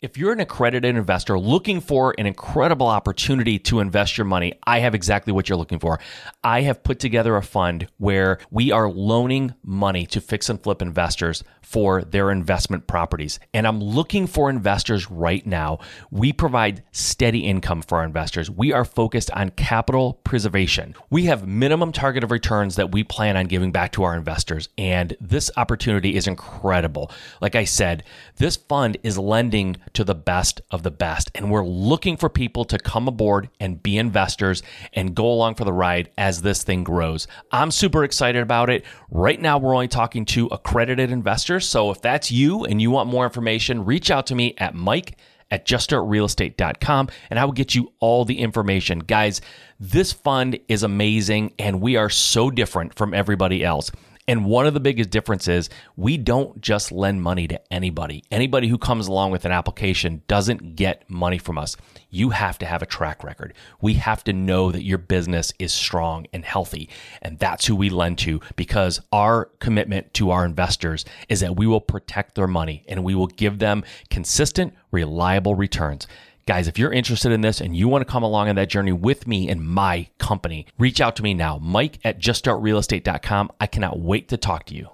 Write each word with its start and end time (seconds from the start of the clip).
If 0.00 0.16
you're 0.16 0.32
an 0.32 0.38
accredited 0.38 0.94
investor 0.94 1.36
looking 1.40 1.80
for 1.80 2.14
an 2.18 2.26
incredible 2.26 2.86
opportunity 2.86 3.58
to 3.58 3.80
invest 3.80 4.16
your 4.16 4.26
money, 4.26 4.52
I 4.64 4.78
have 4.78 4.94
exactly 4.94 5.32
what 5.32 5.48
you're 5.48 5.58
looking 5.58 5.80
for. 5.80 5.98
I 6.44 6.60
have 6.60 6.84
put 6.84 7.00
together 7.00 7.34
a 7.34 7.42
fund 7.42 7.88
where 7.96 8.38
we 8.52 8.70
are 8.70 8.88
loaning 8.88 9.54
money 9.64 10.06
to 10.06 10.20
fix 10.20 10.48
and 10.48 10.62
flip 10.62 10.82
investors 10.82 11.42
for 11.62 12.02
their 12.02 12.30
investment 12.30 12.86
properties. 12.86 13.40
And 13.52 13.66
I'm 13.66 13.82
looking 13.82 14.28
for 14.28 14.48
investors 14.48 15.10
right 15.10 15.44
now. 15.44 15.80
We 16.12 16.32
provide 16.32 16.84
steady 16.92 17.40
income 17.40 17.82
for 17.82 17.98
our 17.98 18.04
investors. 18.04 18.48
We 18.48 18.72
are 18.72 18.84
focused 18.84 19.32
on 19.32 19.50
capital 19.50 20.20
preservation. 20.22 20.94
We 21.10 21.24
have 21.24 21.48
minimum 21.48 21.90
target 21.90 22.22
of 22.22 22.30
returns 22.30 22.76
that 22.76 22.92
we 22.92 23.02
plan 23.02 23.36
on 23.36 23.46
giving 23.46 23.72
back 23.72 23.90
to 23.92 24.04
our 24.04 24.16
investors. 24.16 24.68
And 24.78 25.16
this 25.20 25.50
opportunity 25.56 26.14
is 26.14 26.28
incredible. 26.28 27.10
Like 27.40 27.56
I 27.56 27.64
said, 27.64 28.04
this 28.36 28.54
fund 28.56 28.96
is 29.02 29.18
lending 29.18 29.76
to 29.94 30.04
the 30.04 30.14
best 30.14 30.60
of 30.70 30.82
the 30.82 30.90
best. 30.90 31.30
And 31.34 31.50
we're 31.50 31.64
looking 31.64 32.16
for 32.16 32.28
people 32.28 32.64
to 32.66 32.78
come 32.78 33.08
aboard 33.08 33.48
and 33.60 33.82
be 33.82 33.98
investors 33.98 34.62
and 34.92 35.14
go 35.14 35.26
along 35.26 35.56
for 35.56 35.64
the 35.64 35.72
ride 35.72 36.10
as 36.18 36.42
this 36.42 36.62
thing 36.62 36.84
grows. 36.84 37.26
I'm 37.52 37.70
super 37.70 38.04
excited 38.04 38.42
about 38.42 38.70
it. 38.70 38.84
Right 39.10 39.40
now, 39.40 39.58
we're 39.58 39.74
only 39.74 39.88
talking 39.88 40.24
to 40.26 40.46
accredited 40.46 41.10
investors. 41.10 41.66
So 41.66 41.90
if 41.90 42.00
that's 42.00 42.30
you 42.30 42.64
and 42.64 42.80
you 42.80 42.90
want 42.90 43.08
more 43.08 43.24
information, 43.24 43.84
reach 43.84 44.10
out 44.10 44.26
to 44.26 44.34
me 44.34 44.54
at 44.58 44.74
Mike 44.74 45.16
at 45.50 45.66
juststartrealestate.com 45.66 47.08
and 47.30 47.38
I 47.38 47.44
will 47.44 47.52
get 47.52 47.74
you 47.74 47.92
all 48.00 48.24
the 48.24 48.38
information. 48.38 49.00
Guys, 49.00 49.40
this 49.80 50.12
fund 50.12 50.58
is 50.68 50.82
amazing 50.82 51.54
and 51.58 51.80
we 51.80 51.96
are 51.96 52.10
so 52.10 52.50
different 52.50 52.94
from 52.94 53.14
everybody 53.14 53.64
else. 53.64 53.90
And 54.28 54.44
one 54.44 54.66
of 54.66 54.74
the 54.74 54.80
biggest 54.80 55.08
differences, 55.08 55.70
we 55.96 56.18
don't 56.18 56.60
just 56.60 56.92
lend 56.92 57.22
money 57.22 57.48
to 57.48 57.72
anybody. 57.72 58.22
Anybody 58.30 58.68
who 58.68 58.76
comes 58.76 59.08
along 59.08 59.30
with 59.30 59.46
an 59.46 59.52
application 59.52 60.20
doesn't 60.28 60.76
get 60.76 61.08
money 61.08 61.38
from 61.38 61.56
us. 61.56 61.78
You 62.10 62.28
have 62.30 62.58
to 62.58 62.66
have 62.66 62.82
a 62.82 62.86
track 62.86 63.24
record. 63.24 63.54
We 63.80 63.94
have 63.94 64.22
to 64.24 64.34
know 64.34 64.70
that 64.70 64.84
your 64.84 64.98
business 64.98 65.54
is 65.58 65.72
strong 65.72 66.26
and 66.34 66.44
healthy. 66.44 66.90
And 67.22 67.38
that's 67.38 67.64
who 67.64 67.74
we 67.74 67.88
lend 67.88 68.18
to 68.18 68.42
because 68.54 69.00
our 69.12 69.46
commitment 69.60 70.12
to 70.14 70.30
our 70.30 70.44
investors 70.44 71.06
is 71.30 71.40
that 71.40 71.56
we 71.56 71.66
will 71.66 71.80
protect 71.80 72.34
their 72.34 72.46
money 72.46 72.84
and 72.86 73.04
we 73.04 73.14
will 73.14 73.28
give 73.28 73.58
them 73.58 73.82
consistent, 74.10 74.74
reliable 74.90 75.54
returns. 75.54 76.06
Guys, 76.48 76.66
if 76.66 76.78
you're 76.78 76.90
interested 76.90 77.30
in 77.30 77.42
this 77.42 77.60
and 77.60 77.76
you 77.76 77.88
want 77.88 78.00
to 78.00 78.10
come 78.10 78.22
along 78.22 78.48
on 78.48 78.54
that 78.54 78.70
journey 78.70 78.90
with 78.90 79.26
me 79.26 79.50
and 79.50 79.60
my 79.60 80.08
company, 80.18 80.66
reach 80.78 80.98
out 80.98 81.14
to 81.14 81.22
me 81.22 81.34
now, 81.34 81.58
Mike 81.58 81.98
at 82.04 82.18
juststartrealestate.com. 82.18 83.52
I 83.60 83.66
cannot 83.66 84.00
wait 84.00 84.28
to 84.28 84.38
talk 84.38 84.64
to 84.64 84.74
you. 84.74 84.88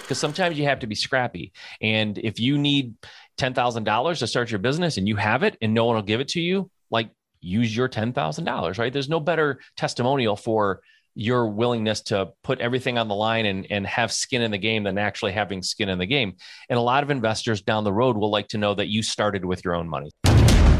Because 0.00 0.18
sometimes 0.18 0.56
you 0.56 0.64
have 0.64 0.78
to 0.78 0.86
be 0.86 0.94
scrappy. 0.94 1.52
And 1.82 2.16
if 2.16 2.40
you 2.40 2.56
need 2.56 2.94
$10,000 3.36 4.18
to 4.20 4.26
start 4.26 4.50
your 4.50 4.60
business 4.60 4.96
and 4.96 5.06
you 5.06 5.16
have 5.16 5.42
it 5.42 5.58
and 5.60 5.74
no 5.74 5.84
one 5.84 5.96
will 5.96 6.02
give 6.02 6.20
it 6.20 6.28
to 6.28 6.40
you, 6.40 6.70
like 6.90 7.10
use 7.42 7.76
your 7.76 7.90
$10,000, 7.90 8.78
right? 8.78 8.90
There's 8.90 9.10
no 9.10 9.20
better 9.20 9.60
testimonial 9.76 10.36
for 10.36 10.80
your 11.14 11.48
willingness 11.48 12.00
to 12.02 12.30
put 12.42 12.60
everything 12.60 12.98
on 12.98 13.08
the 13.08 13.14
line 13.14 13.46
and, 13.46 13.66
and 13.70 13.86
have 13.86 14.12
skin 14.12 14.42
in 14.42 14.50
the 14.50 14.58
game 14.58 14.84
than 14.84 14.98
actually 14.98 15.32
having 15.32 15.62
skin 15.62 15.88
in 15.88 15.98
the 15.98 16.06
game. 16.06 16.34
And 16.68 16.78
a 16.78 16.82
lot 16.82 17.02
of 17.02 17.10
investors 17.10 17.62
down 17.62 17.84
the 17.84 17.92
road 17.92 18.16
will 18.16 18.30
like 18.30 18.48
to 18.48 18.58
know 18.58 18.74
that 18.74 18.88
you 18.88 19.02
started 19.02 19.44
with 19.44 19.64
your 19.64 19.74
own 19.74 19.88
money. 19.88 20.10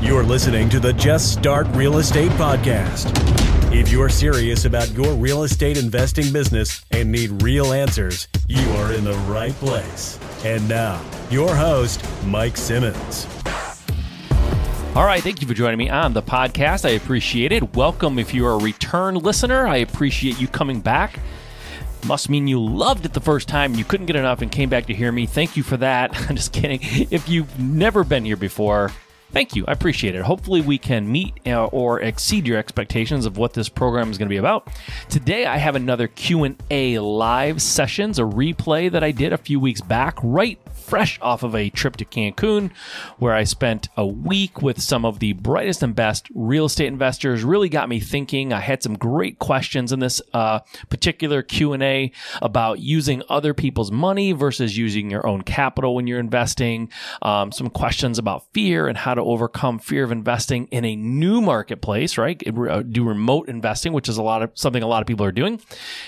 You're 0.00 0.24
listening 0.24 0.68
to 0.70 0.80
the 0.80 0.92
Just 0.92 1.32
Start 1.32 1.66
Real 1.68 1.98
Estate 1.98 2.30
Podcast. 2.32 3.12
If 3.72 3.90
you're 3.90 4.08
serious 4.08 4.66
about 4.66 4.90
your 4.92 5.14
real 5.14 5.42
estate 5.42 5.78
investing 5.78 6.32
business 6.32 6.84
and 6.90 7.10
need 7.10 7.42
real 7.42 7.72
answers, 7.72 8.28
you 8.46 8.70
are 8.74 8.92
in 8.92 9.02
the 9.04 9.16
right 9.26 9.54
place. 9.54 10.18
And 10.44 10.68
now, 10.68 11.02
your 11.30 11.54
host, 11.54 12.04
Mike 12.24 12.56
Simmons. 12.56 13.26
All 14.94 15.04
right. 15.04 15.20
Thank 15.20 15.40
you 15.40 15.48
for 15.48 15.54
joining 15.54 15.78
me 15.78 15.90
on 15.90 16.12
the 16.12 16.22
podcast. 16.22 16.84
I 16.88 16.90
appreciate 16.90 17.50
it. 17.50 17.74
Welcome 17.74 18.16
if 18.16 18.32
you're 18.32 18.52
a 18.52 18.58
return 18.58 19.16
listener. 19.16 19.66
I 19.66 19.78
appreciate 19.78 20.40
you 20.40 20.46
coming 20.46 20.80
back. 20.80 21.18
Must 22.06 22.30
mean 22.30 22.46
you 22.46 22.64
loved 22.64 23.04
it 23.04 23.12
the 23.12 23.20
first 23.20 23.48
time. 23.48 23.74
You 23.74 23.84
couldn't 23.84 24.06
get 24.06 24.14
enough 24.14 24.40
and 24.40 24.52
came 24.52 24.68
back 24.68 24.86
to 24.86 24.94
hear 24.94 25.10
me. 25.10 25.26
Thank 25.26 25.56
you 25.56 25.64
for 25.64 25.76
that. 25.78 26.16
I'm 26.30 26.36
just 26.36 26.52
kidding. 26.52 26.78
If 27.10 27.28
you've 27.28 27.58
never 27.58 28.04
been 28.04 28.24
here 28.24 28.36
before, 28.36 28.92
thank 29.32 29.56
you. 29.56 29.64
I 29.66 29.72
appreciate 29.72 30.14
it. 30.14 30.22
Hopefully, 30.22 30.60
we 30.60 30.78
can 30.78 31.10
meet 31.10 31.34
uh, 31.44 31.64
or 31.66 32.00
exceed 32.00 32.46
your 32.46 32.58
expectations 32.58 33.26
of 33.26 33.36
what 33.36 33.52
this 33.52 33.68
program 33.68 34.12
is 34.12 34.16
going 34.16 34.28
to 34.28 34.32
be 34.32 34.36
about. 34.36 34.68
Today, 35.08 35.44
I 35.44 35.56
have 35.56 35.74
another 35.74 36.06
Q 36.06 36.44
and 36.44 36.62
A 36.70 37.00
live 37.00 37.60
sessions, 37.60 38.20
a 38.20 38.22
replay 38.22 38.92
that 38.92 39.02
I 39.02 39.10
did 39.10 39.32
a 39.32 39.38
few 39.38 39.58
weeks 39.58 39.80
back, 39.80 40.18
right 40.22 40.60
fresh 40.84 41.18
off 41.22 41.42
of 41.42 41.54
a 41.54 41.70
trip 41.70 41.96
to 41.96 42.04
Cancun, 42.04 42.70
where 43.18 43.34
I 43.34 43.44
spent 43.44 43.88
a 43.96 44.06
week 44.06 44.62
with 44.62 44.80
some 44.80 45.04
of 45.04 45.18
the 45.18 45.32
brightest 45.32 45.82
and 45.82 45.94
best 45.94 46.28
real 46.34 46.66
estate 46.66 46.88
investors. 46.88 47.42
Really 47.42 47.68
got 47.68 47.88
me 47.88 48.00
thinking. 48.00 48.52
I 48.52 48.60
had 48.60 48.82
some 48.82 48.96
great 48.96 49.38
questions 49.38 49.92
in 49.92 50.00
this 50.00 50.20
uh, 50.32 50.60
particular 50.90 51.42
Q 51.42 51.72
and 51.72 51.82
A 51.82 52.12
about 52.42 52.80
using 52.80 53.22
other 53.28 53.54
people's 53.54 53.90
money 53.90 54.32
versus 54.32 54.76
using 54.76 55.10
your 55.10 55.26
own 55.26 55.42
capital 55.42 55.94
when 55.94 56.06
you're 56.06 56.20
investing. 56.20 56.90
Um, 57.22 57.50
some 57.52 57.70
questions 57.70 58.18
about 58.18 58.44
fear 58.52 58.86
and 58.86 58.98
how 58.98 59.14
to 59.14 59.22
overcome 59.22 59.78
fear 59.78 60.04
of 60.04 60.12
investing 60.12 60.66
in 60.66 60.84
a 60.84 60.96
new 60.96 61.40
marketplace. 61.40 62.18
Right, 62.18 62.42
uh, 62.46 62.82
do 62.82 63.04
remote 63.04 63.48
investing, 63.48 63.92
which 63.92 64.08
is 64.08 64.18
a 64.18 64.22
lot 64.22 64.42
of 64.42 64.50
something 64.54 64.82
a 64.82 64.86
lot 64.86 65.00
of 65.00 65.06
people 65.06 65.24
are 65.24 65.32
doing, 65.32 65.60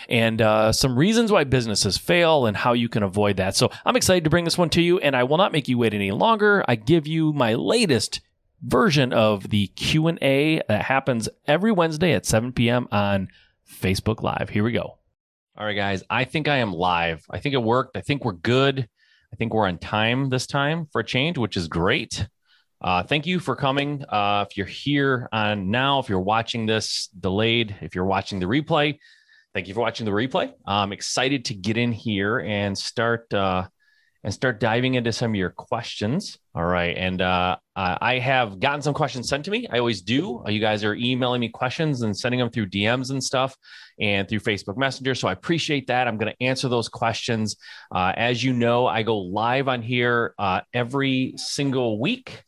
and 0.09 0.43
uh, 0.43 0.73
some 0.73 0.99
reasons 0.99 1.33
why 1.33 1.45
businesses 1.45 1.97
fail 1.97 2.47
and 2.47 2.57
how 2.57 2.73
you 2.73 2.89
can 2.89 3.03
avoid 3.03 3.37
that. 3.39 3.57
So 3.57 3.71
I'm 3.85 3.97
excited 3.97 4.25
to 4.25 4.31
bring 4.31 4.45
this 4.45 4.59
one 4.59 4.66
to 4.71 4.83
you, 4.83 4.99
and 4.99 5.17
I 5.17 5.25
will 5.25 5.37
not 5.37 5.53
make 5.53 5.69
you 5.69 5.79
wait 5.79 5.95
any 5.95 6.11
longer. 6.11 6.65
I 6.69 6.75
give 6.75 7.07
you 7.07 7.33
my 7.33 7.55
latest 7.55 8.21
version 8.63 9.13
of 9.13 9.51
the 9.51 9.69
Q&A 9.69 10.61
that 10.69 10.83
happens 10.83 11.29
every 11.47 11.73
Wednesday 11.73 12.13
at 12.13 12.27
7 12.27 12.53
p.m. 12.53 12.89
on 12.91 13.29
Facebook 13.69 14.23
Live. 14.23 14.49
Here 14.51 14.65
we 14.65 14.73
go. 14.73 14.99
All 15.59 15.65
right, 15.65 15.75
guys. 15.75 16.03
I 16.11 16.25
think 16.25 16.49
I 16.49 16.57
am 16.57 16.73
live. 16.73 17.25
I 17.31 17.39
think 17.39 17.55
it 17.55 17.63
worked. 17.63 17.97
I 17.97 18.01
think 18.01 18.25
we're 18.25 18.33
good. 18.33 18.89
I 19.33 19.37
think 19.37 19.55
we're 19.55 19.67
on 19.67 19.79
time 19.79 20.29
this 20.29 20.47
time 20.47 20.87
for 20.93 21.01
a 21.01 21.05
change, 21.05 21.39
which 21.39 21.57
is 21.57 21.69
great. 21.69 22.27
Uh, 22.81 23.03
thank 23.03 23.27
you 23.27 23.41
for 23.41 23.57
coming. 23.57 24.05
Uh, 24.09 24.45
if 24.49 24.57
you're 24.57 24.67
here 24.67 25.29
on 25.33 25.71
now, 25.71 25.99
if 25.99 26.09
you're 26.09 26.21
watching 26.21 26.67
this 26.67 27.09
delayed, 27.19 27.75
if 27.81 27.95
you're 27.95 28.05
watching 28.05 28.39
the 28.39 28.47
replay, 28.47 28.99
thank 29.55 29.67
you 29.67 29.75
for 29.75 29.81
watching 29.81 30.05
the 30.05 30.13
replay. 30.13 30.53
I'm 30.67 30.93
excited 30.93 31.47
to 31.47 31.55
get 31.55 31.79
in 31.79 31.91
here 31.91 32.39
and 32.39 32.77
start 32.77 33.33
uh, 33.33 33.67
and 34.27 34.35
start 34.35 34.59
diving 34.59 34.95
into 34.95 35.13
some 35.13 35.31
of 35.31 35.37
your 35.37 35.51
questions. 35.51 36.37
All 36.53 36.65
right. 36.65 36.97
And 36.97 37.23
uh, 37.23 37.59
I 37.77 38.19
have 38.19 38.59
gotten 38.59 38.83
some 38.83 38.93
questions 38.93 39.29
sent 39.29 39.45
to 39.45 39.53
me. 39.53 39.69
I 39.71 39.79
always 39.79 40.03
do. 40.03 40.43
You 40.49 40.59
guys 40.59 40.83
are 40.83 40.97
emailing 40.97 41.41
me 41.41 41.49
questions 41.49 42.03
and 42.03 42.15
sending 42.15 42.41
them 42.41 42.51
through 42.51 42.67
DMs 42.67 43.11
and 43.11 43.23
stuff 43.23 43.57
and 44.01 44.29
through 44.29 44.41
Facebook 44.41 44.77
Messenger. 44.77 45.15
So 45.15 45.29
I 45.29 45.33
appreciate 45.33 45.87
that. 45.87 46.09
I'm 46.09 46.19
going 46.19 46.33
to 46.33 46.45
answer 46.45 46.69
those 46.69 46.89
questions. 46.89 47.55
Uh, 47.95 48.15
as 48.17 48.43
you 48.43 48.53
know, 48.53 48.89
I 48.89 49.05
go 49.05 49.17
live 49.17 49.69
on 49.69 49.81
here 49.81 50.35
uh, 50.41 50.63
every 50.75 51.35
single 51.37 52.01
week. 52.01 52.43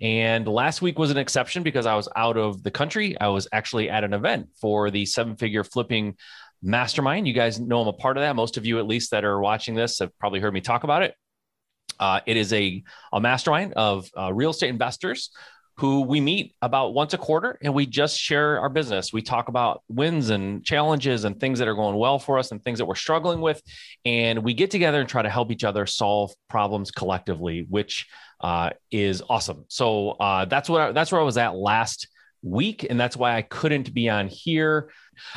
And 0.00 0.46
last 0.46 0.82
week 0.82 1.00
was 1.00 1.10
an 1.10 1.16
exception 1.16 1.64
because 1.64 1.84
I 1.84 1.96
was 1.96 2.08
out 2.14 2.36
of 2.36 2.62
the 2.62 2.70
country. 2.70 3.20
I 3.20 3.26
was 3.28 3.48
actually 3.52 3.90
at 3.90 4.04
an 4.04 4.14
event 4.14 4.50
for 4.60 4.88
the 4.92 5.04
seven 5.04 5.34
figure 5.34 5.64
flipping 5.64 6.14
mastermind. 6.62 7.26
You 7.26 7.34
guys 7.34 7.58
know 7.58 7.82
I'm 7.82 7.88
a 7.88 7.92
part 7.92 8.16
of 8.16 8.20
that. 8.20 8.36
Most 8.36 8.56
of 8.56 8.64
you, 8.64 8.78
at 8.78 8.86
least, 8.86 9.10
that 9.10 9.24
are 9.24 9.40
watching 9.40 9.74
this, 9.74 9.98
have 9.98 10.16
probably 10.20 10.38
heard 10.38 10.54
me 10.54 10.60
talk 10.60 10.84
about 10.84 11.02
it. 11.02 11.14
Uh, 11.98 12.20
it 12.26 12.36
is 12.36 12.52
a, 12.52 12.82
a 13.12 13.20
mastermind 13.20 13.72
of 13.74 14.08
uh, 14.16 14.32
real 14.32 14.50
estate 14.50 14.70
investors 14.70 15.30
who 15.76 16.02
we 16.02 16.20
meet 16.20 16.54
about 16.62 16.94
once 16.94 17.14
a 17.14 17.18
quarter 17.18 17.58
and 17.62 17.74
we 17.74 17.84
just 17.84 18.16
share 18.18 18.60
our 18.60 18.68
business. 18.68 19.12
We 19.12 19.22
talk 19.22 19.48
about 19.48 19.82
wins 19.88 20.30
and 20.30 20.64
challenges 20.64 21.24
and 21.24 21.38
things 21.38 21.58
that 21.58 21.66
are 21.66 21.74
going 21.74 21.96
well 21.96 22.18
for 22.20 22.38
us 22.38 22.52
and 22.52 22.62
things 22.62 22.78
that 22.78 22.84
we're 22.84 22.94
struggling 22.94 23.40
with. 23.40 23.60
And 24.04 24.44
we 24.44 24.54
get 24.54 24.70
together 24.70 25.00
and 25.00 25.08
try 25.08 25.22
to 25.22 25.30
help 25.30 25.50
each 25.50 25.64
other 25.64 25.84
solve 25.86 26.32
problems 26.48 26.92
collectively, 26.92 27.66
which 27.68 28.06
uh, 28.40 28.70
is 28.92 29.22
awesome. 29.28 29.64
So 29.68 30.10
uh, 30.10 30.44
that's 30.44 30.68
what 30.68 30.80
I, 30.80 30.92
that's 30.92 31.10
where 31.10 31.20
I 31.20 31.24
was 31.24 31.38
at 31.38 31.56
last 31.56 32.06
week, 32.44 32.86
and 32.88 33.00
that's 33.00 33.16
why 33.16 33.36
I 33.36 33.42
couldn't 33.42 33.92
be 33.94 34.08
on 34.08 34.28
here. 34.28 34.90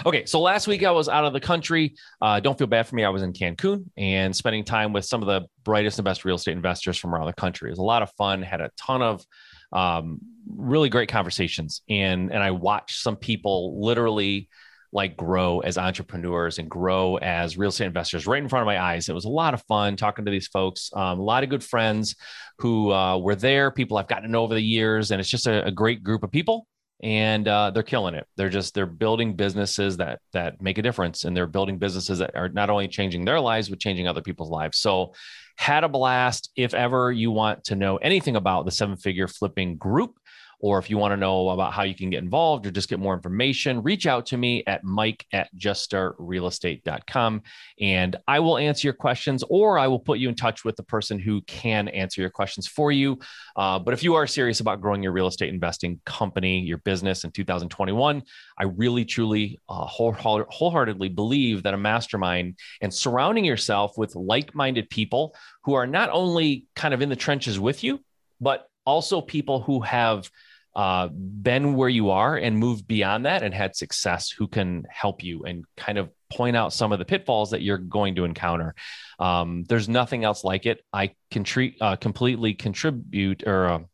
Okay, 0.06 0.25
so 0.25 0.42
last 0.42 0.68
week 0.68 0.83
I 0.83 0.92
was 0.92 1.07
out 1.07 1.25
of 1.25 1.33
the 1.33 1.39
country. 1.39 1.95
Uh, 2.21 2.39
don't 2.39 2.57
feel 2.57 2.68
bad 2.68 2.88
for 2.88 2.95
me. 2.95 3.06
I 3.06 3.09
was 3.09 3.24
in 3.24 3.33
Cancun 3.33 3.86
and 3.95 4.36
spending 4.36 4.63
time 4.63 4.94
with 4.94 5.06
some 5.06 5.21
of 5.21 5.27
the 5.27 5.48
brightest 5.63 5.98
and 5.98 6.06
best 6.06 6.25
real 6.25 6.36
estate 6.36 6.54
investors 6.54 6.98
from 6.98 7.15
around 7.15 7.27
the 7.27 7.33
country. 7.33 7.69
It 7.69 7.71
was 7.71 7.80
a 7.80 7.83
lot 7.83 8.01
of 8.01 8.12
fun. 8.18 8.42
Had 8.42 8.62
a 8.62 8.71
ton 8.77 9.01
of 9.01 9.25
um, 9.71 10.19
really 10.48 10.89
great 10.89 11.09
conversations, 11.09 11.81
and 11.89 12.31
and 12.31 12.44
I 12.44 12.51
watched 12.51 13.00
some 13.00 13.15
people 13.15 13.81
literally 13.83 14.50
like 14.94 15.18
grow 15.18 15.59
as 15.59 15.77
entrepreneurs 15.77 16.59
and 16.59 16.69
grow 16.69 17.18
as 17.18 17.57
real 17.57 17.69
estate 17.69 17.88
investors 17.88 18.25
right 18.25 18.42
in 18.42 18.48
front 18.48 18.62
of 18.62 18.68
my 18.68 18.81
eyes. 18.81 19.09
It 19.09 19.13
was 19.13 19.25
a 19.25 19.30
lot 19.30 19.54
of 19.54 19.62
fun 19.63 19.98
talking 19.98 20.24
to 20.24 20.31
these 20.31 20.48
folks. 20.48 20.89
Um, 20.94 21.19
a 21.19 21.24
lot 21.24 21.44
of 21.44 21.50
good 21.50 21.63
friends 21.63 22.15
who 22.59 22.92
uh, 22.94 23.18
were 23.18 23.36
there, 23.36 23.69
people 23.69 23.98
I've 23.98 24.07
gotten 24.07 24.24
to 24.24 24.31
know 24.31 24.44
over 24.44 24.54
the 24.54 24.62
years, 24.62 25.12
and 25.12 25.19
it's 25.19 25.30
just 25.30 25.45
a, 25.45 25.65
a 25.65 25.71
great 25.71 26.04
group 26.04 26.24
of 26.24 26.31
people 26.31 26.68
and 27.02 27.48
uh, 27.48 27.72
they're 27.72 27.84
killing 27.84 28.16
it. 28.16 28.26
They're 28.38 28.50
just 28.50 28.74
they're 28.74 28.86
building 28.86 29.36
businesses 29.36 29.98
that 29.98 30.20
that 30.34 30.62
make 30.62 30.78
a 30.78 30.82
difference, 30.82 31.26
and 31.26 31.36
they're 31.36 31.48
building 31.48 31.78
businesses 31.78 32.20
that 32.20 32.36
are 32.36 32.50
not 32.50 32.70
only 32.70 32.88
changing 32.88 33.26
their 33.26 33.40
lives 33.40 33.70
but 33.70 33.80
changing 33.80 34.08
other 34.08 34.22
people's 34.22 34.50
lives. 34.50 34.80
So, 34.80 35.14
had 35.58 35.84
a 35.84 35.90
blast. 35.90 36.52
If 36.56 36.74
ever 36.74 37.12
you 37.12 37.32
want 37.32 37.66
to 37.66 37.76
know 37.76 37.98
anything 37.98 38.36
about 38.36 38.66
the 38.66 38.72
Seven 38.72 38.98
Figure 38.98 39.28
Flipping 39.28 39.78
Group, 39.78 40.20
or 40.59 40.80
if 40.80 40.89
you 40.89 40.98
want 40.98 41.12
to 41.12 41.18
know 41.18 41.50
about 41.50 41.74
how 41.74 41.83
you 41.83 41.94
can 41.94 42.09
get 42.09 42.24
involved 42.24 42.65
or 42.65 42.71
just 42.71 42.89
get 42.89 43.00
more 43.00 43.13
information, 43.13 43.83
reach 43.83 44.07
out 44.07 44.25
to 44.27 44.38
me 44.38 44.63
at 44.65 44.83
mike 44.83 45.25
at 45.31 45.50
juststartrealestate.com 45.56 47.42
and 47.80 48.15
I 48.27 48.39
will 48.39 48.57
answer 48.57 48.88
your 48.88 48.94
questions 48.94 49.44
or 49.50 49.77
I 49.77 49.88
will 49.88 50.00
put 50.00 50.19
you 50.19 50.30
in 50.30 50.36
touch 50.36 50.65
with 50.65 50.75
the 50.75 50.83
person 50.83 51.19
who 51.19 51.42
can 51.42 51.88
answer 51.89 52.21
your 52.21 52.30
questions 52.30 52.68
for 52.68 52.92
you. 52.92 53.19
Uh, 53.56 53.80
but 53.80 53.94
if 53.94 54.04
you 54.04 54.15
are 54.15 54.25
serious 54.25 54.59
about 54.59 54.81
growing 54.81 55.04
your 55.04 55.12
real 55.12 55.27
estate 55.27 55.54
investing 55.54 56.01
company, 56.06 56.59
your 56.59 56.80
business 56.80 57.24
in 57.24 57.31
2021, 57.31 58.24
I 58.57 58.63
really, 58.63 59.06
truly, 59.06 59.59
uh, 59.69 59.86
wholeheartedly 59.86 61.09
believe 61.09 61.63
that 61.63 61.74
a 61.74 61.77
mastermind 61.77 62.57
and 62.81 62.94
surrounding 62.94 63.45
yourself 63.45 63.98
with 63.98 64.15
like 64.15 64.56
minded 64.56 64.89
people 64.89 65.36
who 65.63 65.74
are 65.74 65.88
not 65.88 66.09
only 66.12 66.65
kind 66.75 66.94
of 66.94 67.01
in 67.01 67.09
the 67.09 67.15
trenches 67.15 67.59
with 67.59 67.83
you, 67.83 68.00
but 68.39 68.68
also 68.86 69.21
people 69.21 69.62
who 69.62 69.81
have 69.81 70.30
uh, 70.78 71.08
been 71.08 71.74
where 71.74 71.90
you 71.90 72.12
are 72.12 72.38
and 72.38 72.56
moved 72.56 72.88
beyond 72.88 73.26
that 73.26 73.42
and 73.42 73.52
had 73.52 73.76
success 73.76 74.30
who 74.30 74.48
can 74.48 74.86
help 74.90 75.24
you 75.24 75.44
and 75.44 75.66
kind 75.76 75.98
of 75.98 76.12
point 76.30 76.56
out 76.56 76.72
some 76.72 76.92
of 76.92 77.00
the 77.00 77.06
pitfalls 77.06 77.50
that 77.50 77.64
you're 77.64 77.80
going 77.80 78.14
to 78.14 78.26
encounter. 78.26 78.76
Um, 79.18 79.64
there's 79.68 79.90
nothing 79.90 80.24
else 80.24 80.44
like 80.44 80.68
it. 80.68 80.84
I 80.94 81.16
can 81.32 81.44
treat, 81.44 81.78
uh, 81.82 81.96
completely 81.96 82.54
contribute 82.54 83.42
or 83.48 83.68
um, 83.68 83.86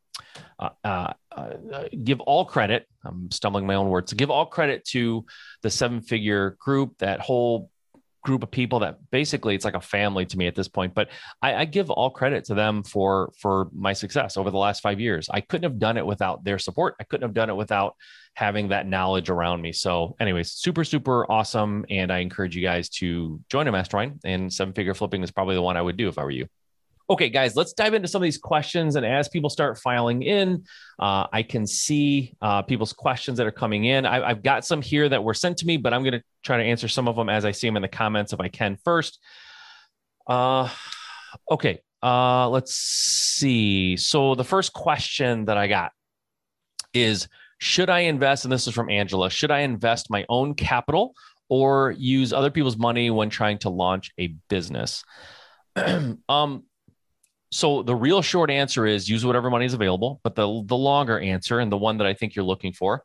uh, 0.59 0.69
uh, 0.83 1.13
uh, 1.31 1.53
give 2.03 2.19
all 2.19 2.43
credit. 2.43 2.85
I'm 3.05 3.31
stumbling 3.31 3.65
my 3.65 3.75
own 3.75 3.87
words. 3.87 4.09
To 4.09 4.15
give 4.15 4.29
all 4.29 4.45
credit 4.45 4.83
to 4.89 5.25
the 5.61 5.69
seven 5.69 6.01
figure 6.01 6.57
group, 6.59 6.97
that 6.97 7.21
whole 7.21 7.69
group 8.23 8.41
of 8.41 8.49
people 8.49 8.79
that 8.79 8.97
basically 9.11 9.53
it's 9.53 9.65
like 9.65 9.75
a 9.75 9.81
family 9.81 10.25
to 10.25 10.37
me 10.37 10.47
at 10.47 10.55
this 10.55 10.67
point. 10.67 10.93
But 10.93 11.09
I, 11.41 11.55
I, 11.55 11.65
give 11.65 11.89
all 11.89 12.09
credit 12.09 12.45
to 12.45 12.53
them 12.53 12.83
for 12.83 13.33
for 13.37 13.69
my 13.73 13.93
success 13.93 14.37
over 14.37 14.49
the 14.49 14.57
last 14.57 14.81
five 14.81 14.99
years. 14.99 15.29
I 15.29 15.41
couldn't 15.41 15.69
have 15.69 15.79
done 15.79 15.97
it 15.97 16.05
without 16.05 16.43
their 16.43 16.57
support. 16.57 16.95
I 16.99 17.03
couldn't 17.03 17.27
have 17.27 17.33
done 17.33 17.49
it 17.49 17.55
without 17.55 17.95
having 18.35 18.69
that 18.69 18.87
knowledge 18.87 19.29
around 19.29 19.61
me. 19.61 19.73
So, 19.73 20.15
anyways, 20.19 20.51
super 20.51 20.83
super 20.83 21.29
awesome, 21.29 21.85
and 21.89 22.11
I 22.11 22.19
encourage 22.19 22.55
you 22.55 22.61
guys 22.61 22.89
to 22.89 23.41
join 23.49 23.67
a 23.67 23.71
mastermind. 23.71 24.21
And 24.23 24.51
seven 24.51 24.73
figure 24.73 24.93
flipping 24.93 25.21
is 25.21 25.31
probably 25.31 25.55
the 25.55 25.61
one 25.61 25.77
I 25.77 25.81
would 25.81 25.97
do 25.97 26.07
if 26.07 26.17
I 26.17 26.23
were 26.23 26.31
you. 26.31 26.47
Okay, 27.13 27.29
guys, 27.29 27.55
let's 27.55 27.73
dive 27.73 27.93
into 27.93 28.07
some 28.07 28.23
of 28.23 28.23
these 28.23 28.39
questions. 28.39 28.95
And 28.95 29.05
as 29.05 29.29
people 29.29 29.51
start 29.51 29.77
filing 29.77 30.23
in, 30.23 30.63
uh, 30.97 31.27
I 31.31 31.43
can 31.43 31.67
see 31.67 32.33
uh, 32.41 32.63
people's 32.63 32.91
questions 32.91 33.37
that 33.37 33.45
are 33.45 33.51
coming 33.51 33.85
in. 33.85 34.03
I, 34.03 34.29
have 34.29 34.41
got 34.41 34.65
some 34.65 34.81
here 34.81 35.07
that 35.07 35.23
were 35.23 35.35
sent 35.35 35.57
to 35.57 35.67
me, 35.67 35.77
but 35.77 35.93
I'm 35.93 36.01
going 36.01 36.13
to 36.13 36.23
try 36.41 36.57
to 36.57 36.63
answer 36.63 36.87
some 36.87 37.07
of 37.07 37.15
them 37.15 37.29
as 37.29 37.45
I 37.45 37.51
see 37.51 37.67
them 37.67 37.75
in 37.75 37.83
the 37.83 37.87
comments 37.87 38.33
if 38.33 38.39
I 38.39 38.47
can 38.47 38.77
first. 38.83 39.19
Uh, 40.25 40.67
okay, 41.51 41.81
uh, 42.01 42.49
let's 42.49 42.73
see. 42.73 43.95
So 43.95 44.33
the 44.33 44.43
first 44.43 44.73
question 44.73 45.45
that 45.45 45.55
I 45.55 45.67
got 45.67 45.91
is 46.95 47.27
Should 47.59 47.91
I 47.91 47.99
invest? 47.99 48.43
And 48.43 48.51
this 48.51 48.65
is 48.65 48.73
from 48.73 48.89
Angela 48.89 49.29
Should 49.29 49.51
I 49.51 49.59
invest 49.59 50.09
my 50.09 50.25
own 50.29 50.55
capital 50.55 51.13
or 51.47 51.91
use 51.91 52.33
other 52.33 52.49
people's 52.49 52.77
money 52.77 53.11
when 53.11 53.29
trying 53.29 53.59
to 53.59 53.69
launch 53.69 54.09
a 54.19 54.33
business? 54.49 55.03
um, 56.27 56.63
so 57.53 57.83
the 57.83 57.95
real 57.95 58.23
short 58.23 58.49
answer 58.49 58.85
is 58.87 59.07
use 59.07 59.23
whatever 59.23 59.49
money 59.51 59.65
is 59.65 59.75
available. 59.75 60.19
But 60.23 60.35
the 60.35 60.63
the 60.65 60.75
longer 60.75 61.19
answer 61.19 61.59
and 61.59 61.71
the 61.71 61.77
one 61.77 61.97
that 61.99 62.07
I 62.07 62.13
think 62.13 62.35
you're 62.35 62.45
looking 62.45 62.73
for 62.73 63.03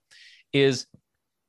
is 0.53 0.87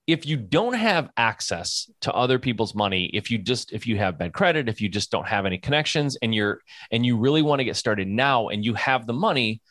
if 0.05 0.25
you 0.25 0.35
don't 0.35 0.73
have 0.73 1.09
access 1.15 1.89
to 2.01 2.13
other 2.13 2.39
people's 2.39 2.75
money, 2.75 3.09
if 3.13 3.31
you 3.31 3.37
just 3.37 3.71
if 3.71 3.87
you 3.87 3.97
have 3.97 4.17
bad 4.17 4.33
credit, 4.33 4.67
if 4.67 4.81
you 4.81 4.89
just 4.89 5.11
don't 5.11 5.27
have 5.27 5.45
any 5.45 5.57
connections 5.57 6.17
and 6.21 6.35
you're 6.35 6.59
and 6.91 7.05
you 7.05 7.17
really 7.17 7.41
want 7.41 7.59
to 7.59 7.63
get 7.63 7.77
started 7.77 8.07
now 8.07 8.49
and 8.49 8.65
you 8.65 8.73
have 8.73 9.07
the 9.07 9.13
money, 9.13 9.61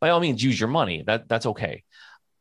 by 0.00 0.10
all 0.10 0.20
means 0.20 0.42
use 0.42 0.60
your 0.60 0.68
money. 0.68 1.02
That 1.06 1.26
that's 1.28 1.46
okay. 1.46 1.84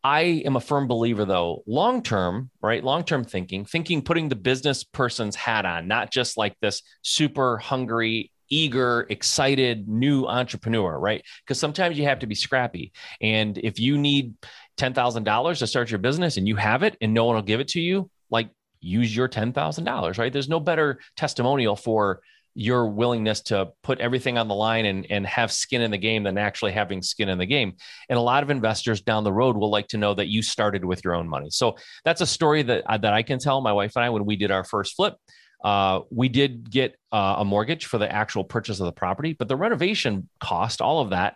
I 0.04 0.44
am 0.46 0.58
a 0.58 0.62
firm 0.62 0.88
believer 0.88 1.24
though, 1.24 1.64
long 1.66 2.04
term, 2.04 2.50
right? 2.62 2.84
Long 2.84 3.06
term 3.06 3.24
thinking, 3.24 3.64
thinking 3.64 4.02
putting 4.02 4.28
the 4.28 4.36
business 4.36 4.84
person's 4.84 5.38
hat 5.38 5.66
on, 5.66 5.88
not 5.88 6.12
just 6.12 6.36
like 6.36 6.58
this 6.60 6.82
super 7.02 7.60
hungry 7.60 8.32
eager, 8.54 9.08
excited 9.10 9.88
new 9.88 10.26
entrepreneur, 10.26 10.98
right? 11.00 11.24
Because 11.44 11.60
sometimes 11.60 11.98
you 11.98 12.04
have 12.06 12.20
to 12.20 12.28
be 12.28 12.36
scrappy. 12.36 12.94
And 13.22 13.58
if 13.58 13.80
you 13.80 13.98
need 13.98 14.36
$10,000 14.78 15.60
to 15.60 15.68
start 15.68 15.90
your 15.90 16.00
business 16.00 16.38
and 16.38 16.48
you 16.48 16.56
have 16.56 16.84
it 16.84 16.96
and 17.02 17.14
no 17.14 17.26
one 17.26 17.36
will 17.36 17.42
give 17.42 17.60
it 17.60 17.70
to 17.70 17.82
you, 17.82 18.10
like 18.30 18.50
use 18.80 19.16
your 19.16 19.28
$10,000, 19.28 20.18
right? 20.18 20.32
There's 20.32 20.50
no 20.50 20.60
better 20.60 21.00
testimonial 21.18 21.76
for 21.76 22.22
your 22.56 22.88
willingness 22.88 23.42
to 23.42 23.70
put 23.82 24.00
everything 24.00 24.38
on 24.38 24.48
the 24.48 24.54
line 24.54 24.86
and, 24.86 25.08
and 25.10 25.26
have 25.26 25.52
skin 25.52 25.82
in 25.82 25.90
the 25.90 25.98
game 25.98 26.22
than 26.22 26.38
actually 26.38 26.72
having 26.72 27.02
skin 27.02 27.30
in 27.30 27.40
the 27.40 27.48
game. 27.48 27.74
And 28.10 28.20
a 28.20 28.22
lot 28.22 28.44
of 28.44 28.52
investors 28.52 29.02
down 29.02 29.24
the 29.24 29.34
road 29.34 29.58
will 29.58 29.72
like 29.72 29.88
to 29.88 29.98
know 29.98 30.14
that 30.14 30.28
you 30.28 30.44
started 30.44 30.86
with 30.86 31.04
your 31.04 31.16
own 31.16 31.28
money. 31.28 31.50
So 31.50 31.76
that's 32.06 32.22
a 32.22 32.28
story 32.28 32.62
that, 32.62 32.84
uh, 32.86 32.98
that 33.00 33.14
I 33.14 33.24
can 33.24 33.40
tell 33.40 33.62
my 33.62 33.74
wife 33.74 33.94
and 33.96 34.06
I 34.06 34.12
when 34.12 34.26
we 34.26 34.36
did 34.36 34.52
our 34.52 34.64
first 34.64 34.96
flip. 34.96 35.16
Uh, 35.64 36.02
we 36.12 36.28
did 36.28 36.70
get 36.70 36.96
uh, 37.12 37.36
a 37.40 37.46
mortgage 37.46 37.86
for 37.86 37.98
the 37.98 38.12
actual 38.12 38.44
purchase 38.44 38.80
of 38.80 38.86
the 38.86 38.92
property, 38.92 39.34
but 39.38 39.48
the 39.48 39.56
renovation 39.56 40.28
cost, 40.40 40.82
all 40.82 41.00
of 41.00 41.12
that 41.12 41.36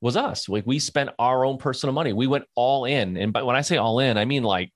was 0.00 0.16
us. 0.16 0.48
Like 0.48 0.66
we 0.66 0.78
spent 0.78 1.10
our 1.18 1.44
own 1.44 1.58
personal 1.58 1.92
money. 1.92 2.12
We 2.12 2.26
went 2.26 2.44
all 2.54 2.84
in. 2.84 3.16
And 3.16 3.32
but 3.32 3.46
when 3.46 3.56
I 3.56 3.62
say 3.62 3.76
all 3.76 4.00
in, 4.00 4.18
I 4.18 4.24
mean 4.24 4.42
like 4.42 4.72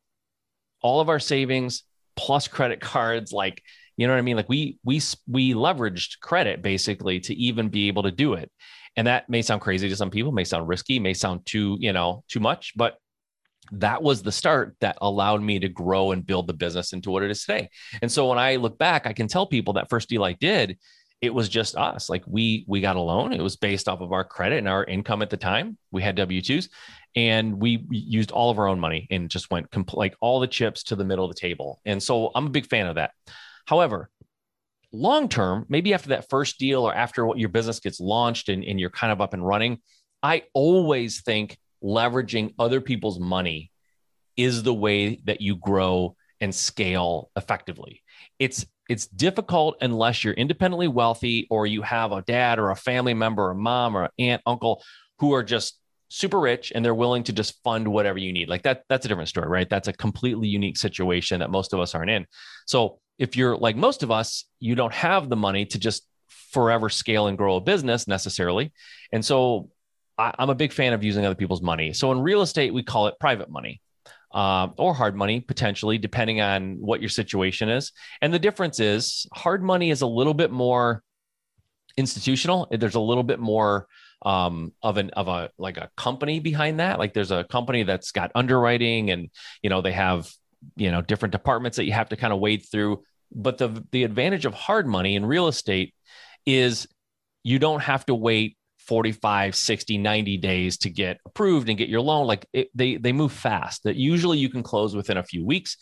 all 0.82 1.00
of 1.00 1.08
our 1.08 1.20
savings 1.20 1.84
plus 2.16 2.48
credit 2.48 2.80
cards, 2.80 3.32
like, 3.32 3.62
you 3.96 4.06
know 4.06 4.12
what 4.12 4.18
I 4.18 4.22
mean? 4.22 4.36
Like 4.36 4.48
we 4.48 4.78
we 4.84 5.00
we 5.28 5.54
leveraged 5.54 6.20
credit 6.20 6.62
basically 6.62 7.20
to 7.20 7.34
even 7.34 7.68
be 7.68 7.88
able 7.88 8.04
to 8.04 8.10
do 8.10 8.34
it. 8.34 8.50
And 8.96 9.06
that 9.06 9.28
may 9.28 9.42
sound 9.42 9.62
crazy 9.62 9.88
to 9.88 9.96
some 9.96 10.10
people, 10.10 10.32
may 10.32 10.44
sound 10.44 10.68
risky, 10.68 10.98
may 10.98 11.14
sound 11.14 11.46
too, 11.46 11.76
you 11.80 11.92
know, 11.92 12.24
too 12.28 12.40
much, 12.40 12.72
but 12.76 12.98
that 13.72 14.02
was 14.02 14.22
the 14.22 14.32
start 14.32 14.76
that 14.80 14.98
allowed 15.00 15.42
me 15.42 15.58
to 15.58 15.68
grow 15.68 16.12
and 16.12 16.26
build 16.26 16.46
the 16.46 16.52
business 16.52 16.92
into 16.92 17.10
what 17.10 17.22
it 17.22 17.30
is 17.30 17.44
today. 17.44 17.70
And 18.00 18.12
so 18.12 18.28
when 18.28 18.38
I 18.38 18.56
look 18.56 18.78
back, 18.78 19.06
I 19.06 19.12
can 19.12 19.28
tell 19.28 19.46
people 19.46 19.74
that 19.74 19.88
first 19.88 20.08
deal 20.08 20.24
I 20.24 20.34
did, 20.34 20.78
it 21.20 21.32
was 21.32 21.48
just 21.48 21.76
us. 21.76 22.10
Like 22.10 22.24
we 22.26 22.64
we 22.66 22.80
got 22.80 22.96
a 22.96 23.00
loan. 23.00 23.32
It 23.32 23.40
was 23.40 23.56
based 23.56 23.88
off 23.88 24.00
of 24.00 24.12
our 24.12 24.24
credit 24.24 24.58
and 24.58 24.68
our 24.68 24.84
income 24.84 25.22
at 25.22 25.30
the 25.30 25.36
time. 25.36 25.78
We 25.92 26.02
had 26.02 26.16
W 26.16 26.42
twos, 26.42 26.68
and 27.14 27.60
we 27.60 27.86
used 27.90 28.32
all 28.32 28.50
of 28.50 28.58
our 28.58 28.66
own 28.66 28.80
money 28.80 29.06
and 29.10 29.30
just 29.30 29.50
went 29.50 29.70
compl- 29.70 29.96
like 29.96 30.16
all 30.20 30.40
the 30.40 30.48
chips 30.48 30.82
to 30.84 30.96
the 30.96 31.04
middle 31.04 31.24
of 31.24 31.30
the 31.30 31.40
table. 31.40 31.80
And 31.84 32.02
so 32.02 32.30
I'm 32.34 32.46
a 32.46 32.50
big 32.50 32.66
fan 32.66 32.86
of 32.86 32.96
that. 32.96 33.12
However, 33.66 34.10
long 34.92 35.28
term, 35.28 35.64
maybe 35.68 35.94
after 35.94 36.10
that 36.10 36.28
first 36.28 36.58
deal 36.58 36.82
or 36.82 36.92
after 36.94 37.24
what 37.24 37.38
your 37.38 37.48
business 37.48 37.78
gets 37.78 38.00
launched 38.00 38.48
and, 38.48 38.64
and 38.64 38.80
you're 38.80 38.90
kind 38.90 39.12
of 39.12 39.20
up 39.20 39.32
and 39.32 39.46
running, 39.46 39.78
I 40.24 40.42
always 40.54 41.22
think 41.22 41.56
leveraging 41.82 42.54
other 42.58 42.80
people's 42.80 43.18
money 43.18 43.70
is 44.36 44.62
the 44.62 44.74
way 44.74 45.20
that 45.24 45.40
you 45.40 45.56
grow 45.56 46.16
and 46.40 46.54
scale 46.54 47.30
effectively. 47.36 48.02
It's 48.38 48.66
it's 48.88 49.06
difficult 49.06 49.76
unless 49.80 50.24
you're 50.24 50.34
independently 50.34 50.88
wealthy 50.88 51.46
or 51.50 51.66
you 51.66 51.82
have 51.82 52.12
a 52.12 52.22
dad 52.22 52.58
or 52.58 52.70
a 52.70 52.76
family 52.76 53.14
member, 53.14 53.50
a 53.50 53.54
mom 53.54 53.96
or 53.96 54.04
an 54.04 54.10
aunt, 54.18 54.42
uncle 54.44 54.82
who 55.18 55.32
are 55.32 55.44
just 55.44 55.78
super 56.08 56.38
rich 56.38 56.72
and 56.74 56.84
they're 56.84 56.94
willing 56.94 57.22
to 57.22 57.32
just 57.32 57.62
fund 57.62 57.88
whatever 57.88 58.18
you 58.18 58.32
need. 58.32 58.48
Like 58.48 58.62
that 58.64 58.82
that's 58.88 59.06
a 59.06 59.08
different 59.08 59.28
story, 59.28 59.48
right? 59.48 59.68
That's 59.68 59.88
a 59.88 59.92
completely 59.92 60.48
unique 60.48 60.76
situation 60.76 61.40
that 61.40 61.50
most 61.50 61.72
of 61.72 61.80
us 61.80 61.94
aren't 61.94 62.10
in. 62.10 62.26
So, 62.66 62.98
if 63.18 63.36
you're 63.36 63.56
like 63.56 63.76
most 63.76 64.02
of 64.02 64.10
us, 64.10 64.46
you 64.58 64.74
don't 64.74 64.92
have 64.92 65.28
the 65.28 65.36
money 65.36 65.64
to 65.66 65.78
just 65.78 66.06
forever 66.52 66.88
scale 66.88 67.28
and 67.28 67.38
grow 67.38 67.56
a 67.56 67.60
business 67.60 68.08
necessarily. 68.08 68.72
And 69.12 69.24
so 69.24 69.70
I, 70.18 70.34
am 70.38 70.50
a 70.50 70.54
big 70.54 70.72
fan 70.72 70.92
of 70.92 71.02
using 71.02 71.24
other 71.24 71.34
people's 71.34 71.62
money. 71.62 71.92
So 71.92 72.12
in 72.12 72.20
real 72.20 72.42
estate, 72.42 72.72
we 72.72 72.82
call 72.82 73.06
it 73.06 73.14
private 73.20 73.50
money. 73.50 73.80
Uh, 74.34 74.68
or 74.78 74.94
hard 74.94 75.14
money 75.14 75.40
potentially, 75.40 75.98
depending 75.98 76.40
on 76.40 76.78
what 76.80 77.02
your 77.02 77.10
situation 77.10 77.68
is. 77.68 77.92
And 78.22 78.32
the 78.32 78.38
difference 78.38 78.80
is 78.80 79.26
hard 79.34 79.62
money 79.62 79.90
is 79.90 80.00
a 80.00 80.06
little 80.06 80.32
bit 80.32 80.50
more 80.50 81.02
institutional. 81.98 82.66
There's 82.70 82.94
a 82.94 83.00
little 83.00 83.24
bit 83.24 83.40
more 83.40 83.86
um, 84.24 84.72
of 84.82 84.96
an 84.96 85.10
of 85.10 85.28
a 85.28 85.50
like 85.58 85.76
a 85.76 85.90
company 85.96 86.40
behind 86.40 86.80
that. 86.80 86.98
Like 86.98 87.12
there's 87.12 87.30
a 87.30 87.44
company 87.44 87.82
that's 87.82 88.12
got 88.12 88.32
underwriting, 88.34 89.10
and 89.10 89.30
you 89.62 89.70
know 89.70 89.82
they 89.82 89.92
have 89.92 90.30
you 90.76 90.90
know 90.90 91.02
different 91.02 91.32
departments 91.32 91.76
that 91.76 91.84
you 91.84 91.92
have 91.92 92.08
to 92.10 92.16
kind 92.16 92.32
of 92.32 92.38
wade 92.38 92.64
through. 92.70 93.02
But 93.32 93.58
the 93.58 93.84
the 93.90 94.04
advantage 94.04 94.46
of 94.46 94.54
hard 94.54 94.86
money 94.86 95.16
in 95.16 95.26
real 95.26 95.48
estate 95.48 95.94
is 96.46 96.86
you 97.42 97.58
don't 97.58 97.80
have 97.80 98.06
to 98.06 98.14
wait 98.14 98.56
45 98.86 99.54
60 99.54 99.98
90 99.98 100.36
days 100.38 100.78
to 100.78 100.90
get 100.90 101.18
approved 101.26 101.68
and 101.68 101.78
get 101.78 101.88
your 101.88 102.00
loan. 102.00 102.26
Like 102.26 102.46
it, 102.52 102.68
they 102.74 102.96
they 102.96 103.12
move 103.12 103.32
fast. 103.32 103.84
That 103.84 103.96
usually 103.96 104.38
you 104.38 104.48
can 104.48 104.62
close 104.62 104.94
within 104.94 105.16
a 105.16 105.24
few 105.24 105.44
weeks. 105.44 105.76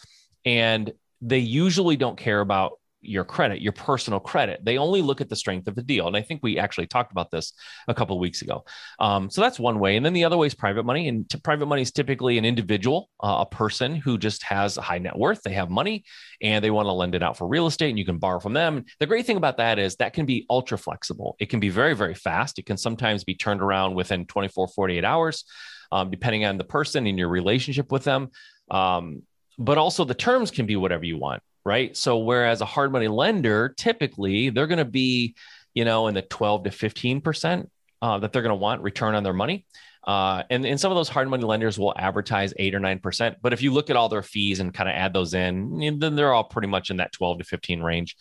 And 0.44 0.92
they 1.20 1.38
usually 1.38 1.96
don't 1.96 2.16
care 2.16 2.40
about 2.40 2.72
your 3.02 3.24
credit, 3.24 3.62
your 3.62 3.72
personal 3.72 4.20
credit. 4.20 4.60
They 4.64 4.78
only 4.78 5.02
look 5.02 5.20
at 5.20 5.28
the 5.28 5.36
strength 5.36 5.68
of 5.68 5.74
the 5.74 5.82
deal. 5.82 6.06
And 6.06 6.16
I 6.16 6.22
think 6.22 6.40
we 6.42 6.58
actually 6.58 6.86
talked 6.86 7.12
about 7.12 7.30
this 7.30 7.52
a 7.88 7.94
couple 7.94 8.16
of 8.16 8.20
weeks 8.20 8.42
ago. 8.42 8.64
Um, 8.98 9.30
so 9.30 9.40
that's 9.40 9.58
one 9.58 9.78
way. 9.78 9.96
And 9.96 10.04
then 10.04 10.12
the 10.12 10.24
other 10.24 10.36
way 10.36 10.46
is 10.46 10.54
private 10.54 10.84
money. 10.84 11.08
And 11.08 11.28
t- 11.28 11.38
private 11.38 11.66
money 11.66 11.82
is 11.82 11.92
typically 11.92 12.38
an 12.38 12.44
individual, 12.44 13.08
uh, 13.22 13.38
a 13.40 13.46
person 13.46 13.94
who 13.94 14.18
just 14.18 14.42
has 14.44 14.76
a 14.76 14.82
high 14.82 14.98
net 14.98 15.16
worth. 15.16 15.42
They 15.42 15.52
have 15.52 15.70
money 15.70 16.04
and 16.42 16.62
they 16.62 16.70
want 16.70 16.86
to 16.86 16.92
lend 16.92 17.14
it 17.14 17.22
out 17.22 17.36
for 17.36 17.48
real 17.48 17.66
estate 17.66 17.90
and 17.90 17.98
you 17.98 18.04
can 18.04 18.18
borrow 18.18 18.40
from 18.40 18.52
them. 18.52 18.84
The 18.98 19.06
great 19.06 19.26
thing 19.26 19.36
about 19.36 19.56
that 19.56 19.78
is 19.78 19.96
that 19.96 20.12
can 20.12 20.26
be 20.26 20.46
ultra 20.50 20.78
flexible. 20.78 21.36
It 21.38 21.46
can 21.46 21.60
be 21.60 21.70
very, 21.70 21.94
very 21.94 22.14
fast. 22.14 22.58
It 22.58 22.66
can 22.66 22.76
sometimes 22.76 23.24
be 23.24 23.34
turned 23.34 23.62
around 23.62 23.94
within 23.94 24.26
24, 24.26 24.68
48 24.68 25.04
hours, 25.04 25.44
um, 25.90 26.10
depending 26.10 26.44
on 26.44 26.58
the 26.58 26.64
person 26.64 27.06
and 27.06 27.18
your 27.18 27.28
relationship 27.28 27.90
with 27.90 28.04
them. 28.04 28.30
Um, 28.70 29.22
but 29.58 29.76
also 29.76 30.04
the 30.04 30.14
terms 30.14 30.50
can 30.50 30.64
be 30.66 30.76
whatever 30.76 31.04
you 31.04 31.18
want 31.18 31.42
right? 31.64 31.96
So 31.96 32.18
whereas 32.18 32.60
a 32.60 32.66
hard 32.66 32.92
money 32.92 33.08
lender, 33.08 33.74
typically 33.76 34.50
they're 34.50 34.66
going 34.66 34.78
to 34.78 34.84
be, 34.84 35.34
you 35.74 35.84
know, 35.84 36.06
in 36.08 36.14
the 36.14 36.22
12 36.22 36.64
to 36.64 36.70
15 36.70 37.20
percent 37.20 37.70
uh, 38.02 38.18
that 38.18 38.32
they're 38.32 38.42
going 38.42 38.50
to 38.50 38.56
want 38.56 38.82
return 38.82 39.14
on 39.14 39.22
their 39.22 39.34
money. 39.34 39.66
Uh, 40.06 40.42
and, 40.48 40.64
and 40.64 40.80
some 40.80 40.90
of 40.90 40.96
those 40.96 41.10
hard 41.10 41.28
money 41.28 41.44
lenders 41.44 41.78
will 41.78 41.92
advertise 41.96 42.54
eight 42.58 42.74
or 42.74 42.80
nine 42.80 42.98
percent. 42.98 43.36
But 43.42 43.52
if 43.52 43.62
you 43.62 43.72
look 43.72 43.90
at 43.90 43.96
all 43.96 44.08
their 44.08 44.22
fees 44.22 44.60
and 44.60 44.72
kind 44.72 44.88
of 44.88 44.94
add 44.94 45.12
those 45.12 45.34
in, 45.34 45.98
then 45.98 46.16
they're 46.16 46.32
all 46.32 46.44
pretty 46.44 46.68
much 46.68 46.90
in 46.90 46.96
that 46.96 47.12
12 47.12 47.38
to 47.38 47.44
15 47.44 47.82
range. 47.82 48.16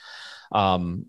Um, 0.52 1.06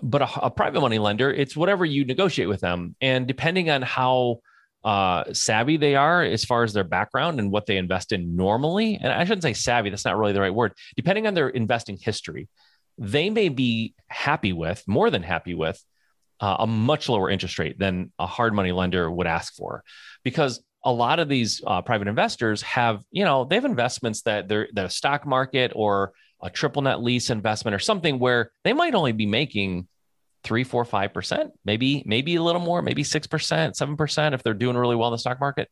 but 0.00 0.22
a, 0.22 0.44
a 0.44 0.50
private 0.50 0.80
money 0.80 0.98
lender, 0.98 1.32
it's 1.32 1.56
whatever 1.56 1.84
you 1.84 2.04
negotiate 2.04 2.48
with 2.48 2.60
them. 2.60 2.94
And 3.00 3.26
depending 3.26 3.70
on 3.70 3.82
how 3.82 4.40
uh, 4.84 5.32
savvy 5.32 5.76
they 5.76 5.94
are 5.94 6.22
as 6.22 6.44
far 6.44 6.64
as 6.64 6.72
their 6.72 6.84
background 6.84 7.38
and 7.38 7.50
what 7.50 7.66
they 7.66 7.76
invest 7.76 8.12
in 8.12 8.36
normally. 8.36 8.98
And 9.00 9.12
I 9.12 9.24
shouldn't 9.24 9.42
say 9.42 9.52
savvy, 9.52 9.90
that's 9.90 10.04
not 10.04 10.18
really 10.18 10.32
the 10.32 10.40
right 10.40 10.54
word. 10.54 10.72
Depending 10.96 11.26
on 11.26 11.34
their 11.34 11.48
investing 11.48 11.96
history, 11.96 12.48
they 12.98 13.30
may 13.30 13.48
be 13.48 13.94
happy 14.08 14.52
with, 14.52 14.82
more 14.86 15.10
than 15.10 15.22
happy 15.22 15.54
with, 15.54 15.82
uh, 16.40 16.56
a 16.60 16.66
much 16.66 17.08
lower 17.08 17.30
interest 17.30 17.58
rate 17.58 17.78
than 17.78 18.12
a 18.18 18.26
hard 18.26 18.52
money 18.52 18.72
lender 18.72 19.10
would 19.10 19.26
ask 19.26 19.54
for. 19.54 19.84
Because 20.24 20.62
a 20.84 20.92
lot 20.92 21.20
of 21.20 21.28
these 21.28 21.62
uh, 21.64 21.82
private 21.82 22.08
investors 22.08 22.62
have, 22.62 23.02
you 23.12 23.24
know, 23.24 23.44
they 23.44 23.54
have 23.54 23.64
investments 23.64 24.22
that 24.22 24.48
they're 24.48 24.68
the 24.72 24.88
stock 24.88 25.24
market 25.24 25.70
or 25.74 26.12
a 26.42 26.50
triple 26.50 26.82
net 26.82 27.00
lease 27.00 27.30
investment 27.30 27.74
or 27.74 27.78
something 27.78 28.18
where 28.18 28.50
they 28.64 28.72
might 28.72 28.96
only 28.96 29.12
be 29.12 29.26
making 29.26 29.86
three, 30.44 30.64
four, 30.64 30.84
five 30.84 31.12
percent, 31.14 31.52
maybe, 31.64 32.02
maybe 32.06 32.36
a 32.36 32.42
little 32.42 32.60
more, 32.60 32.82
maybe 32.82 33.04
six 33.04 33.26
percent, 33.26 33.76
seven 33.76 33.96
percent 33.96 34.34
if 34.34 34.42
they're 34.42 34.54
doing 34.54 34.76
really 34.76 34.96
well 34.96 35.08
in 35.08 35.12
the 35.12 35.18
stock 35.18 35.40
market. 35.40 35.68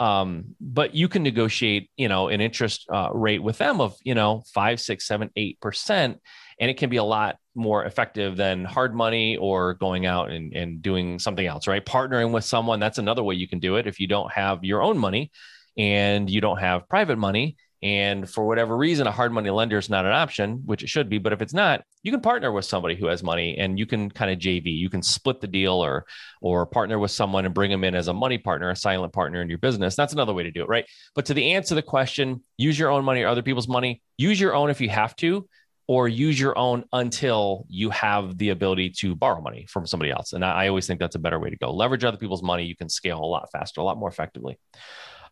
Um, 0.00 0.54
but 0.60 0.94
you 0.94 1.08
can 1.08 1.24
negotiate, 1.24 1.90
you 1.96 2.08
know, 2.08 2.28
an 2.28 2.40
interest 2.40 2.86
uh, 2.88 3.08
rate 3.12 3.42
with 3.42 3.58
them 3.58 3.80
of, 3.80 3.96
you 4.04 4.14
know, 4.14 4.44
five, 4.54 4.80
six, 4.80 5.06
seven, 5.06 5.30
eight 5.34 5.60
percent, 5.60 6.20
and 6.60 6.70
it 6.70 6.76
can 6.76 6.88
be 6.88 6.98
a 6.98 7.04
lot 7.04 7.36
more 7.56 7.84
effective 7.84 8.36
than 8.36 8.64
hard 8.64 8.94
money 8.94 9.36
or 9.36 9.74
going 9.74 10.06
out 10.06 10.30
and, 10.30 10.54
and 10.54 10.82
doing 10.82 11.18
something 11.18 11.44
else, 11.44 11.66
right? 11.66 11.84
Partnering 11.84 12.32
with 12.32 12.44
someone, 12.44 12.78
that's 12.78 12.98
another 12.98 13.24
way 13.24 13.34
you 13.34 13.48
can 13.48 13.58
do 13.58 13.74
it. 13.74 13.88
If 13.88 13.98
you 13.98 14.06
don't 14.06 14.30
have 14.32 14.62
your 14.62 14.82
own 14.82 14.98
money 14.98 15.32
and 15.76 16.30
you 16.30 16.40
don't 16.40 16.58
have 16.58 16.88
private 16.88 17.18
money, 17.18 17.56
and 17.82 18.28
for 18.28 18.46
whatever 18.46 18.76
reason 18.76 19.06
a 19.06 19.10
hard 19.10 19.32
money 19.32 19.50
lender 19.50 19.78
is 19.78 19.88
not 19.88 20.04
an 20.04 20.12
option 20.12 20.62
which 20.64 20.82
it 20.82 20.88
should 20.88 21.08
be 21.08 21.18
but 21.18 21.32
if 21.32 21.40
it's 21.40 21.54
not 21.54 21.82
you 22.02 22.10
can 22.10 22.20
partner 22.20 22.50
with 22.50 22.64
somebody 22.64 22.96
who 22.96 23.06
has 23.06 23.22
money 23.22 23.56
and 23.58 23.78
you 23.78 23.86
can 23.86 24.10
kind 24.10 24.30
of 24.30 24.38
jv 24.38 24.64
you 24.64 24.90
can 24.90 25.02
split 25.02 25.40
the 25.40 25.46
deal 25.46 25.74
or 25.74 26.04
or 26.40 26.66
partner 26.66 26.98
with 26.98 27.10
someone 27.10 27.44
and 27.44 27.54
bring 27.54 27.70
them 27.70 27.84
in 27.84 27.94
as 27.94 28.08
a 28.08 28.12
money 28.12 28.38
partner 28.38 28.70
a 28.70 28.76
silent 28.76 29.12
partner 29.12 29.42
in 29.42 29.48
your 29.48 29.58
business. 29.58 29.96
That's 29.96 30.12
another 30.12 30.34
way 30.34 30.42
to 30.42 30.50
do 30.50 30.62
it 30.62 30.68
right? 30.68 30.86
But 31.14 31.26
to 31.26 31.34
the 31.34 31.52
answer 31.52 31.74
the 31.74 31.82
question 31.82 32.42
use 32.56 32.78
your 32.78 32.90
own 32.90 33.04
money 33.04 33.22
or 33.22 33.28
other 33.28 33.42
people's 33.42 33.68
money 33.68 34.02
use 34.16 34.40
your 34.40 34.54
own 34.54 34.70
if 34.70 34.80
you 34.80 34.88
have 34.88 35.14
to 35.16 35.48
or 35.86 36.06
use 36.06 36.38
your 36.38 36.56
own 36.58 36.84
until 36.92 37.64
you 37.68 37.88
have 37.90 38.36
the 38.36 38.50
ability 38.50 38.90
to 38.90 39.14
borrow 39.14 39.40
money 39.40 39.64
from 39.70 39.86
somebody 39.86 40.10
else. 40.10 40.34
And 40.34 40.44
i, 40.44 40.68
always 40.68 40.86
think 40.86 41.00
that's 41.00 41.14
a 41.14 41.18
better 41.18 41.38
way 41.38 41.48
to 41.48 41.56
go. 41.56 41.72
Leverage 41.72 42.04
other 42.04 42.18
people's 42.18 42.42
money. 42.42 42.64
You 42.64 42.76
can 42.76 42.90
scale 42.90 43.18
a 43.18 43.24
lot 43.24 43.48
faster 43.50 43.80
a 43.80 43.84
lot 43.84 43.98
more 43.98 44.08
effectively. 44.08 44.58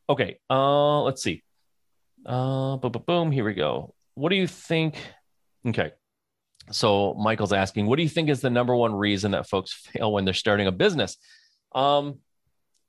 Okay 0.09 0.39
uh, 0.51 1.03
let's 1.03 1.23
see 1.23 1.43
uh, 2.27 2.77
boom, 2.77 2.93
boom, 2.93 3.03
boom. 3.07 3.31
Here 3.31 3.45
we 3.45 3.55
go. 3.55 3.95
What 4.15 4.31
do 4.31 4.37
you 4.37 4.47
think? 4.47 4.97
Okay. 5.67 5.93
So 6.73 7.15
Michael's 7.15 7.53
asking, 7.53 7.87
what 7.87 7.97
do 7.97 8.03
you 8.03 8.09
think 8.09 8.29
is 8.29 8.41
the 8.41 8.51
number 8.51 8.75
one 8.75 8.95
reason 8.95 9.31
that 9.33 9.49
folks 9.49 9.73
fail 9.93 10.13
when 10.13 10.25
they're 10.25 10.35
starting 10.35 10.67
a 10.67 10.73
business? 10.73 11.17
Um, 11.75 12.19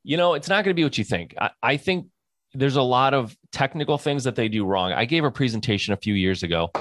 you 0.03 0.17
know, 0.17 0.33
it's 0.33 0.49
not 0.49 0.63
going 0.63 0.73
to 0.73 0.79
be 0.79 0.83
what 0.83 0.97
you 0.97 1.03
think. 1.03 1.35
I, 1.39 1.51
I 1.61 1.77
think 1.77 2.07
there's 2.53 2.77
a 2.77 2.81
lot 2.81 3.13
of 3.13 3.35
technical 3.51 3.97
things 3.97 4.23
that 4.23 4.35
they 4.35 4.47
do 4.47 4.65
wrong. 4.65 4.93
I 4.93 5.05
gave 5.05 5.23
a 5.23 5.31
presentation 5.31 5.93
a 5.93 5.97
few 5.97 6.13
years 6.13 6.43
ago 6.43 6.71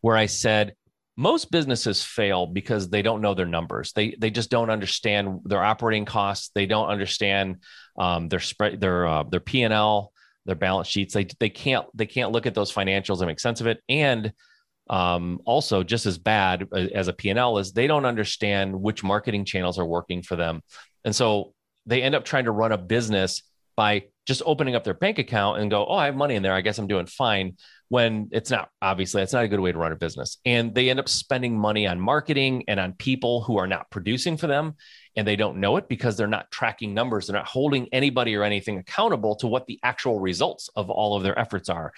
where 0.00 0.16
I 0.16 0.26
said 0.26 0.74
most 1.16 1.50
businesses 1.50 2.02
fail 2.02 2.46
because 2.46 2.90
they 2.90 3.02
don't 3.02 3.22
know 3.22 3.34
their 3.34 3.46
numbers. 3.46 3.92
They 3.92 4.16
they 4.18 4.30
just 4.30 4.50
don't 4.50 4.70
understand 4.70 5.40
their 5.44 5.62
operating 5.62 6.04
costs. 6.04 6.50
They 6.54 6.66
don't 6.66 6.88
understand 6.88 7.62
um, 7.96 8.28
their 8.28 8.40
spread 8.40 8.80
their 8.80 9.06
uh, 9.06 9.22
their 9.22 9.40
P 9.40 9.62
and 9.62 9.72
L 9.72 10.12
their 10.46 10.56
balance 10.56 10.88
sheets. 10.88 11.14
They 11.14 11.26
they 11.38 11.50
can't 11.50 11.86
they 11.94 12.06
can't 12.06 12.32
look 12.32 12.46
at 12.46 12.54
those 12.54 12.72
financials 12.72 13.18
and 13.18 13.26
make 13.26 13.40
sense 13.40 13.60
of 13.60 13.66
it. 13.66 13.82
And 13.88 14.32
um, 14.90 15.40
also, 15.46 15.82
just 15.82 16.04
as 16.04 16.18
bad 16.18 16.68
as 16.72 17.08
a 17.08 17.12
P&L 17.12 17.58
is 17.58 17.72
they 17.72 17.86
don't 17.86 18.04
understand 18.04 18.78
which 18.78 19.02
marketing 19.02 19.46
channels 19.46 19.78
are 19.78 19.84
working 19.84 20.22
for 20.22 20.36
them, 20.36 20.62
and 21.04 21.16
so 21.16 21.54
they 21.86 22.02
end 22.02 22.14
up 22.14 22.24
trying 22.24 22.44
to 22.44 22.50
run 22.50 22.72
a 22.72 22.78
business 22.78 23.42
by 23.76 24.04
just 24.26 24.42
opening 24.46 24.74
up 24.74 24.84
their 24.84 24.94
bank 24.94 25.18
account 25.18 25.60
and 25.60 25.70
go, 25.70 25.86
"Oh, 25.86 25.94
I 25.94 26.06
have 26.06 26.16
money 26.16 26.34
in 26.34 26.42
there. 26.42 26.54
I 26.54 26.60
guess 26.60 26.78
I'm 26.78 26.86
doing 26.86 27.06
fine." 27.06 27.56
When 27.88 28.28
it's 28.32 28.50
not 28.50 28.70
obviously 28.82 29.22
it's 29.22 29.32
not 29.32 29.44
a 29.44 29.48
good 29.48 29.60
way 29.60 29.72
to 29.72 29.78
run 29.78 29.92
a 29.92 29.96
business, 29.96 30.38
and 30.44 30.74
they 30.74 30.90
end 30.90 31.00
up 31.00 31.08
spending 31.08 31.58
money 31.58 31.86
on 31.86 32.00
marketing 32.00 32.64
and 32.68 32.78
on 32.78 32.92
people 32.92 33.42
who 33.42 33.56
are 33.58 33.66
not 33.66 33.90
producing 33.90 34.36
for 34.36 34.48
them, 34.48 34.74
and 35.16 35.26
they 35.26 35.36
don't 35.36 35.58
know 35.58 35.76
it 35.76 35.88
because 35.88 36.16
they're 36.16 36.26
not 36.26 36.50
tracking 36.50 36.94
numbers. 36.94 37.26
They're 37.26 37.36
not 37.36 37.46
holding 37.46 37.88
anybody 37.92 38.34
or 38.34 38.42
anything 38.42 38.78
accountable 38.78 39.36
to 39.36 39.46
what 39.46 39.66
the 39.66 39.78
actual 39.82 40.18
results 40.18 40.68
of 40.74 40.90
all 40.90 41.16
of 41.16 41.22
their 41.22 41.38
efforts 41.38 41.68
are 41.68 41.92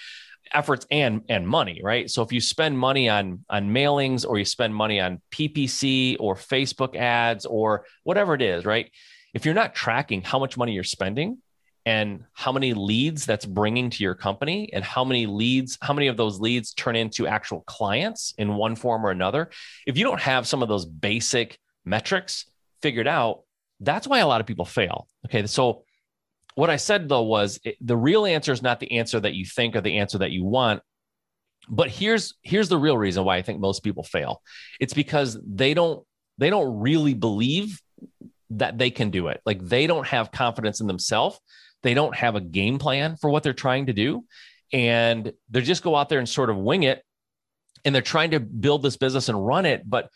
efforts 0.52 0.86
and 0.90 1.22
and 1.28 1.46
money 1.46 1.80
right 1.82 2.10
so 2.10 2.22
if 2.22 2.32
you 2.32 2.40
spend 2.40 2.78
money 2.78 3.08
on 3.08 3.44
on 3.50 3.68
mailings 3.70 4.26
or 4.26 4.38
you 4.38 4.44
spend 4.44 4.74
money 4.74 5.00
on 5.00 5.20
ppc 5.32 6.16
or 6.20 6.34
facebook 6.34 6.96
ads 6.96 7.44
or 7.46 7.84
whatever 8.04 8.34
it 8.34 8.42
is 8.42 8.64
right 8.64 8.90
if 9.34 9.44
you're 9.44 9.54
not 9.54 9.74
tracking 9.74 10.22
how 10.22 10.38
much 10.38 10.56
money 10.56 10.72
you're 10.72 10.84
spending 10.84 11.38
and 11.84 12.24
how 12.32 12.50
many 12.52 12.74
leads 12.74 13.26
that's 13.26 13.46
bringing 13.46 13.90
to 13.90 14.02
your 14.02 14.14
company 14.14 14.70
and 14.72 14.84
how 14.84 15.04
many 15.04 15.26
leads 15.26 15.78
how 15.80 15.92
many 15.92 16.06
of 16.06 16.16
those 16.16 16.40
leads 16.40 16.72
turn 16.74 16.96
into 16.96 17.26
actual 17.26 17.62
clients 17.62 18.34
in 18.38 18.54
one 18.54 18.76
form 18.76 19.04
or 19.04 19.10
another 19.10 19.50
if 19.86 19.96
you 19.96 20.04
don't 20.04 20.20
have 20.20 20.46
some 20.46 20.62
of 20.62 20.68
those 20.68 20.84
basic 20.84 21.58
metrics 21.84 22.46
figured 22.82 23.06
out, 23.06 23.40
that's 23.80 24.06
why 24.06 24.20
a 24.20 24.26
lot 24.26 24.40
of 24.40 24.46
people 24.46 24.64
fail. 24.64 25.08
Okay. 25.26 25.46
So, 25.46 25.84
what 26.54 26.70
I 26.70 26.76
said 26.76 27.08
though 27.08 27.22
was 27.22 27.60
it, 27.64 27.76
the 27.80 27.96
real 27.96 28.24
answer 28.24 28.50
is 28.50 28.62
not 28.62 28.80
the 28.80 28.92
answer 28.92 29.20
that 29.20 29.34
you 29.34 29.44
think 29.44 29.76
or 29.76 29.82
the 29.82 29.98
answer 29.98 30.18
that 30.18 30.30
you 30.30 30.44
want. 30.44 30.82
But 31.68 31.90
here's 31.90 32.34
here's 32.42 32.68
the 32.68 32.78
real 32.78 32.96
reason 32.96 33.24
why 33.24 33.36
I 33.36 33.42
think 33.42 33.60
most 33.60 33.82
people 33.82 34.02
fail. 34.02 34.40
It's 34.80 34.94
because 34.94 35.38
they 35.46 35.74
don't 35.74 36.04
they 36.38 36.48
don't 36.48 36.80
really 36.80 37.14
believe 37.14 37.80
that 38.50 38.78
they 38.78 38.90
can 38.90 39.10
do 39.10 39.28
it. 39.28 39.40
Like 39.44 39.62
they 39.62 39.86
don't 39.86 40.06
have 40.06 40.32
confidence 40.32 40.80
in 40.80 40.86
themselves. 40.86 41.38
They 41.82 41.94
don't 41.94 42.14
have 42.14 42.36
a 42.36 42.40
game 42.40 42.78
plan 42.78 43.16
for 43.16 43.30
what 43.30 43.42
they're 43.42 43.52
trying 43.52 43.86
to 43.86 43.92
do. 43.92 44.24
And 44.72 45.32
they 45.50 45.60
just 45.62 45.82
go 45.82 45.94
out 45.94 46.08
there 46.08 46.18
and 46.18 46.28
sort 46.28 46.50
of 46.50 46.56
wing 46.56 46.84
it. 46.84 47.02
And 47.84 47.94
they're 47.94 48.02
trying 48.02 48.32
to 48.32 48.40
build 48.40 48.82
this 48.82 48.96
business 48.96 49.28
and 49.28 49.46
run 49.46 49.66
it. 49.66 49.88
But 49.88 50.08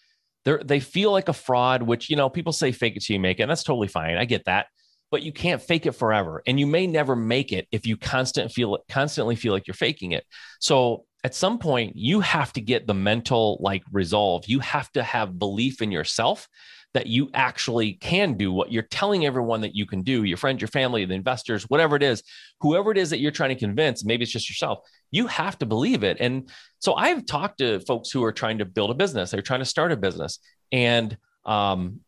they 0.44 0.56
they 0.64 0.80
feel 0.80 1.12
like 1.12 1.28
a 1.28 1.32
fraud, 1.32 1.82
which, 1.82 2.10
you 2.10 2.16
know, 2.16 2.28
people 2.28 2.52
say 2.52 2.72
fake 2.72 2.96
it 2.96 3.04
till 3.04 3.14
you 3.14 3.20
make 3.20 3.38
it. 3.40 3.42
And 3.42 3.50
that's 3.50 3.64
totally 3.64 3.88
fine. 3.88 4.16
I 4.16 4.24
get 4.24 4.44
that. 4.46 4.66
But 5.10 5.22
you 5.22 5.32
can't 5.32 5.60
fake 5.60 5.86
it 5.86 5.92
forever. 5.92 6.42
And 6.46 6.60
you 6.60 6.66
may 6.66 6.86
never 6.86 7.16
make 7.16 7.52
it 7.52 7.66
if 7.72 7.86
you 7.86 7.96
constant 7.96 8.52
feel 8.52 8.78
constantly 8.88 9.36
feel 9.36 9.52
like 9.52 9.66
you're 9.66 9.74
faking 9.74 10.12
it. 10.12 10.24
So 10.60 11.04
at 11.24 11.34
some 11.34 11.58
point, 11.58 11.96
you 11.96 12.20
have 12.20 12.52
to 12.54 12.60
get 12.60 12.86
the 12.86 12.94
mental 12.94 13.58
like 13.60 13.82
resolve. 13.92 14.44
You 14.46 14.60
have 14.60 14.90
to 14.92 15.02
have 15.02 15.38
belief 15.38 15.82
in 15.82 15.90
yourself 15.90 16.48
that 16.94 17.06
you 17.06 17.30
actually 17.34 17.94
can 17.94 18.34
do 18.34 18.52
what 18.52 18.72
you're 18.72 18.82
telling 18.82 19.24
everyone 19.24 19.60
that 19.60 19.74
you 19.74 19.86
can 19.86 20.02
do 20.02 20.24
your 20.24 20.36
friends, 20.36 20.60
your 20.60 20.68
family, 20.68 21.04
the 21.04 21.14
investors, 21.14 21.64
whatever 21.64 21.96
it 21.96 22.02
is, 22.02 22.22
whoever 22.60 22.90
it 22.90 22.98
is 22.98 23.10
that 23.10 23.20
you're 23.20 23.30
trying 23.30 23.50
to 23.50 23.58
convince, 23.58 24.04
maybe 24.04 24.22
it's 24.22 24.32
just 24.32 24.48
yourself, 24.48 24.80
you 25.10 25.26
have 25.26 25.58
to 25.58 25.66
believe 25.66 26.02
it. 26.02 26.16
And 26.20 26.50
so 26.78 26.94
I've 26.94 27.26
talked 27.26 27.58
to 27.58 27.80
folks 27.80 28.10
who 28.10 28.24
are 28.24 28.32
trying 28.32 28.58
to 28.58 28.64
build 28.64 28.90
a 28.90 28.94
business, 28.94 29.30
they're 29.30 29.42
trying 29.42 29.60
to 29.60 29.66
start 29.66 29.92
a 29.92 29.96
business. 29.96 30.38
And, 30.72 31.16
um, 31.44 32.00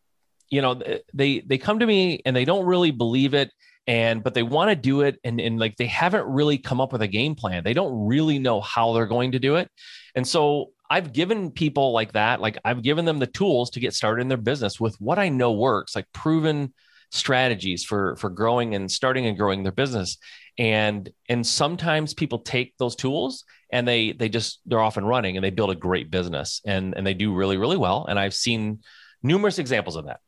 you 0.51 0.61
know, 0.61 0.81
they 1.15 1.41
they 1.41 1.59
come 1.59 1.79
to 1.79 1.87
me 1.87 2.21
and 2.27 2.37
they 2.37 2.45
don't 2.45 2.67
really 2.67 2.91
believe 2.91 3.33
it 3.35 3.51
and 3.87 4.23
but 4.23 4.35
they 4.35 4.43
want 4.43 4.71
to 4.71 4.77
do 4.77 5.01
it 5.01 5.19
and, 5.25 5.41
and 5.41 5.59
like 5.59 5.77
they 5.77 5.87
haven't 5.87 6.27
really 6.27 6.59
come 6.59 6.81
up 6.81 6.93
with 6.93 7.03
a 7.03 7.09
game 7.09 7.35
plan 7.35 7.65
they 7.65 7.75
don't 7.75 8.07
really 8.07 8.39
know 8.39 8.61
how 8.61 8.93
they're 8.93 9.07
going 9.07 9.33
to 9.33 9.39
do 9.39 9.57
it 9.57 9.69
and 10.15 10.27
so 10.27 10.71
I've 10.93 11.15
given 11.15 11.51
people 11.51 11.93
like 11.93 12.13
that, 12.13 12.43
like 12.43 12.59
I've 12.67 12.83
given 12.83 13.07
them 13.07 13.19
the 13.19 13.27
tools 13.27 13.71
to 13.71 13.81
get 13.81 13.95
started 13.95 14.21
in 14.21 14.29
their 14.29 14.37
business 14.37 14.79
with 14.79 14.95
what 15.01 15.19
I 15.19 15.31
know 15.31 15.53
works, 15.53 15.97
like 15.97 16.05
proven 16.13 16.75
strategies 17.11 17.83
for 17.83 18.15
for 18.17 18.29
growing 18.29 18.75
and 18.75 18.93
starting 18.93 19.25
and 19.25 19.39
growing 19.39 19.63
their 19.63 19.73
business. 19.73 20.19
and 20.59 21.09
and 21.31 21.47
sometimes 21.47 22.13
people 22.13 22.41
take 22.41 22.75
those 22.77 22.95
tools 22.95 23.45
and 23.73 23.89
they 23.89 24.13
they 24.13 24.29
just 24.29 24.61
they're 24.67 24.81
off 24.81 24.99
and 24.99 25.09
running 25.09 25.39
and 25.39 25.43
they 25.43 25.49
build 25.49 25.71
a 25.71 25.75
great 25.75 26.11
business 26.11 26.61
and 26.67 26.95
and 26.95 27.07
they 27.07 27.15
do 27.15 27.33
really 27.35 27.57
really 27.57 27.79
well. 27.79 28.05
And 28.07 28.19
i've 28.19 28.35
seen 28.35 28.81
numerous 29.23 29.59
examples 29.59 29.97
of 29.97 30.05
that. 30.09 30.21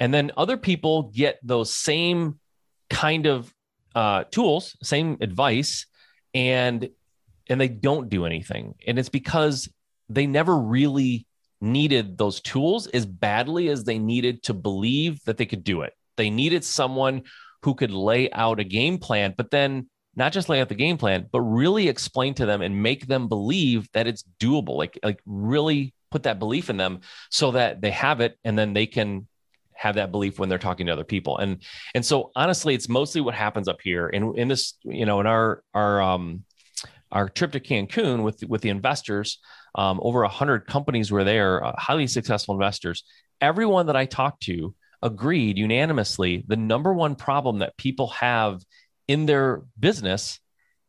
And 0.00 0.12
then 0.12 0.32
other 0.36 0.56
people 0.56 1.12
get 1.14 1.38
those 1.44 1.72
same 1.72 2.40
kind 2.88 3.26
of 3.26 3.54
uh, 3.94 4.24
tools 4.24 4.76
same 4.82 5.18
advice 5.20 5.86
and 6.34 6.88
and 7.48 7.60
they 7.60 7.68
don't 7.68 8.08
do 8.08 8.26
anything. 8.26 8.74
And 8.86 8.98
it's 8.98 9.08
because 9.08 9.68
they 10.10 10.26
never 10.26 10.58
really 10.58 11.26
needed 11.62 12.18
those 12.18 12.40
tools 12.40 12.86
as 12.88 13.06
badly 13.06 13.68
as 13.68 13.84
they 13.84 13.98
needed 13.98 14.42
to 14.42 14.54
believe 14.54 15.22
that 15.24 15.36
they 15.36 15.46
could 15.46 15.64
do 15.64 15.82
it 15.82 15.94
they 16.16 16.28
needed 16.28 16.64
someone 16.64 17.22
who 17.62 17.74
could 17.74 17.90
lay 17.90 18.30
out 18.32 18.60
a 18.60 18.64
game 18.64 18.98
plan, 18.98 19.34
but 19.36 19.50
then 19.50 19.88
not 20.16 20.32
just 20.32 20.48
lay 20.48 20.60
out 20.60 20.68
the 20.68 20.74
game 20.74 20.98
plan, 20.98 21.26
but 21.30 21.40
really 21.40 21.88
explain 21.88 22.34
to 22.34 22.46
them 22.46 22.62
and 22.62 22.82
make 22.82 23.06
them 23.06 23.28
believe 23.28 23.88
that 23.92 24.06
it's 24.06 24.24
doable. 24.38 24.76
Like, 24.76 24.98
like 25.02 25.20
really 25.24 25.94
put 26.10 26.24
that 26.24 26.38
belief 26.38 26.68
in 26.70 26.76
them 26.76 27.00
so 27.30 27.52
that 27.52 27.80
they 27.80 27.90
have 27.90 28.20
it 28.20 28.38
and 28.44 28.58
then 28.58 28.72
they 28.72 28.86
can 28.86 29.28
have 29.72 29.94
that 29.94 30.10
belief 30.10 30.38
when 30.38 30.48
they're 30.48 30.58
talking 30.58 30.86
to 30.86 30.92
other 30.92 31.04
people. 31.04 31.38
And 31.38 31.62
and 31.94 32.04
so 32.04 32.32
honestly, 32.36 32.74
it's 32.74 32.88
mostly 32.88 33.20
what 33.20 33.34
happens 33.34 33.68
up 33.68 33.80
here. 33.82 34.08
And 34.08 34.36
in 34.36 34.48
this, 34.48 34.74
you 34.84 35.06
know, 35.06 35.20
in 35.20 35.26
our 35.26 35.62
our 35.72 36.02
um 36.02 36.44
our 37.12 37.28
trip 37.28 37.52
to 37.52 37.60
Cancun 37.60 38.22
with 38.22 38.42
with 38.48 38.62
the 38.62 38.68
investors, 38.68 39.38
um, 39.74 40.00
over 40.02 40.24
hundred 40.24 40.66
companies 40.66 41.10
were 41.10 41.24
there, 41.24 41.64
uh, 41.64 41.72
highly 41.78 42.06
successful 42.06 42.54
investors. 42.54 43.04
Everyone 43.40 43.86
that 43.86 43.96
I 43.96 44.06
talked 44.06 44.42
to 44.44 44.74
agreed 45.02 45.56
unanimously 45.56 46.44
the 46.46 46.56
number 46.56 46.92
one 46.92 47.14
problem 47.14 47.60
that 47.60 47.76
people 47.76 48.08
have 48.08 48.62
in 49.08 49.26
their 49.26 49.62
business 49.78 50.40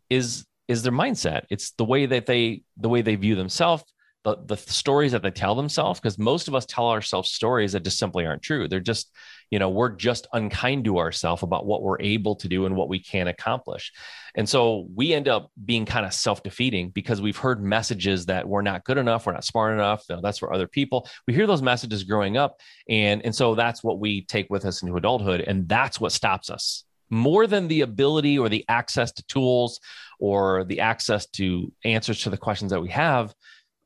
is 0.10 0.46
is 0.68 0.84
their 0.84 0.92
mindset 0.92 1.44
it's 1.50 1.72
the 1.72 1.86
way 1.86 2.06
that 2.06 2.26
they 2.26 2.62
the 2.78 2.90
way 2.90 3.02
they 3.02 3.16
view 3.16 3.36
themselves 3.36 3.84
the, 4.24 4.38
the 4.46 4.58
stories 4.58 5.12
that 5.14 5.24
they 5.24 5.32
tell 5.32 5.56
themselves 5.56 6.00
because 6.00 6.20
most 6.20 6.48
of 6.48 6.54
us 6.54 6.66
tell 6.66 6.90
ourselves 6.90 7.32
stories 7.32 7.72
that 7.72 7.84
just 7.84 7.98
simply 7.98 8.26
aren't 8.26 8.44
true. 8.44 8.68
They're 8.68 8.80
just 8.80 9.12
you 9.50 9.60
know 9.60 9.70
we're 9.70 9.90
just 9.90 10.28
unkind 10.34 10.86
to 10.86 11.00
ourselves 11.00 11.44
about 11.44 11.66
what 11.66 11.82
we're 11.82 12.00
able 12.00 12.36
to 12.36 12.48
do 12.48 12.66
and 12.66 12.76
what 12.76 12.88
we 12.88 13.00
can 13.00 13.28
accomplish. 13.28 13.92
And 14.36 14.48
so 14.48 14.88
we 14.94 15.14
end 15.14 15.28
up 15.28 15.52
being 15.66 15.86
kind 15.86 16.06
of 16.06 16.14
self-defeating 16.14 16.92
because 16.92 17.22
we've 17.22 17.38
heard 17.38 17.64
messages 17.64 18.28
that 18.28 18.48
we're 18.48 18.62
not 18.62 18.86
good 18.86 18.98
enough 18.98 19.26
we're 19.26 19.34
not 19.34 19.44
smart 19.44 19.74
enough 19.74 20.06
you 20.08 20.16
know, 20.16 20.22
that's 20.22 20.38
for 20.38 20.54
other 20.54 20.68
people. 20.68 21.08
We 21.28 21.34
hear 21.34 21.48
those 21.48 21.64
messages 21.64 22.04
growing 22.04 22.38
up 22.38 22.60
and 22.88 23.24
and 23.26 23.36
so 23.36 23.56
that's 23.56 23.84
what 23.84 24.00
we 24.00 24.26
take 24.26 24.50
with 24.50 24.66
us 24.66 24.84
into 24.84 24.96
adulthood 24.98 25.42
and 25.42 25.68
that's 25.68 26.00
what 26.00 26.12
stops 26.12 26.50
us. 26.50 26.84
More 27.10 27.46
than 27.46 27.68
the 27.68 27.82
ability 27.82 28.40
or 28.40 28.50
the 28.50 28.64
access 28.70 29.12
to 29.14 29.24
tools 29.24 29.82
or 30.20 30.64
the 30.64 30.80
access 30.80 31.26
to 31.26 31.74
answers 31.84 32.22
to 32.22 32.30
the 32.30 32.38
questions 32.38 32.72
that 32.72 32.82
we 32.82 32.90
have 32.90 33.34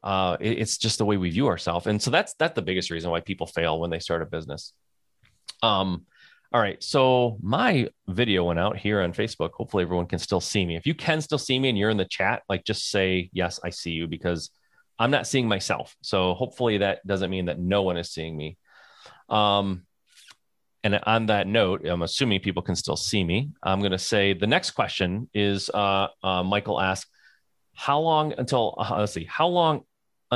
uh, 0.06 0.38
it, 0.40 0.60
it's 0.60 0.78
just 0.78 0.98
the 0.98 1.06
way 1.06 1.18
we 1.18 1.30
view 1.30 1.48
ourselves 1.48 1.88
and 1.88 2.02
so 2.02 2.10
that's 2.10 2.34
that's 2.36 2.56
the 2.56 2.62
biggest 2.62 2.90
reason 2.90 3.12
why 3.12 3.20
people 3.20 3.48
fail 3.48 3.80
when 3.80 3.90
they 3.90 4.00
start 4.00 4.22
a 4.22 4.26
business 4.26 4.74
um, 5.62 6.06
all 6.56 6.62
right. 6.62 6.82
So 6.82 7.38
my 7.42 7.90
video 8.08 8.46
went 8.46 8.60
out 8.60 8.78
here 8.78 9.02
on 9.02 9.12
Facebook. 9.12 9.52
Hopefully 9.54 9.84
everyone 9.84 10.06
can 10.06 10.20
still 10.20 10.40
see 10.40 10.66
me. 10.66 10.78
If 10.78 10.86
you 10.86 10.96
can 10.96 11.20
still 11.20 11.38
see 11.38 11.60
me 11.60 11.68
and 11.68 11.78
you're 11.78 11.90
in 11.90 11.98
the 11.98 12.06
chat, 12.06 12.44
like 12.48 12.64
just 12.64 12.90
say, 12.90 13.30
yes, 13.34 13.60
I 13.62 13.72
see 13.72 13.92
you 13.92 14.08
because 14.08 14.52
I'm 14.98 15.12
not 15.12 15.28
seeing 15.28 15.50
myself. 15.50 15.96
So 16.02 16.34
hopefully 16.34 16.78
that 16.78 17.06
doesn't 17.06 17.30
mean 17.30 17.46
that 17.46 17.60
no 17.60 17.82
one 17.82 17.98
is 17.98 18.12
seeing 18.12 18.38
me. 18.38 18.58
Um, 19.28 19.86
and 20.84 20.98
on 21.04 21.26
that 21.26 21.48
note, 21.48 21.86
I'm 21.86 22.04
assuming 22.04 22.40
people 22.40 22.62
can 22.62 22.76
still 22.76 22.96
see 22.96 23.24
me. 23.24 23.50
I'm 23.62 23.80
going 23.80 23.92
to 23.92 24.00
say 24.00 24.34
the 24.34 24.48
next 24.48 24.72
question 24.72 25.30
is 25.34 25.70
uh, 25.74 26.08
uh, 26.24 26.44
Michael 26.44 26.80
asked, 26.80 27.08
how 27.74 28.00
long 28.00 28.34
until, 28.38 28.76
uh, 28.78 28.96
let's 29.00 29.12
see, 29.12 29.26
how 29.26 29.48
long 29.48 29.82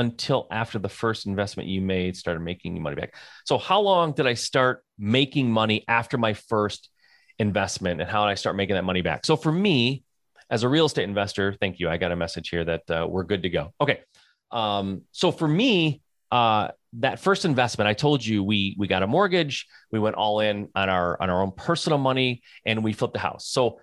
until 0.00 0.46
after 0.50 0.78
the 0.78 0.88
first 0.88 1.26
investment 1.26 1.68
you 1.68 1.80
made 1.80 2.16
started 2.16 2.40
making 2.40 2.74
you 2.74 2.82
money 2.82 2.96
back. 2.96 3.14
So, 3.44 3.58
how 3.58 3.80
long 3.80 4.12
did 4.12 4.26
I 4.26 4.34
start 4.34 4.82
making 4.98 5.50
money 5.50 5.84
after 5.86 6.18
my 6.18 6.34
first 6.34 6.88
investment, 7.38 8.00
and 8.00 8.10
how 8.10 8.24
did 8.24 8.32
I 8.32 8.34
start 8.34 8.56
making 8.56 8.74
that 8.74 8.84
money 8.84 9.02
back? 9.02 9.24
So, 9.26 9.36
for 9.36 9.52
me, 9.52 10.04
as 10.50 10.64
a 10.64 10.68
real 10.68 10.86
estate 10.86 11.04
investor, 11.04 11.54
thank 11.60 11.78
you. 11.78 11.88
I 11.88 11.96
got 11.96 12.12
a 12.12 12.16
message 12.16 12.48
here 12.48 12.64
that 12.64 12.90
uh, 12.90 13.06
we're 13.08 13.24
good 13.24 13.42
to 13.42 13.50
go. 13.50 13.72
Okay. 13.80 14.00
Um, 14.50 15.02
so 15.12 15.30
for 15.30 15.46
me, 15.46 16.02
uh, 16.32 16.68
that 16.94 17.20
first 17.20 17.44
investment, 17.44 17.86
I 17.86 17.94
told 17.94 18.24
you 18.24 18.42
we 18.42 18.74
we 18.76 18.88
got 18.88 19.04
a 19.04 19.06
mortgage, 19.06 19.66
we 19.92 20.00
went 20.00 20.16
all 20.16 20.40
in 20.40 20.68
on 20.74 20.88
our 20.88 21.20
on 21.22 21.30
our 21.30 21.42
own 21.42 21.52
personal 21.52 21.98
money, 21.98 22.42
and 22.66 22.82
we 22.82 22.92
flipped 22.92 23.14
the 23.14 23.20
house. 23.20 23.46
So, 23.48 23.80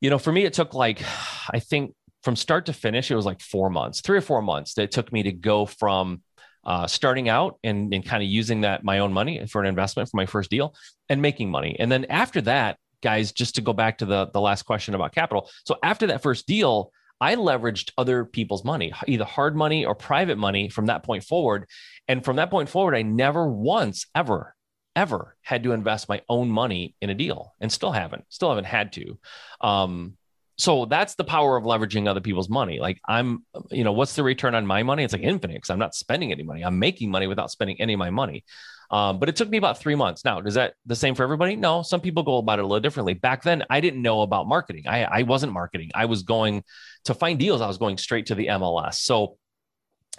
you 0.00 0.08
know, 0.08 0.18
for 0.18 0.32
me, 0.32 0.44
it 0.44 0.54
took 0.54 0.72
like 0.72 1.02
I 1.50 1.58
think 1.58 1.94
from 2.22 2.36
start 2.36 2.66
to 2.66 2.72
finish, 2.72 3.10
it 3.10 3.16
was 3.16 3.26
like 3.26 3.40
four 3.40 3.70
months, 3.70 4.00
three 4.00 4.18
or 4.18 4.22
four 4.22 4.42
months 4.42 4.74
that 4.74 4.82
it 4.82 4.90
took 4.90 5.12
me 5.12 5.22
to 5.22 5.32
go 5.32 5.66
from 5.66 6.22
uh, 6.64 6.86
starting 6.86 7.28
out 7.28 7.58
and, 7.64 7.92
and 7.94 8.04
kind 8.04 8.22
of 8.22 8.28
using 8.28 8.62
that 8.62 8.84
my 8.84 8.98
own 8.98 9.12
money 9.12 9.46
for 9.46 9.60
an 9.60 9.66
investment 9.66 10.08
for 10.08 10.16
my 10.16 10.26
first 10.26 10.50
deal 10.50 10.74
and 11.08 11.22
making 11.22 11.50
money. 11.50 11.76
And 11.78 11.90
then 11.90 12.04
after 12.06 12.40
that, 12.42 12.76
guys, 13.02 13.32
just 13.32 13.54
to 13.54 13.62
go 13.62 13.72
back 13.72 13.98
to 13.98 14.04
the, 14.04 14.26
the 14.32 14.40
last 14.40 14.62
question 14.62 14.94
about 14.94 15.14
capital. 15.14 15.48
So 15.64 15.76
after 15.82 16.08
that 16.08 16.22
first 16.22 16.46
deal, 16.46 16.92
I 17.20 17.34
leveraged 17.34 17.92
other 17.98 18.24
people's 18.24 18.64
money, 18.64 18.92
either 19.06 19.24
hard 19.24 19.56
money 19.56 19.84
or 19.84 19.94
private 19.94 20.38
money 20.38 20.68
from 20.68 20.86
that 20.86 21.02
point 21.02 21.24
forward. 21.24 21.66
And 22.08 22.24
from 22.24 22.36
that 22.36 22.50
point 22.50 22.68
forward, 22.68 22.94
I 22.94 23.02
never 23.02 23.46
once, 23.46 24.06
ever, 24.14 24.54
ever 24.96 25.36
had 25.42 25.62
to 25.64 25.72
invest 25.72 26.08
my 26.08 26.22
own 26.28 26.50
money 26.50 26.94
in 27.00 27.10
a 27.10 27.14
deal 27.14 27.54
and 27.60 27.70
still 27.70 27.92
haven't, 27.92 28.24
still 28.28 28.50
haven't 28.50 28.64
had 28.64 28.92
to. 28.94 29.18
Um, 29.60 30.16
so 30.60 30.84
that's 30.84 31.14
the 31.14 31.24
power 31.24 31.56
of 31.56 31.64
leveraging 31.64 32.06
other 32.06 32.20
people's 32.20 32.50
money. 32.50 32.80
Like 32.80 33.00
I'm, 33.08 33.44
you 33.70 33.82
know, 33.82 33.92
what's 33.92 34.14
the 34.14 34.22
return 34.22 34.54
on 34.54 34.66
my 34.66 34.82
money? 34.82 35.04
It's 35.04 35.14
like 35.14 35.22
infinite 35.22 35.54
because 35.54 35.70
I'm 35.70 35.78
not 35.78 35.94
spending 35.94 36.32
any 36.32 36.42
money. 36.42 36.62
I'm 36.62 36.78
making 36.78 37.10
money 37.10 37.26
without 37.26 37.50
spending 37.50 37.80
any 37.80 37.94
of 37.94 37.98
my 37.98 38.10
money. 38.10 38.44
Um, 38.90 39.18
but 39.18 39.28
it 39.28 39.36
took 39.36 39.48
me 39.48 39.56
about 39.56 39.78
three 39.78 39.94
months. 39.94 40.24
Now, 40.24 40.40
is 40.40 40.54
that 40.54 40.74
the 40.84 40.96
same 40.96 41.14
for 41.14 41.22
everybody? 41.22 41.56
No, 41.56 41.82
some 41.82 42.00
people 42.00 42.24
go 42.24 42.38
about 42.38 42.58
it 42.58 42.62
a 42.62 42.66
little 42.66 42.80
differently. 42.80 43.14
Back 43.14 43.42
then, 43.42 43.64
I 43.70 43.80
didn't 43.80 44.02
know 44.02 44.20
about 44.20 44.48
marketing. 44.48 44.84
I, 44.86 45.04
I 45.04 45.22
wasn't 45.22 45.52
marketing. 45.52 45.92
I 45.94 46.06
was 46.06 46.24
going 46.24 46.62
to 47.04 47.14
find 47.14 47.38
deals. 47.38 47.60
I 47.62 47.68
was 47.68 47.78
going 47.78 47.96
straight 47.98 48.26
to 48.26 48.34
the 48.34 48.48
MLS. 48.48 48.96
So 48.96 49.38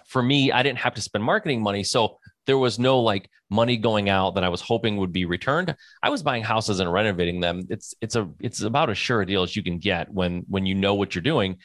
for 0.07 0.23
me, 0.23 0.51
I 0.51 0.63
didn't 0.63 0.79
have 0.79 0.95
to 0.95 1.01
spend 1.01 1.23
marketing 1.23 1.61
money. 1.61 1.83
So 1.83 2.17
there 2.47 2.57
was 2.57 2.79
no 2.79 2.99
like 2.99 3.29
money 3.49 3.77
going 3.77 4.09
out 4.09 4.35
that 4.35 4.43
I 4.43 4.49
was 4.49 4.61
hoping 4.61 4.97
would 4.97 5.11
be 5.11 5.25
returned. 5.25 5.75
I 6.01 6.09
was 6.09 6.23
buying 6.23 6.43
houses 6.43 6.79
and 6.79 6.91
renovating 6.91 7.39
them. 7.39 7.67
It's 7.69 7.93
it's 8.01 8.15
a 8.15 8.29
it's 8.39 8.61
about 8.61 8.89
as 8.89 8.97
sure 8.97 9.21
a 9.21 9.25
deal 9.25 9.43
as 9.43 9.55
you 9.55 9.63
can 9.63 9.77
get 9.77 10.11
when 10.11 10.43
when 10.47 10.65
you 10.65 10.75
know 10.75 10.95
what 10.95 11.15
you're 11.15 11.21
doing. 11.21 11.57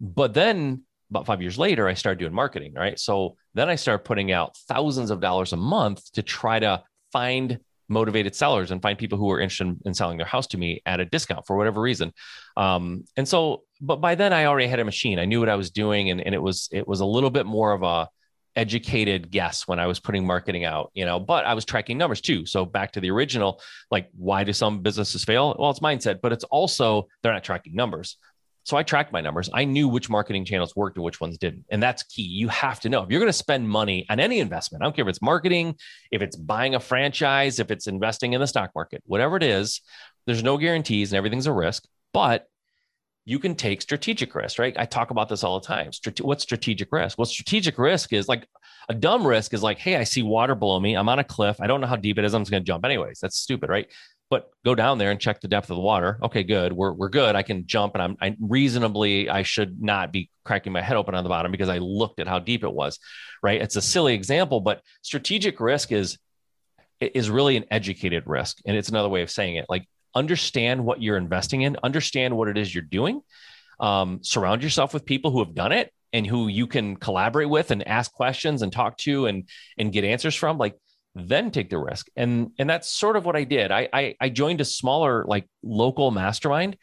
But 0.00 0.34
then 0.34 0.82
about 1.10 1.26
five 1.26 1.42
years 1.42 1.58
later, 1.58 1.88
I 1.88 1.94
started 1.94 2.18
doing 2.18 2.32
marketing. 2.32 2.74
Right. 2.74 2.98
So 2.98 3.36
then 3.54 3.68
I 3.68 3.76
started 3.76 4.04
putting 4.04 4.32
out 4.32 4.56
thousands 4.68 5.10
of 5.10 5.20
dollars 5.20 5.52
a 5.52 5.56
month 5.56 6.12
to 6.12 6.22
try 6.22 6.58
to 6.58 6.82
find 7.12 7.58
motivated 7.88 8.34
sellers 8.36 8.70
and 8.70 8.80
find 8.80 8.96
people 8.96 9.18
who 9.18 9.26
were 9.26 9.40
interested 9.40 9.76
in 9.84 9.92
selling 9.92 10.16
their 10.16 10.26
house 10.26 10.46
to 10.46 10.56
me 10.56 10.80
at 10.86 11.00
a 11.00 11.04
discount 11.04 11.44
for 11.46 11.56
whatever 11.56 11.80
reason. 11.80 12.12
Um, 12.56 13.04
and 13.16 13.26
so, 13.26 13.64
but 13.80 13.96
by 13.96 14.14
then 14.14 14.32
I 14.32 14.44
already 14.44 14.68
had 14.68 14.78
a 14.78 14.84
machine. 14.84 15.18
I 15.18 15.24
knew 15.24 15.40
what 15.40 15.48
I 15.48 15.56
was 15.56 15.70
doing, 15.70 16.10
and, 16.10 16.20
and 16.20 16.34
it 16.34 16.40
was 16.40 16.68
it 16.72 16.86
was 16.86 17.00
a 17.00 17.04
little 17.04 17.30
bit 17.30 17.46
more 17.46 17.72
of 17.72 17.82
a 17.82 18.08
educated 18.56 19.30
guess 19.30 19.66
when 19.66 19.78
I 19.78 19.86
was 19.86 20.00
putting 20.00 20.26
marketing 20.26 20.64
out, 20.64 20.90
you 20.94 21.04
know, 21.04 21.20
but 21.20 21.44
I 21.44 21.54
was 21.54 21.64
tracking 21.64 21.98
numbers 21.98 22.20
too. 22.20 22.46
So 22.46 22.64
back 22.64 22.92
to 22.92 23.00
the 23.00 23.10
original, 23.10 23.60
like 23.90 24.08
why 24.12 24.44
do 24.44 24.52
some 24.52 24.80
businesses 24.80 25.24
fail? 25.24 25.54
Well, 25.58 25.70
it's 25.70 25.80
mindset, 25.80 26.20
but 26.20 26.32
it's 26.32 26.44
also 26.44 27.06
they're 27.22 27.32
not 27.32 27.44
tracking 27.44 27.74
numbers. 27.74 28.16
So 28.64 28.76
I 28.76 28.82
tracked 28.82 29.12
my 29.12 29.20
numbers. 29.20 29.48
I 29.52 29.64
knew 29.64 29.88
which 29.88 30.10
marketing 30.10 30.44
channels 30.44 30.76
worked 30.76 30.96
and 30.96 31.04
which 31.04 31.20
ones 31.20 31.38
didn't. 31.38 31.64
And 31.70 31.82
that's 31.82 32.02
key. 32.02 32.22
You 32.22 32.48
have 32.48 32.78
to 32.80 32.88
know 32.88 33.02
if 33.02 33.10
you're 33.10 33.20
going 33.20 33.28
to 33.28 33.32
spend 33.32 33.68
money 33.68 34.04
on 34.10 34.20
any 34.20 34.38
investment, 34.38 34.82
I 34.82 34.86
don't 34.86 34.94
care 34.94 35.04
if 35.04 35.08
it's 35.08 35.22
marketing, 35.22 35.76
if 36.10 36.20
it's 36.20 36.36
buying 36.36 36.74
a 36.74 36.80
franchise, 36.80 37.58
if 37.58 37.70
it's 37.70 37.86
investing 37.86 38.34
in 38.34 38.40
the 38.40 38.46
stock 38.46 38.70
market, 38.74 39.02
whatever 39.06 39.36
it 39.36 39.42
is, 39.42 39.80
there's 40.26 40.42
no 40.42 40.58
guarantees 40.58 41.12
and 41.12 41.16
everything's 41.16 41.46
a 41.46 41.52
risk. 41.52 41.84
But 42.12 42.46
you 43.30 43.38
can 43.38 43.54
take 43.54 43.80
strategic 43.80 44.34
risk, 44.34 44.58
right? 44.58 44.74
I 44.76 44.86
talk 44.86 45.12
about 45.12 45.28
this 45.28 45.44
all 45.44 45.60
the 45.60 45.66
time. 45.66 45.92
Strate- 45.92 46.20
what's 46.20 46.42
strategic 46.42 46.90
risk? 46.90 47.16
Well, 47.16 47.26
strategic 47.26 47.78
risk 47.78 48.12
is 48.12 48.26
like 48.26 48.44
a 48.88 48.94
dumb 48.94 49.24
risk 49.24 49.54
is 49.54 49.62
like, 49.62 49.78
hey, 49.78 49.94
I 49.94 50.02
see 50.02 50.24
water 50.24 50.56
below 50.56 50.80
me. 50.80 50.96
I'm 50.96 51.08
on 51.08 51.20
a 51.20 51.24
cliff. 51.24 51.60
I 51.60 51.68
don't 51.68 51.80
know 51.80 51.86
how 51.86 51.94
deep 51.94 52.18
it 52.18 52.24
is. 52.24 52.34
I'm 52.34 52.42
just 52.42 52.50
going 52.50 52.64
to 52.64 52.66
jump 52.66 52.84
anyways. 52.84 53.20
That's 53.20 53.36
stupid, 53.36 53.70
right? 53.70 53.86
But 54.30 54.50
go 54.64 54.74
down 54.74 54.98
there 54.98 55.12
and 55.12 55.20
check 55.20 55.40
the 55.40 55.46
depth 55.46 55.70
of 55.70 55.76
the 55.76 55.82
water. 55.82 56.18
Okay, 56.24 56.42
good. 56.42 56.72
We're, 56.72 56.92
we're 56.92 57.08
good. 57.08 57.36
I 57.36 57.42
can 57.42 57.68
jump 57.68 57.94
and 57.94 58.02
I'm 58.02 58.16
I 58.20 58.36
reasonably, 58.40 59.30
I 59.30 59.44
should 59.44 59.80
not 59.80 60.10
be 60.10 60.28
cracking 60.44 60.72
my 60.72 60.82
head 60.82 60.96
open 60.96 61.14
on 61.14 61.22
the 61.22 61.30
bottom 61.30 61.52
because 61.52 61.68
I 61.68 61.78
looked 61.78 62.18
at 62.18 62.26
how 62.26 62.40
deep 62.40 62.64
it 62.64 62.72
was, 62.72 62.98
right? 63.44 63.62
It's 63.62 63.76
a 63.76 63.82
silly 63.82 64.14
example, 64.14 64.60
but 64.60 64.82
strategic 65.02 65.60
risk 65.60 65.92
is 65.92 66.18
is 67.00 67.30
really 67.30 67.56
an 67.56 67.64
educated 67.70 68.24
risk. 68.26 68.58
And 68.66 68.76
it's 68.76 68.88
another 68.88 69.08
way 69.08 69.22
of 69.22 69.30
saying 69.30 69.54
it. 69.54 69.66
Like 69.68 69.86
understand 70.14 70.84
what 70.84 71.02
you're 71.02 71.16
investing 71.16 71.62
in, 71.62 71.76
understand 71.82 72.36
what 72.36 72.48
it 72.48 72.58
is 72.58 72.74
you're 72.74 72.82
doing, 72.82 73.20
um, 73.78 74.20
surround 74.22 74.62
yourself 74.62 74.92
with 74.92 75.04
people 75.04 75.30
who 75.30 75.40
have 75.40 75.54
done 75.54 75.72
it 75.72 75.92
and 76.12 76.26
who 76.26 76.48
you 76.48 76.66
can 76.66 76.96
collaborate 76.96 77.48
with 77.48 77.70
and 77.70 77.86
ask 77.86 78.12
questions 78.12 78.62
and 78.62 78.72
talk 78.72 78.96
to 78.98 79.26
and 79.26 79.48
and 79.78 79.92
get 79.92 80.04
answers 80.04 80.34
from. 80.34 80.58
Like 80.58 80.76
then 81.14 81.50
take 81.50 81.70
the 81.70 81.78
risk. 81.78 82.08
And 82.16 82.50
and 82.58 82.68
that's 82.68 82.88
sort 82.88 83.16
of 83.16 83.24
what 83.24 83.36
I 83.36 83.44
did. 83.44 83.70
I 83.70 83.88
I, 83.92 84.14
I 84.20 84.28
joined 84.28 84.60
a 84.60 84.64
smaller 84.64 85.24
like 85.26 85.48
local 85.62 86.10
mastermind 86.10 86.76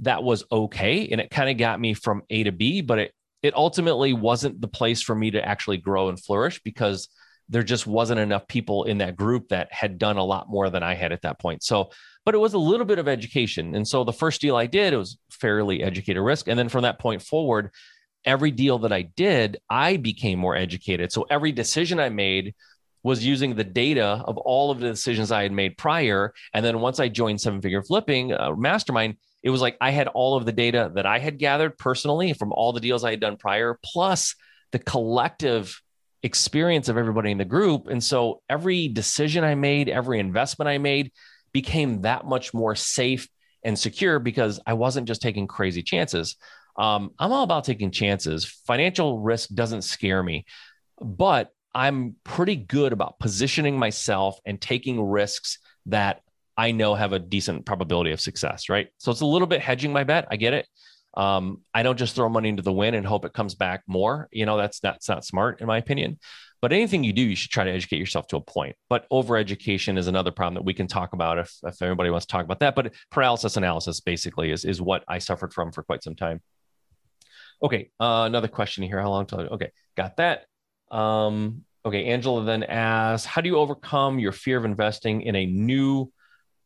that 0.00 0.22
was 0.22 0.44
okay. 0.50 1.08
And 1.08 1.20
it 1.20 1.30
kind 1.30 1.50
of 1.50 1.58
got 1.58 1.80
me 1.80 1.94
from 1.94 2.22
A 2.30 2.44
to 2.44 2.52
B, 2.52 2.82
but 2.82 2.98
it, 2.98 3.12
it 3.42 3.54
ultimately 3.54 4.12
wasn't 4.12 4.60
the 4.60 4.68
place 4.68 5.02
for 5.02 5.14
me 5.14 5.32
to 5.32 5.44
actually 5.44 5.78
grow 5.78 6.08
and 6.08 6.22
flourish 6.22 6.60
because 6.62 7.08
there 7.48 7.62
just 7.62 7.86
wasn't 7.86 8.20
enough 8.20 8.46
people 8.46 8.84
in 8.84 8.98
that 8.98 9.16
group 9.16 9.48
that 9.48 9.72
had 9.72 9.98
done 9.98 10.16
a 10.16 10.24
lot 10.24 10.48
more 10.48 10.68
than 10.70 10.82
I 10.82 10.94
had 10.94 11.12
at 11.12 11.22
that 11.22 11.40
point. 11.40 11.62
So, 11.62 11.90
but 12.24 12.34
it 12.34 12.38
was 12.38 12.54
a 12.54 12.58
little 12.58 12.86
bit 12.86 12.98
of 12.98 13.08
education. 13.08 13.74
And 13.74 13.88
so 13.88 14.04
the 14.04 14.12
first 14.12 14.40
deal 14.40 14.56
I 14.56 14.66
did, 14.66 14.92
it 14.92 14.98
was 14.98 15.18
fairly 15.30 15.82
educated 15.82 16.22
risk. 16.22 16.48
And 16.48 16.58
then 16.58 16.68
from 16.68 16.82
that 16.82 16.98
point 16.98 17.22
forward, 17.22 17.70
every 18.24 18.50
deal 18.50 18.78
that 18.80 18.92
I 18.92 19.02
did, 19.02 19.58
I 19.70 19.96
became 19.96 20.38
more 20.38 20.56
educated. 20.56 21.12
So 21.12 21.26
every 21.30 21.52
decision 21.52 21.98
I 21.98 22.10
made 22.10 22.54
was 23.02 23.24
using 23.24 23.54
the 23.54 23.64
data 23.64 24.22
of 24.26 24.36
all 24.36 24.70
of 24.70 24.80
the 24.80 24.88
decisions 24.88 25.32
I 25.32 25.42
had 25.42 25.52
made 25.52 25.78
prior. 25.78 26.34
And 26.52 26.64
then 26.64 26.80
once 26.80 27.00
I 27.00 27.08
joined 27.08 27.40
Seven 27.40 27.62
Figure 27.62 27.82
Flipping 27.82 28.32
uh, 28.32 28.54
Mastermind, 28.56 29.16
it 29.42 29.50
was 29.50 29.62
like 29.62 29.76
I 29.80 29.90
had 29.90 30.08
all 30.08 30.36
of 30.36 30.44
the 30.44 30.52
data 30.52 30.90
that 30.96 31.06
I 31.06 31.20
had 31.20 31.38
gathered 31.38 31.78
personally 31.78 32.32
from 32.32 32.52
all 32.52 32.72
the 32.72 32.80
deals 32.80 33.04
I 33.04 33.12
had 33.12 33.20
done 33.20 33.36
prior, 33.36 33.78
plus 33.82 34.34
the 34.72 34.78
collective 34.78 35.80
experience 36.22 36.88
of 36.88 36.96
everybody 36.96 37.30
in 37.30 37.38
the 37.38 37.44
group. 37.44 37.86
And 37.88 38.02
so 38.02 38.42
every 38.48 38.88
decision 38.88 39.44
I 39.44 39.54
made, 39.54 39.88
every 39.88 40.18
investment 40.18 40.68
I 40.68 40.78
made 40.78 41.12
became 41.52 42.02
that 42.02 42.26
much 42.26 42.52
more 42.52 42.74
safe 42.74 43.28
and 43.64 43.78
secure 43.78 44.18
because 44.18 44.60
I 44.66 44.74
wasn't 44.74 45.08
just 45.08 45.22
taking 45.22 45.46
crazy 45.46 45.82
chances. 45.82 46.36
Um, 46.76 47.10
I'm 47.18 47.32
all 47.32 47.42
about 47.42 47.64
taking 47.64 47.90
chances. 47.90 48.44
Financial 48.66 49.18
risk 49.18 49.50
doesn't 49.50 49.82
scare 49.82 50.22
me, 50.22 50.44
but 51.00 51.50
I'm 51.74 52.16
pretty 52.24 52.56
good 52.56 52.92
about 52.92 53.18
positioning 53.18 53.78
myself 53.78 54.38
and 54.46 54.60
taking 54.60 55.02
risks 55.02 55.58
that 55.86 56.22
I 56.56 56.72
know 56.72 56.94
have 56.94 57.12
a 57.12 57.18
decent 57.18 57.66
probability 57.66 58.10
of 58.10 58.20
success, 58.20 58.68
right? 58.68 58.88
So 58.98 59.12
it's 59.12 59.20
a 59.20 59.26
little 59.26 59.46
bit 59.46 59.60
hedging 59.60 59.92
my 59.92 60.04
bet. 60.04 60.26
I 60.30 60.36
get 60.36 60.54
it. 60.54 60.66
Um, 61.14 61.62
I 61.74 61.82
don't 61.82 61.98
just 61.98 62.14
throw 62.14 62.28
money 62.28 62.48
into 62.48 62.62
the 62.62 62.72
wind 62.72 62.94
and 62.94 63.06
hope 63.06 63.24
it 63.24 63.32
comes 63.32 63.54
back 63.54 63.82
more. 63.86 64.28
You 64.30 64.46
know, 64.46 64.56
that's 64.56 64.80
that's 64.80 65.08
not 65.08 65.24
smart 65.24 65.60
in 65.60 65.66
my 65.66 65.78
opinion. 65.78 66.18
But 66.60 66.72
anything 66.72 67.04
you 67.04 67.12
do, 67.12 67.22
you 67.22 67.36
should 67.36 67.50
try 67.50 67.64
to 67.64 67.70
educate 67.70 67.98
yourself 67.98 68.26
to 68.28 68.36
a 68.36 68.40
point. 68.40 68.74
But 68.88 69.06
over 69.10 69.36
education 69.36 69.96
is 69.96 70.08
another 70.08 70.32
problem 70.32 70.54
that 70.54 70.64
we 70.64 70.74
can 70.74 70.88
talk 70.88 71.12
about 71.12 71.38
if, 71.38 71.54
if 71.62 71.80
everybody 71.80 72.10
wants 72.10 72.26
to 72.26 72.32
talk 72.32 72.44
about 72.44 72.58
that. 72.60 72.74
But 72.74 72.94
paralysis 73.10 73.56
analysis 73.56 74.00
basically 74.00 74.50
is, 74.50 74.64
is 74.64 74.82
what 74.82 75.04
I 75.06 75.18
suffered 75.18 75.52
from 75.52 75.70
for 75.70 75.84
quite 75.84 76.02
some 76.02 76.16
time. 76.16 76.40
Okay, 77.62 77.90
uh, 78.00 78.24
another 78.26 78.48
question 78.48 78.82
here. 78.82 79.00
How 79.00 79.10
long 79.10 79.26
till? 79.26 79.40
Okay, 79.40 79.70
got 79.96 80.16
that. 80.16 80.46
Um, 80.90 81.64
okay, 81.84 82.06
Angela 82.06 82.44
then 82.44 82.64
asks, 82.64 83.24
how 83.24 83.40
do 83.40 83.48
you 83.48 83.58
overcome 83.58 84.18
your 84.18 84.32
fear 84.32 84.58
of 84.58 84.64
investing 84.64 85.22
in 85.22 85.36
a 85.36 85.46
new 85.46 86.10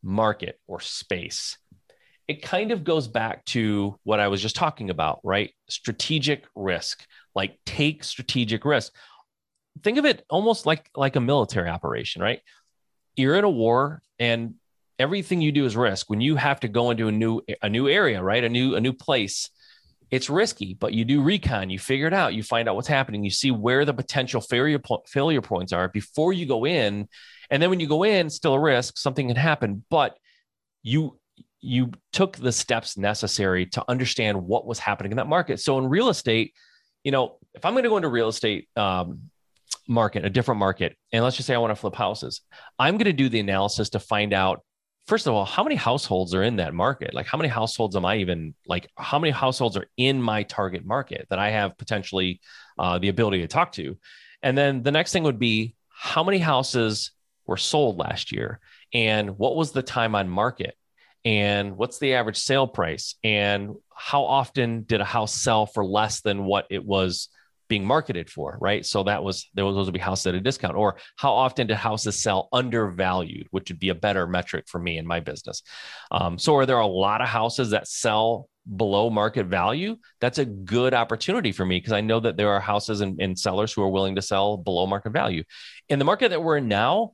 market 0.03 0.59
or 0.67 0.81
space? 0.81 1.59
It 2.33 2.41
kind 2.41 2.73
of 2.73 2.83
goes 2.83 3.09
back 3.09 3.45
to 3.47 3.95
what 4.05 4.19
I 4.19 4.29
was 4.29 4.41
just 4.41 4.57
talking 4.57 4.89
about, 4.89 5.21
right? 5.23 5.51
Strategic 5.69 6.47
risk. 6.57 7.05
Like 7.35 7.59
take 7.67 8.05
strategic 8.05 8.65
risk. 8.65 8.95
Think 9.83 9.99
of 9.99 10.07
it 10.07 10.25
almost 10.31 10.65
like 10.65 10.89
like 10.97 11.17
a 11.17 11.21
military 11.21 11.69
operation, 11.69 12.23
right? 12.23 12.41
You're 13.17 13.37
in 13.37 13.45
a 13.45 13.51
war 13.51 14.01
and 14.19 14.55
everything 14.99 15.43
you 15.43 15.53
do 15.53 15.67
is 15.67 15.77
risk. 15.77 16.09
When 16.09 16.23
you 16.23 16.37
have 16.37 16.61
to 16.61 16.69
go 16.69 16.91
into 16.91 17.09
a 17.09 17.13
new 17.13 17.43
a 17.61 17.69
new 17.69 17.87
area, 17.87 18.23
right? 18.23 18.43
A 18.43 18.49
new 18.49 18.77
a 18.77 18.81
new 18.81 18.95
place, 18.95 19.51
it's 20.11 20.31
risky, 20.31 20.73
but 20.73 20.95
you 20.95 21.05
do 21.05 21.21
recon, 21.21 21.69
you 21.69 21.79
figure 21.79 22.07
it 22.07 22.15
out, 22.15 22.33
you 22.33 22.43
find 22.43 22.67
out 22.67 22.77
what's 22.77 22.89
happening, 22.89 23.25
you 23.25 23.31
see 23.31 23.51
where 23.51 23.85
the 23.85 23.93
potential 23.93 24.41
failure, 24.41 24.81
failure 25.07 25.43
points 25.43 25.75
are 25.75 25.89
before 25.89 26.33
you 26.33 26.47
go 26.47 26.65
in. 26.65 27.09
And 27.51 27.63
then 27.63 27.69
when 27.69 27.81
you 27.81 27.87
go 27.87 28.05
in, 28.05 28.31
still 28.31 28.55
a 28.55 28.61
risk, 28.61 28.97
something 28.97 29.29
can 29.29 29.37
happen, 29.37 29.85
but 29.91 30.17
you 30.83 31.19
you 31.63 31.93
took 32.13 32.37
the 32.37 32.53
steps 32.53 32.99
necessary 32.99 33.67
to 33.67 33.85
understand 33.89 34.45
what 34.45 34.67
was 34.67 34.79
happening 34.79 35.13
in 35.13 35.17
that 35.17 35.29
market. 35.29 35.61
So 35.61 35.79
in 35.79 35.87
real 35.87 36.09
estate, 36.09 36.53
you 37.05 37.13
know, 37.13 37.39
if 37.55 37.65
I'm 37.65 37.73
going 37.73 37.85
to 37.85 37.89
go 37.89 37.97
into 37.97 38.09
real 38.09 38.29
estate 38.29 38.69
um, 38.77 39.31
market, 39.89 40.25
a 40.25 40.31
different 40.31 40.59
market, 40.59 40.97
and 41.13 41.25
let's 41.25 41.37
just 41.37 41.47
say 41.47 41.55
I 41.55 41.59
want 41.59 41.71
to 41.71 41.77
flip 41.77 41.95
houses, 41.95 42.43
I'm 42.79 42.97
going 42.97 43.07
to 43.07 43.13
do 43.13 43.29
the 43.29 43.41
analysis 43.41 43.91
to 43.91 44.01
find 44.01 44.35
out 44.35 44.63
first 45.07 45.27
of 45.27 45.35
all, 45.35 45.45
how 45.45 45.65
many 45.65 45.75
households 45.75 46.35
are 46.35 46.43
in 46.43 46.57
that 46.57 46.75
market? 46.75 47.15
Like, 47.15 47.27
how 47.27 47.39
many 47.39 47.49
households 47.49 47.97
am 47.97 48.05
I 48.05 48.17
even 48.19 48.55
like? 48.67 48.89
How 48.97 49.19
many 49.19 49.31
households 49.31 49.77
are 49.77 49.87
in 49.97 50.23
my 50.23 50.43
target 50.45 50.85
market 50.85 51.27
that 51.31 51.39
I 51.39 51.51
have 51.51 51.77
potentially 51.77 52.41
uh, 52.79 52.99
the 52.99 53.09
ability 53.09 53.41
to 53.41 53.49
talk 53.49 53.73
to? 53.73 53.99
And 54.43 54.57
then 54.57 54.83
the 54.83 54.93
next 54.93 55.13
thing 55.13 55.25
would 55.25 55.39
be 55.39 55.75
how 55.89 56.25
many 56.25 56.39
houses 56.39 57.13
were 57.47 57.57
sold 57.57 57.99
last 57.99 58.33
year, 58.33 58.61
and 58.95 59.39
what 59.39 59.57
was 59.57 59.73
the 59.73 59.83
time 59.83 60.15
on 60.15 60.29
market, 60.29 60.77
and 61.25 61.77
what's 61.77 61.99
the 61.99 62.15
average 62.15 62.39
sale 62.39 62.67
price, 62.67 63.15
and 63.23 63.75
how 63.95 64.25
often 64.25 64.83
did 64.83 65.01
a 65.01 65.05
house 65.05 65.35
sell 65.35 65.67
for 65.67 65.85
less 65.85 66.21
than 66.21 66.45
what 66.45 66.67
it 66.71 66.85
was 66.85 67.29
being 67.69 67.85
marketed 67.87 68.29
for, 68.29 68.59
right? 68.61 68.85
So 68.85 69.05
that 69.05 69.25
was 69.25 69.49
there 69.55 69.65
was 69.65 69.75
those 69.75 69.87
would 69.87 69.95
be 69.95 70.01
houses 70.01 70.27
at 70.27 70.35
a 70.35 70.41
discount, 70.41 70.77
or 70.77 70.97
how 71.17 71.33
often 71.33 71.69
did 71.69 71.77
houses 71.77 72.23
sell 72.23 72.49
undervalued, 72.53 73.47
which 73.51 73.71
would 73.71 73.79
be 73.79 73.89
a 73.89 73.95
better 73.95 74.27
metric 74.27 74.67
for 74.69 74.79
me 74.79 74.99
in 74.99 75.07
my 75.07 75.21
business. 75.21 75.63
Um, 76.11 76.39
so 76.39 76.55
are 76.57 76.67
there 76.67 76.79
a 76.79 76.87
lot 76.87 77.23
of 77.23 77.29
houses 77.29 77.71
that 77.71 77.89
sell 77.89 78.49
below 78.77 79.09
market 79.09 79.47
value? 79.47 79.97
That's 80.21 80.39
a 80.39 80.45
good 80.45 80.93
opportunity 80.93 81.51
for 81.51 81.65
me 81.65 81.79
because 81.79 81.95
I 81.95 82.03
know 82.03 82.21
that 82.21 82.37
there 82.37 82.51
are 82.51 82.61
houses 82.61 83.01
and, 83.01 83.19
and 83.23 83.39
sellers 83.39 83.73
who 83.73 83.83
are 83.83 83.89
willing 83.89 84.17
to 84.17 84.23
sell 84.23 84.59
below 84.59 84.87
market 84.87 85.13
value. 85.13 85.43
In 85.89 85.99
the 85.99 86.05
market 86.05 86.29
that 86.29 86.43
we're 86.43 86.59
in 86.59 86.69
now, 86.69 87.13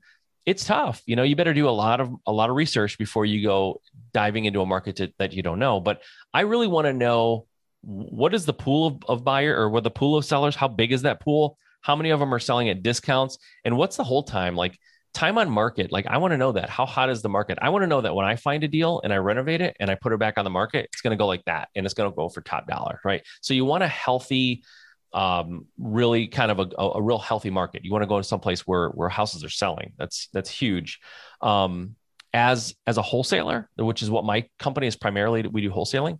it's 0.48 0.64
tough. 0.64 1.02
You 1.04 1.14
know, 1.14 1.24
you 1.24 1.36
better 1.36 1.52
do 1.52 1.68
a 1.68 1.70
lot 1.70 2.00
of 2.00 2.10
a 2.26 2.32
lot 2.32 2.48
of 2.48 2.56
research 2.56 2.96
before 2.96 3.26
you 3.26 3.42
go 3.42 3.82
diving 4.14 4.46
into 4.46 4.62
a 4.62 4.66
market 4.66 4.96
to, 4.96 5.12
that 5.18 5.34
you 5.34 5.42
don't 5.42 5.58
know. 5.58 5.78
But 5.78 6.00
I 6.32 6.40
really 6.40 6.66
want 6.66 6.86
to 6.86 6.94
know 6.94 7.46
what 7.82 8.32
is 8.32 8.46
the 8.46 8.54
pool 8.54 8.86
of, 8.86 9.04
of 9.08 9.24
buyer 9.24 9.54
or 9.54 9.68
what 9.68 9.84
the 9.84 9.90
pool 9.90 10.16
of 10.16 10.24
sellers? 10.24 10.56
How 10.56 10.66
big 10.66 10.90
is 10.90 11.02
that 11.02 11.20
pool? 11.20 11.58
How 11.82 11.94
many 11.94 12.10
of 12.10 12.18
them 12.18 12.32
are 12.32 12.38
selling 12.38 12.70
at 12.70 12.82
discounts? 12.82 13.36
And 13.66 13.76
what's 13.76 13.98
the 13.98 14.04
whole 14.04 14.22
time? 14.22 14.56
Like 14.56 14.78
time 15.12 15.36
on 15.36 15.50
market. 15.50 15.92
Like 15.92 16.06
I 16.06 16.16
want 16.16 16.32
to 16.32 16.38
know 16.38 16.52
that. 16.52 16.70
How 16.70 16.86
hot 16.86 17.10
is 17.10 17.20
the 17.20 17.28
market? 17.28 17.58
I 17.60 17.68
want 17.68 17.82
to 17.82 17.86
know 17.86 18.00
that 18.00 18.14
when 18.14 18.24
I 18.24 18.36
find 18.36 18.64
a 18.64 18.68
deal 18.68 19.02
and 19.04 19.12
I 19.12 19.16
renovate 19.16 19.60
it 19.60 19.76
and 19.78 19.90
I 19.90 19.96
put 19.96 20.14
it 20.14 20.18
back 20.18 20.38
on 20.38 20.44
the 20.44 20.50
market, 20.50 20.88
it's 20.94 21.02
going 21.02 21.10
to 21.10 21.20
go 21.20 21.26
like 21.26 21.44
that 21.44 21.68
and 21.76 21.84
it's 21.84 21.94
going 21.94 22.10
to 22.10 22.16
go 22.16 22.30
for 22.30 22.40
top 22.40 22.66
dollar, 22.66 23.00
right? 23.04 23.22
So 23.42 23.52
you 23.52 23.66
want 23.66 23.82
a 23.82 23.88
healthy, 23.88 24.62
um, 25.12 25.66
really 25.78 26.26
kind 26.28 26.50
of 26.50 26.58
a, 26.58 26.82
a 26.82 27.02
real 27.02 27.18
healthy 27.18 27.50
market. 27.50 27.84
You 27.84 27.92
want 27.92 28.02
to 28.02 28.08
go 28.08 28.18
to 28.18 28.24
some 28.24 28.40
place 28.40 28.66
where 28.66 28.88
where 28.90 29.08
houses 29.08 29.44
are 29.44 29.50
selling. 29.50 29.92
That's 29.98 30.28
that's 30.32 30.50
huge. 30.50 31.00
Um, 31.40 31.96
as 32.34 32.74
as 32.86 32.98
a 32.98 33.02
wholesaler, 33.02 33.70
which 33.76 34.02
is 34.02 34.10
what 34.10 34.24
my 34.24 34.46
company 34.58 34.86
is 34.86 34.96
primarily, 34.96 35.42
we 35.46 35.62
do 35.62 35.70
wholesaling 35.70 36.18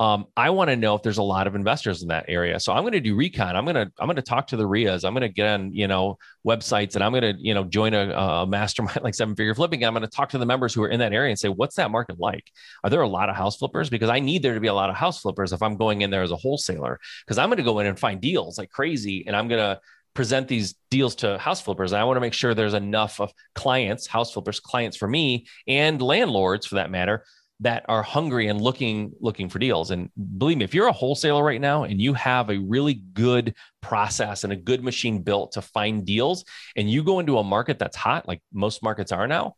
um, 0.00 0.26
I 0.36 0.50
want 0.50 0.70
to 0.70 0.76
know 0.76 0.94
if 0.94 1.02
there's 1.02 1.18
a 1.18 1.22
lot 1.24 1.48
of 1.48 1.56
investors 1.56 2.02
in 2.02 2.08
that 2.08 2.26
area. 2.28 2.60
So 2.60 2.72
I'm 2.72 2.82
going 2.82 2.92
to 2.92 3.00
do 3.00 3.16
recon. 3.16 3.56
I'm 3.56 3.64
going 3.64 3.74
to 3.74 3.92
I'm 3.98 4.06
going 4.06 4.16
to 4.16 4.22
talk 4.22 4.46
to 4.48 4.56
the 4.56 4.66
RIAs. 4.66 5.04
I'm 5.04 5.12
going 5.12 5.22
to 5.22 5.28
get 5.28 5.48
on 5.48 5.72
you 5.72 5.88
know 5.88 6.18
websites 6.46 6.94
and 6.94 7.02
I'm 7.02 7.10
going 7.10 7.34
to 7.34 7.42
you 7.42 7.52
know 7.52 7.64
join 7.64 7.94
a, 7.94 8.10
a 8.10 8.46
mastermind 8.46 9.00
like 9.02 9.14
seven 9.14 9.34
figure 9.34 9.54
flipping. 9.54 9.84
I'm 9.84 9.94
going 9.94 10.02
to 10.02 10.08
talk 10.08 10.28
to 10.30 10.38
the 10.38 10.46
members 10.46 10.72
who 10.72 10.82
are 10.84 10.88
in 10.88 11.00
that 11.00 11.12
area 11.12 11.30
and 11.30 11.38
say, 11.38 11.48
what's 11.48 11.76
that 11.76 11.90
market 11.90 12.20
like? 12.20 12.44
Are 12.84 12.90
there 12.90 13.02
a 13.02 13.08
lot 13.08 13.28
of 13.28 13.34
house 13.34 13.56
flippers? 13.56 13.90
Because 13.90 14.10
I 14.10 14.20
need 14.20 14.42
there 14.42 14.54
to 14.54 14.60
be 14.60 14.68
a 14.68 14.74
lot 14.74 14.88
of 14.88 14.96
house 14.96 15.20
flippers 15.20 15.52
if 15.52 15.62
I'm 15.62 15.76
going 15.76 16.02
in 16.02 16.10
there 16.10 16.22
as 16.22 16.30
a 16.30 16.36
wholesaler. 16.36 17.00
Because 17.26 17.38
I'm 17.38 17.48
going 17.48 17.58
to 17.58 17.64
go 17.64 17.80
in 17.80 17.86
and 17.86 17.98
find 17.98 18.20
deals 18.20 18.56
like 18.56 18.70
crazy, 18.70 19.24
and 19.26 19.34
I'm 19.34 19.48
going 19.48 19.60
to 19.60 19.80
present 20.14 20.48
these 20.48 20.74
deals 20.90 21.14
to 21.16 21.38
house 21.38 21.60
flippers. 21.60 21.92
And 21.92 22.00
I 22.00 22.04
want 22.04 22.16
to 22.16 22.20
make 22.20 22.32
sure 22.32 22.54
there's 22.54 22.74
enough 22.74 23.20
of 23.20 23.32
clients, 23.54 24.06
house 24.06 24.32
flippers, 24.32 24.60
clients 24.60 24.96
for 24.96 25.08
me, 25.08 25.46
and 25.66 26.00
landlords 26.02 26.66
for 26.66 26.76
that 26.76 26.90
matter, 26.90 27.24
that 27.60 27.84
are 27.88 28.02
hungry 28.02 28.48
and 28.48 28.60
looking 28.60 29.12
looking 29.20 29.48
for 29.48 29.58
deals. 29.58 29.90
And 29.90 30.10
believe 30.38 30.58
me 30.58 30.64
if 30.64 30.74
you're 30.74 30.86
a 30.86 30.92
wholesaler 30.92 31.42
right 31.42 31.60
now 31.60 31.84
and 31.84 32.00
you 32.00 32.14
have 32.14 32.50
a 32.50 32.58
really 32.58 32.94
good 32.94 33.54
process 33.80 34.44
and 34.44 34.52
a 34.52 34.56
good 34.56 34.82
machine 34.82 35.22
built 35.22 35.52
to 35.52 35.62
find 35.62 36.04
deals 36.04 36.44
and 36.76 36.90
you 36.90 37.02
go 37.02 37.18
into 37.20 37.38
a 37.38 37.44
market 37.44 37.78
that's 37.78 37.96
hot 37.96 38.28
like 38.28 38.42
most 38.52 38.82
markets 38.82 39.12
are 39.12 39.26
now 39.26 39.54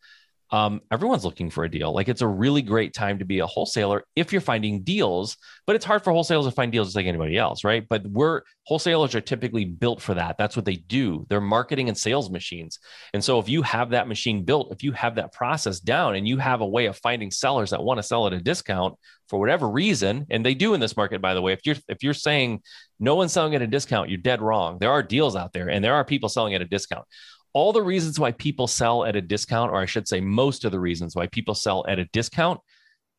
um, 0.52 0.80
everyone's 0.90 1.24
looking 1.24 1.48
for 1.48 1.64
a 1.64 1.70
deal. 1.70 1.94
Like 1.94 2.08
it's 2.08 2.22
a 2.22 2.26
really 2.26 2.62
great 2.62 2.92
time 2.92 3.20
to 3.20 3.24
be 3.24 3.38
a 3.38 3.46
wholesaler 3.46 4.04
if 4.16 4.32
you're 4.32 4.40
finding 4.40 4.82
deals, 4.82 5.36
but 5.66 5.76
it's 5.76 5.84
hard 5.84 6.02
for 6.02 6.12
wholesalers 6.12 6.46
to 6.46 6.50
find 6.50 6.72
deals 6.72 6.88
just 6.88 6.96
like 6.96 7.06
anybody 7.06 7.36
else, 7.36 7.62
right? 7.62 7.86
But 7.88 8.04
we're 8.06 8.42
wholesalers 8.66 9.14
are 9.14 9.20
typically 9.20 9.64
built 9.64 10.02
for 10.02 10.14
that. 10.14 10.38
That's 10.38 10.56
what 10.56 10.64
they 10.64 10.76
do. 10.76 11.24
They're 11.28 11.40
marketing 11.40 11.88
and 11.88 11.96
sales 11.96 12.30
machines. 12.30 12.80
And 13.14 13.22
so 13.22 13.38
if 13.38 13.48
you 13.48 13.62
have 13.62 13.90
that 13.90 14.08
machine 14.08 14.44
built, 14.44 14.72
if 14.72 14.82
you 14.82 14.92
have 14.92 15.14
that 15.16 15.32
process 15.32 15.78
down 15.78 16.16
and 16.16 16.26
you 16.26 16.38
have 16.38 16.60
a 16.60 16.66
way 16.66 16.86
of 16.86 16.96
finding 16.96 17.30
sellers 17.30 17.70
that 17.70 17.82
want 17.82 17.98
to 17.98 18.02
sell 18.02 18.26
at 18.26 18.32
a 18.32 18.40
discount 18.40 18.96
for 19.28 19.38
whatever 19.38 19.68
reason, 19.70 20.26
and 20.30 20.44
they 20.44 20.54
do 20.54 20.74
in 20.74 20.80
this 20.80 20.96
market, 20.96 21.22
by 21.22 21.34
the 21.34 21.42
way, 21.42 21.52
if 21.52 21.60
you're 21.64 21.76
if 21.88 22.02
you're 22.02 22.14
saying 22.14 22.62
no 22.98 23.14
one's 23.14 23.32
selling 23.32 23.54
at 23.54 23.62
a 23.62 23.66
discount, 23.68 24.10
you're 24.10 24.18
dead 24.18 24.42
wrong. 24.42 24.78
There 24.80 24.90
are 24.90 25.02
deals 25.02 25.36
out 25.36 25.52
there 25.52 25.70
and 25.70 25.84
there 25.84 25.94
are 25.94 26.04
people 26.04 26.28
selling 26.28 26.54
at 26.54 26.62
a 26.62 26.66
discount 26.66 27.06
all 27.52 27.72
the 27.72 27.82
reasons 27.82 28.18
why 28.18 28.32
people 28.32 28.66
sell 28.66 29.04
at 29.04 29.16
a 29.16 29.20
discount, 29.20 29.70
or 29.70 29.76
I 29.76 29.86
should 29.86 30.06
say, 30.06 30.20
most 30.20 30.64
of 30.64 30.72
the 30.72 30.80
reasons 30.80 31.16
why 31.16 31.26
people 31.26 31.54
sell 31.54 31.84
at 31.88 31.98
a 31.98 32.04
discount 32.06 32.60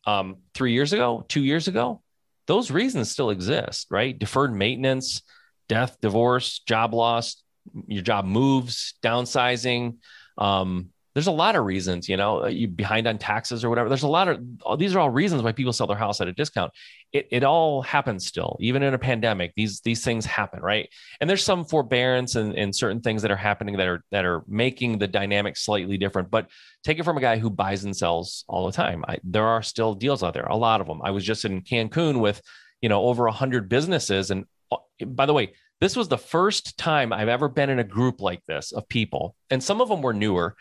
um, 0.08 0.38
three 0.54 0.74
years 0.74 0.94
ago, 0.94 1.26
two 1.28 1.44
years 1.44 1.68
ago, 1.68 2.02
those 2.48 2.72
reasons 2.72 3.12
still 3.12 3.30
exist, 3.30 3.88
right? 3.90 4.18
Deferred 4.18 4.54
maintenance, 4.54 5.22
death, 5.70 5.98
divorce, 6.02 6.60
job 6.60 6.94
loss, 6.94 7.42
your 7.88 8.04
job 8.04 8.26
moves, 8.26 8.96
downsizing, 9.04 9.98
um, 10.38 10.90
there's 11.14 11.28
a 11.28 11.32
lot 11.32 11.56
of 11.56 11.66
reasons, 11.66 12.08
you 12.08 12.16
know, 12.16 12.48
you 12.48 12.68
behind 12.68 13.06
on 13.06 13.18
taxes 13.18 13.66
or 13.66 13.70
whatever. 13.70 13.90
There's 13.90 14.04
a 14.04 14.08
lot 14.08 14.30
of 14.30 14.80
these 14.80 14.96
are 14.96 15.00
all 15.00 15.10
reasons 15.10 15.44
why 15.44 15.52
people 15.52 15.74
sell 15.74 15.88
their 15.88 15.98
house 15.98 16.22
at 16.22 16.28
a 16.28 16.34
discount. 16.34 16.72
It, 17.12 17.28
it 17.32 17.44
all 17.44 17.82
happens 17.82 18.26
still, 18.26 18.58
even 18.62 18.82
in 18.82 18.94
a 18.94 18.98
pandemic. 18.98 19.52
These 19.56 19.82
these 19.82 20.04
things 20.04 20.26
happen, 20.26 20.62
right? 20.62 20.90
And 21.20 21.30
there's 21.30 21.44
some 21.44 21.66
forbearance 21.66 22.36
and, 22.36 22.56
and 22.56 22.74
certain 22.74 23.02
things 23.02 23.24
that 23.24 23.32
are 23.32 23.36
happening 23.36 23.78
that 23.78 23.88
are 23.88 24.04
that 24.12 24.24
are 24.24 24.44
making 24.48 25.00
the 25.00 25.08
dynamic 25.08 25.58
slightly 25.58 25.98
different. 25.98 26.32
But 26.32 26.48
take 26.84 26.98
it 26.98 27.04
from 27.04 27.18
a 27.18 27.22
guy 27.22 27.38
who 27.38 27.50
buys 27.50 27.84
and 27.84 27.96
sells 27.96 28.46
all 28.48 28.66
the 28.66 28.72
time. 28.72 29.04
I, 29.08 29.18
there 29.24 29.46
are 29.46 29.62
still 29.62 29.94
deals 29.94 30.24
out 30.24 30.34
there, 30.34 30.46
a 30.46 30.56
lot 30.56 30.80
of 30.80 30.88
them. 30.88 31.02
I 31.04 31.12
was 31.12 31.26
just 31.26 31.44
in 31.44 31.62
Cancun 31.62 32.22
with, 32.22 32.42
you 32.82 32.88
know, 32.88 33.04
over 33.04 33.28
hundred 33.28 33.68
businesses, 33.68 34.32
and 34.32 34.46
uh, 34.72 34.78
by 35.06 35.26
the 35.26 35.34
way, 35.34 35.56
this 35.82 35.98
was 35.98 36.08
the 36.08 36.18
first 36.18 36.78
time 36.78 37.12
I've 37.12 37.28
ever 37.28 37.50
been 37.50 37.70
in 37.70 37.80
a 37.80 37.84
group 37.84 38.22
like 38.22 38.46
this 38.46 38.72
of 38.72 38.88
people, 38.88 39.36
and 39.50 39.62
some 39.62 39.82
of 39.82 39.90
them 39.90 40.02
were 40.02 40.14
newer 40.14 40.56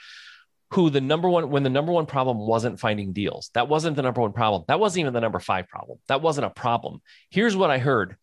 who 0.73 0.89
the 0.91 1.01
number 1.01 1.29
one 1.29 1.51
when 1.51 1.63
the 1.63 1.71
number 1.71 1.93
one 1.93 2.07
problem 2.07 2.39
wasn't 2.39 2.79
finding 2.79 3.13
deals 3.13 3.51
that 3.55 3.69
wasn't 3.69 3.97
the 3.97 4.03
number 4.03 4.21
one 4.21 4.33
problem 4.33 4.65
that 4.69 4.81
wasn't 4.81 5.01
even 5.01 5.13
the 5.13 5.21
number 5.21 5.41
five 5.41 5.69
problem 5.69 5.99
that 6.09 6.23
wasn't 6.23 6.47
a 6.47 6.51
problem. 6.51 7.01
Here's 7.31 7.57
what 7.57 7.71
i 7.71 7.79
heard. 7.79 8.17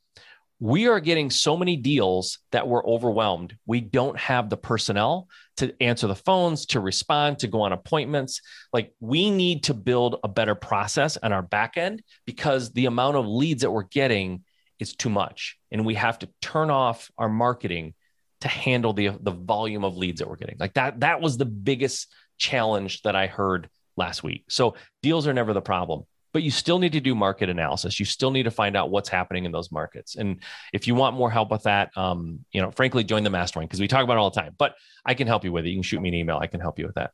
We 0.59 0.87
are 0.87 0.99
getting 0.99 1.29
so 1.29 1.55
many 1.55 1.75
deals 1.75 2.39
that 2.51 2.67
we're 2.67 2.83
overwhelmed. 2.83 3.55
We 3.67 3.79
don't 3.79 4.17
have 4.17 4.49
the 4.49 4.57
personnel 4.57 5.27
to 5.57 5.75
answer 5.79 6.07
the 6.07 6.15
phones 6.15 6.65
to 6.67 6.79
respond 6.79 7.39
to 7.39 7.47
go 7.47 7.61
on 7.61 7.73
appointments. 7.73 8.41
Like 8.73 8.91
we 8.99 9.29
need 9.29 9.65
to 9.65 9.75
build 9.75 10.19
a 10.23 10.27
better 10.27 10.55
process 10.55 11.15
on 11.17 11.31
our 11.31 11.43
back 11.43 11.77
end 11.77 12.01
because 12.25 12.71
the 12.71 12.87
amount 12.87 13.17
of 13.17 13.27
leads 13.27 13.61
that 13.61 13.71
we're 13.71 13.83
getting 13.83 14.43
is 14.79 14.95
too 14.95 15.09
much 15.09 15.57
and 15.71 15.85
we 15.85 15.93
have 15.93 16.19
to 16.19 16.29
turn 16.41 16.71
off 16.71 17.11
our 17.17 17.29
marketing 17.29 17.93
to 18.41 18.47
handle 18.47 18.93
the 18.93 19.09
the 19.19 19.31
volume 19.31 19.83
of 19.83 19.97
leads 19.97 20.19
that 20.19 20.29
we're 20.29 20.35
getting. 20.35 20.57
Like 20.59 20.73
that 20.75 20.99
that 21.01 21.21
was 21.21 21.37
the 21.37 21.45
biggest 21.45 22.07
challenge 22.37 23.01
that 23.03 23.15
I 23.15 23.27
heard 23.27 23.69
last 23.95 24.23
week. 24.23 24.45
So 24.49 24.75
deals 25.01 25.27
are 25.27 25.33
never 25.33 25.53
the 25.53 25.61
problem, 25.61 26.03
but 26.33 26.43
you 26.43 26.51
still 26.51 26.79
need 26.79 26.93
to 26.93 26.99
do 26.99 27.15
market 27.15 27.49
analysis. 27.49 27.99
You 27.99 28.05
still 28.05 28.31
need 28.31 28.43
to 28.43 28.51
find 28.51 28.77
out 28.77 28.91
what's 28.91 29.09
happening 29.09 29.45
in 29.45 29.51
those 29.51 29.71
markets. 29.71 30.15
And 30.15 30.41
if 30.73 30.87
you 30.87 30.95
want 30.95 31.15
more 31.15 31.31
help 31.31 31.51
with 31.51 31.63
that, 31.63 31.95
um, 31.97 32.45
you 32.51 32.61
know, 32.61 32.71
frankly, 32.71 33.03
join 33.03 33.23
the 33.23 33.29
mastermind 33.29 33.69
because 33.69 33.79
we 33.79 33.87
talk 33.87 34.03
about 34.03 34.13
it 34.13 34.19
all 34.19 34.29
the 34.29 34.39
time. 34.39 34.55
But 34.57 34.75
I 35.05 35.13
can 35.13 35.27
help 35.27 35.43
you 35.43 35.51
with 35.51 35.65
it. 35.65 35.69
You 35.69 35.75
can 35.75 35.83
shoot 35.83 36.01
me 36.01 36.09
an 36.09 36.15
email. 36.15 36.37
I 36.37 36.47
can 36.47 36.59
help 36.59 36.79
you 36.79 36.85
with 36.85 36.95
that. 36.95 37.11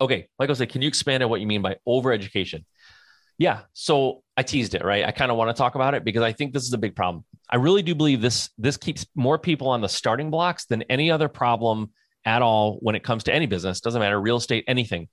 Okay, 0.00 0.28
like 0.38 0.50
I 0.50 0.52
said, 0.54 0.68
can 0.68 0.82
you 0.82 0.88
expand 0.88 1.22
on 1.22 1.30
what 1.30 1.40
you 1.40 1.46
mean 1.46 1.62
by 1.62 1.76
overeducation? 1.86 2.64
Yeah, 3.38 3.60
so 3.72 4.22
I 4.36 4.42
teased 4.42 4.74
it, 4.74 4.84
right? 4.84 5.04
I 5.04 5.10
kind 5.10 5.30
of 5.30 5.36
want 5.36 5.54
to 5.54 5.60
talk 5.60 5.74
about 5.74 5.94
it 5.94 6.04
because 6.04 6.22
I 6.22 6.32
think 6.32 6.52
this 6.52 6.64
is 6.64 6.72
a 6.72 6.78
big 6.78 6.94
problem. 6.94 7.24
I 7.50 7.56
really 7.56 7.82
do 7.82 7.94
believe 7.94 8.20
this 8.20 8.50
this 8.58 8.76
keeps 8.76 9.06
more 9.14 9.38
people 9.38 9.68
on 9.68 9.80
the 9.80 9.88
starting 9.88 10.30
blocks 10.30 10.64
than 10.66 10.82
any 10.82 11.10
other 11.10 11.28
problem 11.28 11.90
at 12.24 12.42
all 12.42 12.78
when 12.80 12.94
it 12.94 13.02
comes 13.02 13.24
to 13.24 13.34
any 13.34 13.46
business, 13.46 13.80
doesn't 13.80 14.00
matter, 14.00 14.20
real 14.20 14.36
estate, 14.36 14.64
anything. 14.66 15.08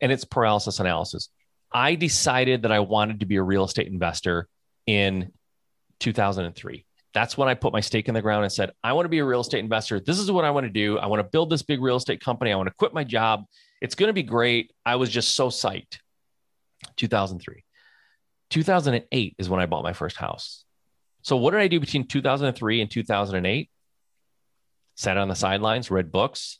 And 0.00 0.10
it's 0.10 0.24
paralysis 0.24 0.80
analysis. 0.80 1.28
I 1.72 1.94
decided 1.94 2.62
that 2.62 2.72
I 2.72 2.80
wanted 2.80 3.20
to 3.20 3.26
be 3.26 3.36
a 3.36 3.42
real 3.42 3.64
estate 3.64 3.88
investor 3.88 4.48
in 4.86 5.32
2003. 6.00 6.84
That's 7.12 7.38
when 7.38 7.48
I 7.48 7.54
put 7.54 7.72
my 7.72 7.80
stake 7.80 8.08
in 8.08 8.14
the 8.14 8.22
ground 8.22 8.44
and 8.44 8.52
said, 8.52 8.72
I 8.82 8.92
want 8.92 9.04
to 9.04 9.08
be 9.08 9.20
a 9.20 9.24
real 9.24 9.40
estate 9.40 9.60
investor. 9.60 10.00
This 10.00 10.18
is 10.18 10.30
what 10.30 10.44
I 10.44 10.50
want 10.50 10.66
to 10.66 10.72
do. 10.72 10.98
I 10.98 11.06
want 11.06 11.20
to 11.20 11.28
build 11.28 11.50
this 11.50 11.62
big 11.62 11.80
real 11.80 11.96
estate 11.96 12.20
company. 12.20 12.52
I 12.52 12.56
want 12.56 12.68
to 12.68 12.74
quit 12.74 12.92
my 12.92 13.04
job. 13.04 13.44
It's 13.80 13.94
going 13.94 14.08
to 14.08 14.12
be 14.12 14.22
great. 14.22 14.72
I 14.84 14.96
was 14.96 15.10
just 15.10 15.34
so 15.34 15.48
psyched. 15.48 15.98
2003. 16.96 17.64
2008 18.50 19.34
is 19.38 19.48
when 19.48 19.60
I 19.60 19.66
bought 19.66 19.84
my 19.84 19.92
first 19.92 20.16
house. 20.16 20.64
So, 21.22 21.36
what 21.36 21.52
did 21.52 21.60
I 21.60 21.68
do 21.68 21.80
between 21.80 22.06
2003 22.06 22.80
and 22.80 22.90
2008? 22.90 23.70
Sat 24.94 25.16
on 25.16 25.28
the 25.28 25.34
sidelines, 25.34 25.90
read 25.90 26.12
books. 26.12 26.58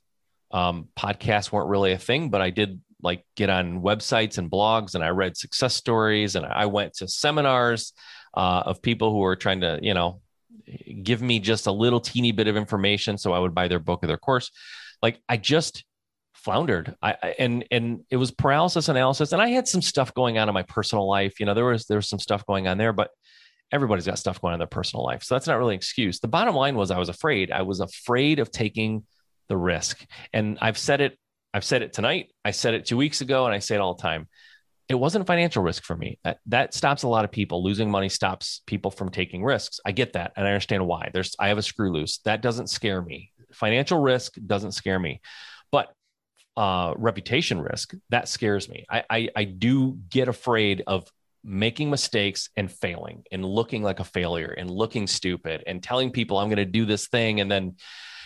Um, 0.51 0.89
podcasts 0.99 1.51
weren't 1.51 1.69
really 1.69 1.93
a 1.93 1.99
thing, 1.99 2.31
but 2.31 2.41
I 2.41 2.51
did 2.51 2.81
like 3.03 3.25
get 3.37 3.51
on 3.51 3.83
websites 3.83 4.39
and 4.39 4.51
blogs 4.51 4.95
and 4.95 5.05
I 5.05 5.09
read 5.09 5.37
success 5.37 5.75
stories 5.75 6.37
and 6.37 6.47
I 6.47 6.67
went 6.67 6.95
to 6.95 7.09
seminars 7.09 7.93
uh, 8.35 8.63
of 8.67 8.83
people 8.83 9.11
who 9.11 9.19
were 9.19 9.37
trying 9.37 9.61
to, 9.61 9.79
you 9.83 9.95
know, 9.95 10.21
give 11.03 11.21
me 11.21 11.39
just 11.41 11.67
a 11.67 11.73
little 11.73 12.01
teeny 12.01 12.33
bit 12.33 12.49
of 12.49 12.57
information 12.57 13.19
so 13.19 13.33
I 13.33 13.39
would 13.39 13.55
buy 13.55 13.69
their 13.69 13.79
book 13.79 14.03
or 14.03 14.07
their 14.07 14.17
course. 14.17 14.51
Like 15.03 15.21
I 15.29 15.37
just 15.37 15.85
floundered. 16.33 16.95
I, 17.03 17.17
I, 17.23 17.35
and 17.39 17.65
and 17.71 18.05
it 18.11 18.17
was 18.17 18.31
paralysis 18.31 18.89
analysis 18.89 19.33
and 19.33 19.43
I 19.43 19.49
had 19.49 19.69
some 19.69 19.83
stuff 19.83 20.15
going 20.15 20.39
on 20.39 20.49
in 20.49 20.55
my 20.55 20.63
personal 20.63 21.09
life. 21.09 21.41
You 21.41 21.47
know, 21.47 21.55
there 21.55 21.65
was 21.67 21.87
there 21.87 21.99
was 21.99 22.09
some 22.09 22.19
stuff 22.19 22.47
going 22.47 22.69
on 22.69 22.79
there, 22.79 22.93
but 22.93 23.11
everybody's 23.73 24.07
got 24.07 24.19
stuff 24.19 24.41
going 24.41 24.53
on 24.53 24.55
in 24.55 24.59
their 24.59 24.67
personal 24.67 25.05
life. 25.05 25.23
So 25.23 25.35
that's 25.35 25.47
not 25.47 25.59
really 25.59 25.75
an 25.75 25.79
excuse. 25.79 26.21
The 26.21 26.29
bottom 26.29 26.55
line 26.55 26.77
was 26.77 26.91
I 26.91 26.99
was 26.99 27.09
afraid. 27.09 27.51
I 27.51 27.63
was 27.63 27.81
afraid 27.81 28.39
of 28.39 28.51
taking 28.51 29.05
the 29.49 29.57
risk. 29.57 30.05
And 30.33 30.59
I've 30.61 30.79
said 30.79 31.01
it, 31.01 31.19
I've 31.53 31.65
said 31.65 31.83
it 31.83 31.93
tonight. 31.93 32.33
I 32.45 32.53
said 32.53 32.75
it 32.75 32.87
two 32.87 32.97
weeks 32.97 33.21
ago, 33.21 33.47
and 33.47 33.55
I 33.55 33.59
say 33.59 33.75
it 33.75 33.81
all 33.81 33.95
the 33.95 34.03
time. 34.03 34.29
It 34.89 34.95
wasn't 34.95 35.27
financial 35.27 35.63
risk 35.63 35.83
for 35.85 35.97
me. 35.97 36.19
That, 36.25 36.39
that 36.47 36.75
stops 36.75 37.05
a 37.05 37.09
lot 37.09 37.25
of 37.25 37.31
people. 37.31 37.65
Losing 37.65 37.91
money 37.91 38.09
stops 38.09 38.63
people 38.67 38.91
from 38.91 39.11
taking 39.11 39.43
risks. 39.43 39.81
I 39.85 39.93
get 39.93 40.13
that. 40.13 40.33
And 40.37 40.47
I 40.47 40.51
understand 40.51 40.87
why. 40.87 41.11
There's 41.13 41.35
I 41.39 41.49
have 41.49 41.59
a 41.59 41.63
screw 41.63 41.93
loose. 41.93 42.19
That 42.25 42.43
doesn't 42.43 42.69
scare 42.69 43.01
me. 43.01 43.33
Financial 43.53 43.99
risk 43.99 44.35
doesn't 44.47 44.73
scare 44.73 44.99
me. 44.99 45.21
But 45.73 45.93
uh, 46.57 46.95
reputation 46.97 47.61
risk 47.61 47.95
that 48.11 48.29
scares 48.29 48.69
me. 48.69 48.85
I, 48.89 49.05
I 49.11 49.29
I 49.35 49.45
do 49.45 49.99
get 50.09 50.29
afraid 50.29 50.83
of 50.87 51.11
making 51.45 51.91
mistakes 51.91 52.49
and 52.57 52.73
failing 52.73 53.23
and 53.31 53.45
looking 53.45 53.83
like 53.83 54.01
a 54.01 54.05
failure 54.05 54.55
and 54.57 54.71
looking 54.71 55.07
stupid 55.07 55.63
and 55.67 55.83
telling 55.83 56.11
people 56.11 56.39
I'm 56.39 56.49
going 56.49 56.57
to 56.57 56.65
do 56.65 56.87
this 56.87 57.09
thing 57.09 57.41
and 57.41 57.51
then 57.51 57.77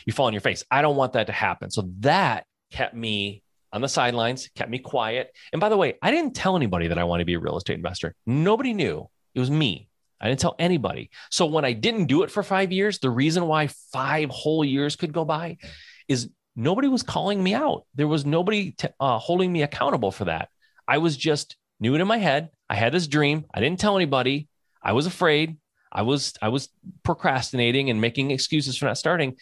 you 0.07 0.13
fall 0.13 0.27
on 0.27 0.33
your 0.33 0.41
face. 0.41 0.65
I 0.71 0.83
don't 0.83 0.97
want 0.97 1.15
that 1.15 1.27
to 1.27 1.33
happen. 1.33 1.71
So 1.71 1.89
that 2.01 2.47
kept 2.71 2.95
me 2.95 3.43
on 3.73 3.83
the 3.83 3.89
sidelines, 3.89 4.49
kept 4.55 4.71
me 4.71 4.79
quiet. 4.79 5.31
And 5.53 5.61
by 5.61 5.69
the 5.69 5.77
way, 5.77 5.95
I 6.01 6.11
didn't 6.11 6.35
tell 6.35 6.57
anybody 6.57 6.89
that 6.89 6.99
I 6.99 7.05
want 7.05 7.21
to 7.21 7.27
be 7.27 7.35
a 7.35 7.41
real 7.41 7.59
estate 7.59 7.77
investor. 7.77 8.15
Nobody 8.27 8.73
knew. 8.73 9.09
It 9.35 9.41
was 9.41 9.51
me. 9.51 9.89
I 10.21 10.29
didn't 10.29 10.41
tell 10.41 10.57
anybody. 10.59 11.11
So 11.31 11.47
when 11.47 11.65
I 11.65 11.73
didn't 11.73 12.07
do 12.07 12.23
it 12.23 12.31
for 12.31 12.43
five 12.43 12.73
years, 12.73 12.99
the 12.99 13.11
reason 13.11 13.47
why 13.47 13.69
five 13.93 14.31
whole 14.31 14.65
years 14.65 14.97
could 14.97 15.13
go 15.13 15.25
by 15.25 15.59
is 16.09 16.31
nobody 16.57 16.89
was 16.89 17.03
calling 17.03 17.43
me 17.43 17.55
out. 17.55 17.85
There 17.95 18.09
was 18.09 18.25
nobody 18.25 18.73
t- 18.73 18.89
uh, 18.99 19.19
holding 19.19 19.53
me 19.53 19.63
accountable 19.63 20.11
for 20.11 20.25
that. 20.25 20.49
I 20.87 20.99
was 20.99 21.17
just 21.17 21.57
knew 21.79 21.95
it 21.95 22.01
in 22.01 22.09
my 22.09 22.19
head. 22.19 22.49
I 22.69 22.75
had 22.75 22.93
this 22.93 23.07
dream. 23.07 23.45
I 23.53 23.61
didn't 23.61 23.81
tell 23.81 23.97
anybody. 23.97 24.49
I 24.83 24.93
was 24.93 25.07
afraid. 25.07 25.57
I 25.91 26.03
was 26.03 26.35
I 26.43 26.49
was 26.49 26.69
procrastinating 27.03 27.91
and 27.91 28.01
making 28.01 28.31
excuses 28.31 28.77
for 28.77 28.87
not 28.87 28.99
starting. 28.99 29.37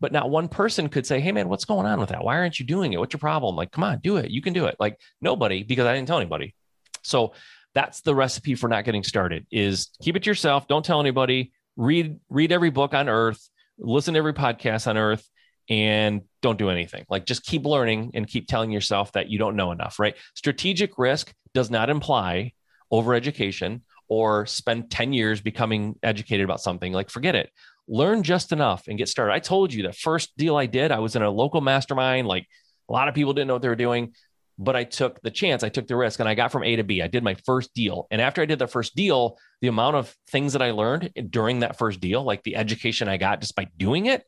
But 0.00 0.12
not 0.12 0.30
one 0.30 0.48
person 0.48 0.88
could 0.88 1.06
say, 1.06 1.18
"Hey 1.18 1.32
man, 1.32 1.48
what's 1.48 1.64
going 1.64 1.86
on 1.86 1.98
with 1.98 2.10
that? 2.10 2.22
Why 2.22 2.36
aren't 2.36 2.60
you 2.60 2.66
doing 2.66 2.92
it? 2.92 2.98
What's 2.98 3.12
your 3.12 3.18
problem?" 3.18 3.56
Like, 3.56 3.72
"Come 3.72 3.82
on, 3.82 3.98
do 3.98 4.16
it. 4.16 4.30
You 4.30 4.40
can 4.40 4.52
do 4.52 4.66
it." 4.66 4.76
Like 4.78 5.00
nobody 5.20 5.64
because 5.64 5.86
I 5.86 5.94
didn't 5.94 6.06
tell 6.06 6.18
anybody. 6.18 6.54
So 7.02 7.32
that's 7.74 8.00
the 8.00 8.14
recipe 8.14 8.54
for 8.54 8.68
not 8.68 8.84
getting 8.84 9.04
started 9.04 9.46
is 9.50 9.88
keep 10.02 10.16
it 10.16 10.22
to 10.24 10.30
yourself, 10.30 10.68
don't 10.68 10.84
tell 10.84 11.00
anybody, 11.00 11.52
read 11.76 12.18
read 12.28 12.52
every 12.52 12.70
book 12.70 12.94
on 12.94 13.08
earth, 13.08 13.48
listen 13.78 14.14
to 14.14 14.18
every 14.18 14.34
podcast 14.34 14.86
on 14.86 14.96
earth 14.96 15.28
and 15.68 16.22
don't 16.42 16.58
do 16.58 16.70
anything. 16.70 17.04
Like 17.08 17.26
just 17.26 17.44
keep 17.44 17.64
learning 17.64 18.12
and 18.14 18.26
keep 18.26 18.48
telling 18.48 18.70
yourself 18.70 19.12
that 19.12 19.28
you 19.28 19.38
don't 19.38 19.56
know 19.56 19.70
enough, 19.70 19.98
right? 19.98 20.16
Strategic 20.34 20.98
risk 20.98 21.32
does 21.54 21.70
not 21.70 21.90
imply 21.90 22.52
overeducation 22.92 23.82
or 24.08 24.46
spend 24.46 24.90
10 24.90 25.12
years 25.12 25.40
becoming 25.40 25.96
educated 26.02 26.44
about 26.44 26.60
something. 26.60 26.92
Like 26.92 27.10
forget 27.10 27.34
it. 27.34 27.50
Learn 27.86 28.22
just 28.22 28.52
enough 28.52 28.88
and 28.88 28.98
get 28.98 29.08
started. 29.08 29.32
I 29.32 29.38
told 29.38 29.72
you 29.72 29.82
the 29.82 29.92
first 29.92 30.36
deal 30.36 30.56
I 30.56 30.66
did, 30.66 30.92
I 30.92 30.98
was 30.98 31.16
in 31.16 31.22
a 31.22 31.30
local 31.30 31.60
mastermind. 31.60 32.26
Like 32.26 32.46
a 32.88 32.92
lot 32.92 33.08
of 33.08 33.14
people 33.14 33.32
didn't 33.32 33.48
know 33.48 33.54
what 33.54 33.62
they 33.62 33.68
were 33.68 33.76
doing, 33.76 34.14
but 34.58 34.76
I 34.76 34.84
took 34.84 35.20
the 35.20 35.30
chance, 35.30 35.62
I 35.62 35.68
took 35.68 35.86
the 35.86 35.96
risk 35.96 36.20
and 36.20 36.28
I 36.28 36.34
got 36.34 36.52
from 36.52 36.64
A 36.64 36.76
to 36.76 36.84
B. 36.84 37.00
I 37.00 37.06
did 37.06 37.22
my 37.22 37.34
first 37.46 37.72
deal. 37.74 38.06
And 38.10 38.20
after 38.20 38.42
I 38.42 38.46
did 38.46 38.58
the 38.58 38.66
first 38.66 38.96
deal, 38.96 39.38
the 39.60 39.68
amount 39.68 39.96
of 39.96 40.14
things 40.30 40.54
that 40.54 40.62
I 40.62 40.72
learned 40.72 41.10
during 41.30 41.60
that 41.60 41.78
first 41.78 42.00
deal, 42.00 42.22
like 42.24 42.42
the 42.42 42.56
education 42.56 43.08
I 43.08 43.18
got 43.18 43.40
just 43.40 43.54
by 43.54 43.68
doing 43.76 44.06
it, 44.06 44.24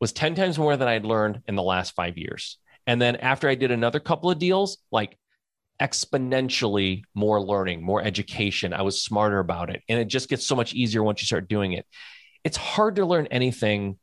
was 0.00 0.12
10 0.12 0.34
times 0.34 0.58
more 0.58 0.76
than 0.76 0.88
I'd 0.88 1.04
learned 1.04 1.42
in 1.46 1.54
the 1.54 1.62
last 1.62 1.94
five 1.94 2.18
years. 2.18 2.58
And 2.86 3.00
then 3.00 3.16
after 3.16 3.48
I 3.48 3.54
did 3.54 3.70
another 3.70 4.00
couple 4.00 4.30
of 4.30 4.38
deals, 4.38 4.78
like 4.92 5.18
exponentially 5.80 7.02
more 7.14 7.40
learning, 7.40 7.82
more 7.82 8.02
education. 8.02 8.72
I 8.72 8.82
was 8.82 9.02
smarter 9.02 9.38
about 9.38 9.70
it. 9.70 9.82
And 9.88 9.98
it 9.98 10.06
just 10.06 10.28
gets 10.28 10.46
so 10.46 10.54
much 10.54 10.74
easier 10.74 11.02
once 11.02 11.20
you 11.20 11.26
start 11.26 11.48
doing 11.48 11.72
it. 11.72 11.86
It's 12.44 12.56
hard 12.56 12.96
to 12.96 13.06
learn 13.06 13.26
anything 13.28 13.98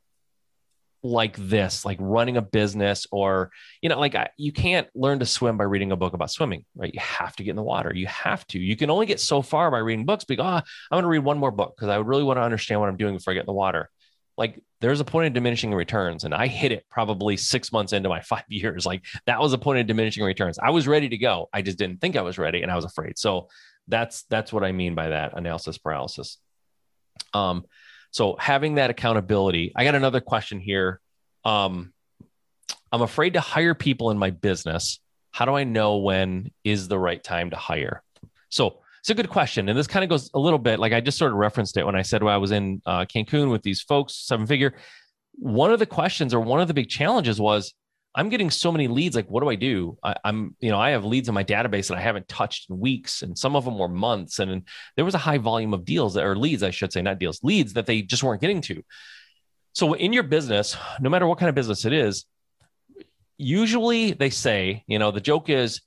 like 1.04 1.36
this, 1.36 1.84
like 1.84 1.98
running 2.00 2.36
a 2.36 2.42
business 2.42 3.06
or, 3.10 3.50
you 3.80 3.88
know, 3.88 3.98
like 3.98 4.14
I, 4.14 4.28
you 4.36 4.52
can't 4.52 4.86
learn 4.94 5.18
to 5.18 5.26
swim 5.26 5.56
by 5.56 5.64
reading 5.64 5.90
a 5.90 5.96
book 5.96 6.12
about 6.12 6.30
swimming, 6.30 6.64
right? 6.76 6.92
You 6.92 7.00
have 7.00 7.34
to 7.36 7.44
get 7.44 7.50
in 7.50 7.56
the 7.56 7.62
water. 7.62 7.92
You 7.94 8.06
have 8.06 8.46
to. 8.48 8.58
You 8.60 8.76
can 8.76 8.90
only 8.90 9.06
get 9.06 9.18
so 9.18 9.42
far 9.42 9.70
by 9.70 9.78
reading 9.78 10.04
books. 10.04 10.24
Because, 10.24 10.44
oh, 10.44 10.56
I'm 10.90 10.96
going 10.96 11.02
to 11.02 11.08
read 11.08 11.24
one 11.24 11.38
more 11.38 11.50
book 11.50 11.74
because 11.76 11.88
I 11.88 11.96
really 11.96 12.22
want 12.22 12.36
to 12.36 12.42
understand 12.42 12.80
what 12.80 12.88
I'm 12.88 12.96
doing 12.96 13.16
before 13.16 13.32
I 13.32 13.34
get 13.34 13.40
in 13.40 13.46
the 13.46 13.52
water 13.52 13.90
like 14.36 14.60
there's 14.82 14.98
a 14.98 15.04
point 15.04 15.28
of 15.28 15.32
diminishing 15.32 15.72
returns 15.72 16.24
and 16.24 16.34
i 16.34 16.48
hit 16.48 16.72
it 16.72 16.84
probably 16.90 17.36
six 17.36 17.72
months 17.72 17.92
into 17.92 18.08
my 18.08 18.20
five 18.32 18.44
years. 18.48 18.84
Like 18.84 19.04
that 19.26 19.40
was 19.40 19.54
a 19.54 19.58
point 19.58 19.78
of 19.78 19.86
diminishing 19.86 20.24
returns. 20.24 20.58
I 20.58 20.70
was 20.70 20.86
ready 20.86 21.08
to 21.08 21.16
go. 21.16 21.48
I 21.52 21.62
just 21.62 21.78
didn't 21.78 22.00
think 22.00 22.16
i 22.16 22.22
was 22.22 22.36
ready 22.36 22.62
and 22.62 22.70
i 22.70 22.76
was 22.76 22.84
afraid. 22.84 23.18
So 23.18 23.48
that's 23.88 24.24
that's 24.24 24.52
what 24.52 24.64
i 24.64 24.72
mean 24.72 24.94
by 24.94 25.08
that 25.08 25.36
analysis 25.36 25.78
paralysis. 25.78 26.38
Um 27.32 27.64
so 28.10 28.36
having 28.38 28.74
that 28.74 28.90
accountability 28.90 29.72
i 29.74 29.84
got 29.84 29.94
another 29.94 30.20
question 30.20 30.60
here. 30.60 31.00
Um 31.44 31.92
I'm 32.90 33.02
afraid 33.02 33.34
to 33.34 33.40
hire 33.40 33.74
people 33.74 34.10
in 34.10 34.18
my 34.18 34.30
business. 34.30 35.00
How 35.30 35.46
do 35.46 35.54
I 35.54 35.64
know 35.64 35.96
when 35.96 36.50
is 36.62 36.88
the 36.88 36.98
right 36.98 37.22
time 37.24 37.48
to 37.50 37.56
hire? 37.56 38.02
So 38.50 38.81
it's 39.02 39.10
a 39.10 39.14
good 39.14 39.30
question. 39.30 39.68
And 39.68 39.76
this 39.76 39.88
kind 39.88 40.04
of 40.04 40.10
goes 40.10 40.30
a 40.32 40.38
little 40.38 40.60
bit 40.60 40.78
like 40.78 40.92
I 40.92 41.00
just 41.00 41.18
sort 41.18 41.32
of 41.32 41.38
referenced 41.38 41.76
it 41.76 41.84
when 41.84 41.96
I 41.96 42.02
said 42.02 42.22
well, 42.22 42.32
I 42.32 42.38
was 42.38 42.52
in 42.52 42.80
uh, 42.86 43.04
Cancun 43.04 43.50
with 43.50 43.62
these 43.62 43.82
folks, 43.82 44.14
seven 44.14 44.46
figure. 44.46 44.74
One 45.34 45.72
of 45.72 45.80
the 45.80 45.86
questions 45.86 46.32
or 46.32 46.38
one 46.38 46.60
of 46.60 46.68
the 46.68 46.74
big 46.74 46.88
challenges 46.88 47.40
was 47.40 47.74
I'm 48.14 48.28
getting 48.28 48.48
so 48.48 48.70
many 48.70 48.86
leads. 48.86 49.16
Like, 49.16 49.26
what 49.28 49.42
do 49.42 49.48
I 49.48 49.56
do? 49.56 49.98
I, 50.04 50.14
am 50.24 50.54
you 50.60 50.70
know, 50.70 50.78
I 50.78 50.90
have 50.90 51.04
leads 51.04 51.28
in 51.28 51.34
my 51.34 51.42
database 51.42 51.88
that 51.88 51.98
I 51.98 52.00
haven't 52.00 52.28
touched 52.28 52.70
in 52.70 52.78
weeks, 52.78 53.22
and 53.22 53.36
some 53.36 53.56
of 53.56 53.64
them 53.64 53.76
were 53.76 53.88
months. 53.88 54.38
And, 54.38 54.52
and 54.52 54.68
there 54.94 55.04
was 55.04 55.16
a 55.16 55.18
high 55.18 55.38
volume 55.38 55.74
of 55.74 55.84
deals 55.84 56.16
or 56.16 56.36
leads, 56.36 56.62
I 56.62 56.70
should 56.70 56.92
say, 56.92 57.02
not 57.02 57.18
deals, 57.18 57.42
leads 57.42 57.72
that 57.72 57.86
they 57.86 58.02
just 58.02 58.22
weren't 58.22 58.40
getting 58.40 58.60
to. 58.62 58.84
So 59.72 59.94
in 59.94 60.12
your 60.12 60.22
business, 60.22 60.76
no 61.00 61.10
matter 61.10 61.26
what 61.26 61.38
kind 61.38 61.48
of 61.48 61.56
business 61.56 61.84
it 61.86 61.92
is, 61.92 62.24
usually 63.36 64.12
they 64.12 64.30
say, 64.30 64.84
you 64.86 65.00
know, 65.00 65.10
the 65.10 65.20
joke 65.20 65.48
is 65.48 65.80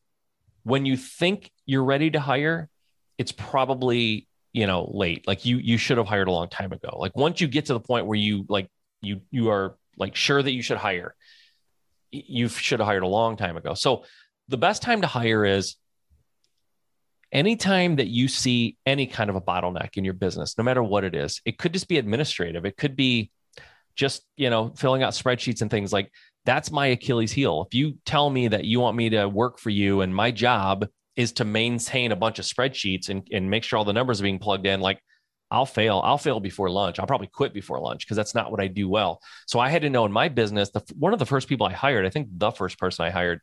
when 0.63 0.85
you 0.85 0.97
think 0.97 1.49
you're 1.65 1.85
ready 1.85 2.09
to 2.09 2.19
hire, 2.19 2.69
it's 3.17 3.31
probably, 3.31 4.27
you 4.53 4.67
know, 4.67 4.89
late. 4.93 5.27
Like 5.27 5.45
you 5.45 5.57
you 5.57 5.77
should 5.77 5.97
have 5.97 6.07
hired 6.07 6.27
a 6.27 6.31
long 6.31 6.49
time 6.49 6.71
ago. 6.71 6.97
Like 6.99 7.15
once 7.15 7.41
you 7.41 7.47
get 7.47 7.65
to 7.65 7.73
the 7.73 7.79
point 7.79 8.05
where 8.05 8.17
you 8.17 8.45
like 8.49 8.69
you 9.01 9.21
you 9.31 9.49
are 9.49 9.77
like 9.97 10.15
sure 10.15 10.41
that 10.41 10.51
you 10.51 10.61
should 10.61 10.77
hire, 10.77 11.15
you 12.11 12.47
should 12.47 12.79
have 12.79 12.87
hired 12.87 13.03
a 13.03 13.07
long 13.07 13.37
time 13.37 13.57
ago. 13.57 13.73
So 13.73 14.05
the 14.47 14.57
best 14.57 14.81
time 14.81 15.01
to 15.01 15.07
hire 15.07 15.45
is 15.45 15.75
anytime 17.31 17.97
that 17.97 18.07
you 18.07 18.27
see 18.27 18.77
any 18.85 19.07
kind 19.07 19.29
of 19.29 19.35
a 19.35 19.41
bottleneck 19.41 19.97
in 19.97 20.05
your 20.05 20.13
business, 20.13 20.57
no 20.57 20.63
matter 20.63 20.83
what 20.83 21.03
it 21.03 21.15
is. 21.15 21.41
It 21.45 21.57
could 21.57 21.73
just 21.73 21.87
be 21.87 21.97
administrative. 21.97 22.65
It 22.65 22.77
could 22.77 22.95
be 22.95 23.31
just, 23.95 24.23
you 24.37 24.49
know, 24.49 24.73
filling 24.75 25.03
out 25.03 25.13
spreadsheets 25.13 25.61
and 25.61 25.71
things 25.71 25.91
like 25.91 26.11
that's 26.45 26.71
my 26.71 26.87
Achilles 26.87 27.31
heel. 27.31 27.65
If 27.67 27.73
you 27.73 27.97
tell 28.05 28.29
me 28.29 28.49
that 28.49 28.65
you 28.65 28.79
want 28.79 28.95
me 28.95 29.09
to 29.09 29.27
work 29.27 29.57
for 29.57 29.69
you 29.69 30.01
and 30.01 30.15
my 30.15 30.31
job 30.31 30.87
is 31.15 31.33
to 31.33 31.45
maintain 31.45 32.11
a 32.11 32.15
bunch 32.15 32.39
of 32.39 32.45
spreadsheets 32.45 33.09
and, 33.09 33.27
and 33.31 33.49
make 33.49 33.63
sure 33.63 33.77
all 33.77 33.85
the 33.85 33.93
numbers 33.93 34.19
are 34.19 34.23
being 34.23 34.39
plugged 34.39 34.65
in, 34.65 34.81
like 34.81 34.99
I'll 35.51 35.65
fail. 35.65 36.01
I'll 36.03 36.17
fail 36.17 36.39
before 36.39 36.69
lunch. 36.69 36.99
I'll 36.99 37.07
probably 37.07 37.27
quit 37.27 37.53
before 37.53 37.79
lunch 37.79 38.05
because 38.05 38.17
that's 38.17 38.35
not 38.35 38.51
what 38.51 38.59
I 38.59 38.67
do 38.67 38.89
well. 38.89 39.21
So 39.47 39.59
I 39.59 39.69
had 39.69 39.83
to 39.83 39.89
know 39.89 40.05
in 40.05 40.11
my 40.11 40.27
business, 40.27 40.71
the, 40.71 40.83
one 40.97 41.13
of 41.13 41.19
the 41.19 41.25
first 41.25 41.47
people 41.47 41.67
I 41.67 41.73
hired, 41.73 42.05
I 42.05 42.09
think 42.09 42.27
the 42.31 42.51
first 42.51 42.77
person 42.79 43.05
I 43.05 43.11
hired 43.11 43.41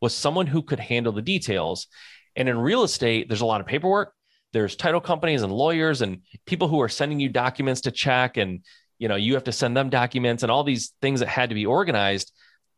was 0.00 0.14
someone 0.14 0.46
who 0.46 0.62
could 0.62 0.80
handle 0.80 1.12
the 1.12 1.22
details. 1.22 1.86
And 2.34 2.48
in 2.48 2.58
real 2.58 2.82
estate, 2.82 3.28
there's 3.28 3.40
a 3.40 3.46
lot 3.46 3.60
of 3.60 3.66
paperwork. 3.66 4.12
There's 4.52 4.76
title 4.76 5.00
companies 5.00 5.42
and 5.42 5.52
lawyers 5.52 6.02
and 6.02 6.22
people 6.46 6.68
who 6.68 6.80
are 6.80 6.88
sending 6.88 7.20
you 7.20 7.28
documents 7.28 7.82
to 7.82 7.90
check 7.90 8.36
and 8.36 8.60
you 8.98 9.08
know 9.08 9.16
you 9.16 9.34
have 9.34 9.44
to 9.44 9.52
send 9.52 9.76
them 9.76 9.90
documents 9.90 10.42
and 10.42 10.50
all 10.50 10.64
these 10.64 10.94
things 11.02 11.20
that 11.20 11.28
had 11.28 11.50
to 11.50 11.54
be 11.54 11.66
organized 11.66 12.32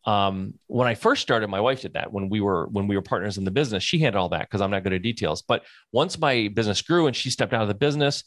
um, 0.09 0.55
when 0.68 0.88
i 0.88 0.94
first 0.94 1.21
started 1.21 1.49
my 1.49 1.61
wife 1.61 1.83
did 1.83 1.92
that 1.92 2.11
when 2.11 2.31
we 2.31 2.40
were 2.40 2.66
when 2.68 2.87
we 2.88 2.97
were 2.97 3.03
partners 3.03 3.37
in 3.37 3.44
the 3.44 3.51
business. 3.51 3.83
She 3.83 3.99
handled 3.99 4.23
all 4.23 4.29
that 4.31 4.49
because 4.49 4.62
i'm 4.62 4.71
not 4.71 4.83
good 4.83 4.94
at 4.94 5.03
details. 5.03 5.42
But 5.42 5.64
once 5.92 6.18
my 6.18 6.49
business 6.55 6.81
grew 6.81 7.07
and 7.07 7.14
she 7.14 7.29
stepped 7.29 7.53
out 7.53 7.62
of 7.62 7.68
the 7.68 7.75
business 7.75 8.25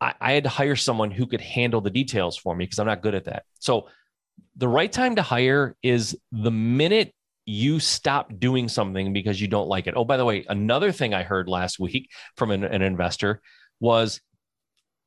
I, 0.00 0.14
I 0.20 0.32
had 0.32 0.44
to 0.44 0.50
hire 0.50 0.74
someone 0.74 1.10
who 1.10 1.26
could 1.26 1.42
handle 1.42 1.82
the 1.82 1.90
details 1.90 2.38
for 2.38 2.56
me 2.56 2.64
because 2.64 2.78
i'm 2.78 2.86
not 2.86 3.02
good 3.02 3.14
at 3.14 3.26
that. 3.26 3.42
So 3.58 3.88
the 4.56 4.68
right 4.68 4.90
time 4.90 5.16
to 5.16 5.22
hire 5.22 5.76
is 5.82 6.16
the 6.32 6.50
minute 6.50 7.12
you 7.44 7.78
stop 7.78 8.38
doing 8.38 8.68
something 8.68 9.12
because 9.12 9.38
you 9.40 9.48
don't 9.48 9.68
like 9.68 9.86
it. 9.86 9.94
Oh, 9.96 10.04
by 10.04 10.16
the 10.16 10.24
way, 10.24 10.46
another 10.48 10.92
thing 10.92 11.12
I 11.12 11.24
heard 11.24 11.48
last 11.48 11.78
week 11.78 12.10
from 12.36 12.50
an, 12.52 12.64
an 12.64 12.80
investor 12.80 13.42
was 13.80 14.20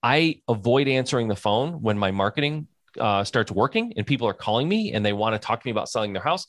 I 0.03 0.41
avoid 0.47 0.87
answering 0.87 1.29
the 1.29 1.35
phone 1.35 1.81
when 1.81 1.97
my 1.97 2.11
marketing 2.11 2.67
uh, 2.99 3.23
starts 3.23 3.51
working 3.51 3.93
and 3.97 4.05
people 4.05 4.27
are 4.27 4.33
calling 4.33 4.67
me 4.67 4.93
and 4.93 5.05
they 5.05 5.13
want 5.13 5.33
to 5.33 5.39
talk 5.39 5.61
to 5.61 5.67
me 5.67 5.71
about 5.71 5.89
selling 5.89 6.13
their 6.13 6.23
house. 6.23 6.47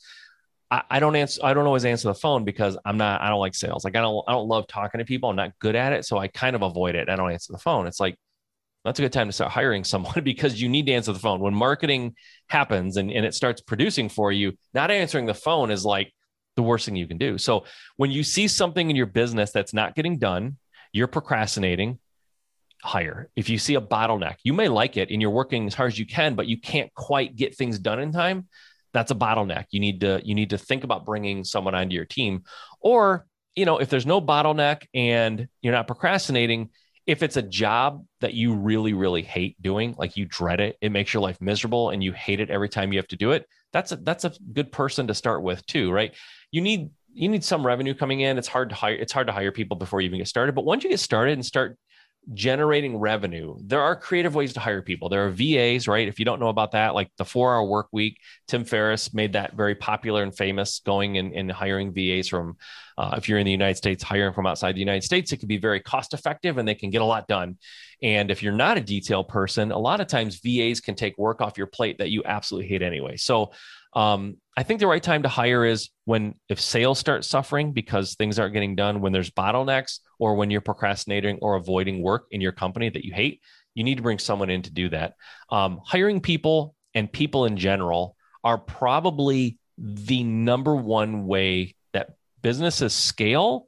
I, 0.69 0.83
I, 0.89 0.99
don't 0.99 1.15
answer. 1.15 1.41
I 1.43 1.53
don't 1.53 1.65
always 1.65 1.85
answer 1.85 2.07
the 2.07 2.15
phone 2.15 2.43
because 2.43 2.77
I'm 2.85 2.97
not. 2.97 3.21
I 3.21 3.29
don't 3.29 3.39
like 3.39 3.55
sales. 3.55 3.85
Like 3.85 3.95
I 3.95 4.01
don't. 4.01 4.23
I 4.27 4.33
don't 4.33 4.47
love 4.47 4.67
talking 4.67 4.99
to 4.99 5.05
people. 5.05 5.29
I'm 5.29 5.35
not 5.35 5.57
good 5.59 5.75
at 5.75 5.93
it, 5.93 6.05
so 6.05 6.17
I 6.17 6.27
kind 6.27 6.55
of 6.55 6.61
avoid 6.61 6.95
it. 6.95 7.09
I 7.09 7.15
don't 7.15 7.31
answer 7.31 7.53
the 7.53 7.59
phone. 7.59 7.87
It's 7.87 7.99
like 7.99 8.17
that's 8.83 8.99
a 8.99 9.01
good 9.01 9.13
time 9.13 9.27
to 9.27 9.33
start 9.33 9.51
hiring 9.51 9.83
someone 9.83 10.21
because 10.23 10.61
you 10.61 10.69
need 10.69 10.85
to 10.85 10.93
answer 10.93 11.13
the 11.13 11.19
phone 11.19 11.39
when 11.39 11.53
marketing 11.53 12.15
happens 12.49 12.97
and, 12.97 13.11
and 13.11 13.25
it 13.25 13.33
starts 13.33 13.61
producing 13.61 14.07
for 14.09 14.31
you. 14.31 14.53
Not 14.73 14.91
answering 14.91 15.25
the 15.25 15.33
phone 15.33 15.71
is 15.71 15.83
like 15.85 16.13
the 16.55 16.63
worst 16.63 16.85
thing 16.85 16.95
you 16.95 17.07
can 17.07 17.17
do. 17.17 17.37
So 17.37 17.65
when 17.97 18.11
you 18.11 18.23
see 18.23 18.47
something 18.47 18.89
in 18.89 18.95
your 18.95 19.05
business 19.05 19.51
that's 19.51 19.73
not 19.73 19.95
getting 19.95 20.17
done, 20.17 20.57
you're 20.93 21.07
procrastinating 21.07 21.99
hire. 22.83 23.29
If 23.35 23.49
you 23.49 23.57
see 23.57 23.75
a 23.75 23.81
bottleneck, 23.81 24.35
you 24.43 24.53
may 24.53 24.67
like 24.67 24.97
it 24.97 25.09
and 25.09 25.21
you're 25.21 25.31
working 25.31 25.67
as 25.67 25.73
hard 25.73 25.91
as 25.91 25.99
you 25.99 26.05
can, 26.05 26.35
but 26.35 26.47
you 26.47 26.59
can't 26.59 26.93
quite 26.93 27.35
get 27.35 27.55
things 27.55 27.79
done 27.79 27.99
in 27.99 28.11
time. 28.11 28.47
That's 28.93 29.11
a 29.11 29.15
bottleneck. 29.15 29.65
You 29.71 29.79
need 29.79 30.01
to 30.01 30.21
you 30.23 30.33
need 30.35 30.51
to 30.51 30.57
think 30.57 30.83
about 30.83 31.05
bringing 31.05 31.43
someone 31.43 31.75
onto 31.75 31.95
your 31.95 32.05
team, 32.05 32.43
or 32.79 33.25
you 33.55 33.65
know 33.65 33.77
if 33.77 33.89
there's 33.89 34.05
no 34.05 34.21
bottleneck 34.21 34.85
and 34.93 35.47
you're 35.61 35.73
not 35.73 35.87
procrastinating. 35.87 36.69
If 37.05 37.23
it's 37.23 37.37
a 37.37 37.41
job 37.41 38.05
that 38.19 38.33
you 38.33 38.53
really, 38.53 38.93
really 38.93 39.21
hate 39.21 39.61
doing, 39.61 39.95
like 39.97 40.17
you 40.17 40.25
dread 40.25 40.59
it, 40.59 40.75
it 40.81 40.91
makes 40.91 41.13
your 41.13 41.23
life 41.23 41.39
miserable 41.39 41.91
and 41.91 42.03
you 42.03 42.11
hate 42.11 42.41
it 42.41 42.49
every 42.49 42.67
time 42.67 42.91
you 42.91 42.99
have 42.99 43.07
to 43.07 43.15
do 43.15 43.31
it. 43.31 43.45
That's 43.71 43.93
a 43.93 43.95
that's 43.95 44.25
a 44.25 44.33
good 44.51 44.73
person 44.73 45.07
to 45.07 45.13
start 45.13 45.41
with 45.41 45.65
too, 45.67 45.89
right? 45.91 46.13
You 46.51 46.61
need 46.61 46.89
you 47.13 47.29
need 47.29 47.43
some 47.43 47.65
revenue 47.65 47.93
coming 47.93 48.21
in. 48.21 48.37
It's 48.37 48.47
hard 48.47 48.69
to 48.69 48.75
hire. 48.75 48.93
It's 48.93 49.13
hard 49.13 49.27
to 49.27 49.33
hire 49.33 49.51
people 49.51 49.77
before 49.77 50.01
you 50.01 50.05
even 50.05 50.19
get 50.19 50.27
started. 50.27 50.53
But 50.53 50.65
once 50.65 50.83
you 50.83 50.89
get 50.89 50.99
started 50.99 51.33
and 51.33 51.45
start 51.45 51.77
generating 52.33 52.97
revenue. 52.97 53.55
There 53.61 53.81
are 53.81 53.95
creative 53.95 54.35
ways 54.35 54.53
to 54.53 54.59
hire 54.59 54.81
people. 54.81 55.07
There 55.07 55.25
are 55.25 55.29
VAs, 55.29 55.87
right? 55.87 56.07
If 56.07 56.19
you 56.19 56.25
don't 56.25 56.39
know 56.39 56.49
about 56.49 56.71
that, 56.71 56.93
like 56.93 57.09
the 57.17 57.25
four 57.25 57.55
hour 57.55 57.63
work 57.63 57.87
week, 57.91 58.19
Tim 58.47 58.65
Ferriss 58.65 59.13
made 59.13 59.33
that 59.33 59.55
very 59.55 59.75
popular 59.75 60.23
and 60.23 60.35
famous 60.35 60.79
going 60.79 61.17
and, 61.17 61.51
hiring 61.51 61.93
VAs 61.93 62.27
from, 62.27 62.57
uh, 62.97 63.15
if 63.17 63.29
you're 63.29 63.39
in 63.39 63.45
the 63.45 63.51
United 63.51 63.77
States, 63.77 64.03
hiring 64.03 64.33
from 64.33 64.45
outside 64.45 64.75
the 64.75 64.79
United 64.79 65.03
States, 65.03 65.31
it 65.31 65.37
can 65.37 65.47
be 65.47 65.57
very 65.57 65.79
cost 65.79 66.13
effective 66.13 66.57
and 66.57 66.67
they 66.67 66.75
can 66.75 66.89
get 66.89 67.01
a 67.01 67.05
lot 67.05 67.27
done. 67.27 67.57
And 68.03 68.29
if 68.29 68.43
you're 68.43 68.53
not 68.53 68.77
a 68.77 68.81
detail 68.81 69.23
person, 69.23 69.71
a 69.71 69.79
lot 69.79 70.01
of 70.01 70.07
times 70.07 70.41
VAs 70.43 70.81
can 70.81 70.95
take 70.95 71.17
work 71.17 71.41
off 71.41 71.57
your 71.57 71.67
plate 71.67 71.97
that 71.99 72.09
you 72.09 72.23
absolutely 72.25 72.67
hate 72.67 72.81
anyway. 72.81 73.15
So 73.15 73.51
um, 73.93 74.37
I 74.55 74.63
think 74.63 74.79
the 74.79 74.87
right 74.87 75.01
time 75.01 75.23
to 75.23 75.29
hire 75.29 75.65
is 75.65 75.89
when 76.05 76.35
if 76.49 76.59
sales 76.59 76.99
start 76.99 77.25
suffering 77.25 77.73
because 77.73 78.15
things 78.15 78.39
aren't 78.39 78.53
getting 78.53 78.75
done, 78.75 79.01
when 79.01 79.13
there's 79.13 79.31
bottlenecks, 79.31 79.99
or 80.19 80.35
when 80.35 80.49
you're 80.49 80.61
procrastinating 80.61 81.39
or 81.41 81.55
avoiding 81.55 82.01
work 82.01 82.27
in 82.31 82.41
your 82.41 82.51
company 82.51 82.89
that 82.89 83.05
you 83.05 83.13
hate. 83.13 83.41
You 83.75 83.83
need 83.83 83.97
to 83.97 84.03
bring 84.03 84.19
someone 84.19 84.49
in 84.49 84.63
to 84.63 84.71
do 84.71 84.89
that. 84.89 85.13
Um, 85.49 85.79
hiring 85.85 86.21
people 86.21 86.75
and 86.95 87.11
people 87.11 87.45
in 87.45 87.57
general 87.57 88.15
are 88.43 88.57
probably 88.57 89.57
the 89.77 90.23
number 90.23 90.75
one 90.75 91.27
way 91.27 91.75
that 91.93 92.15
businesses 92.41 92.93
scale 92.93 93.67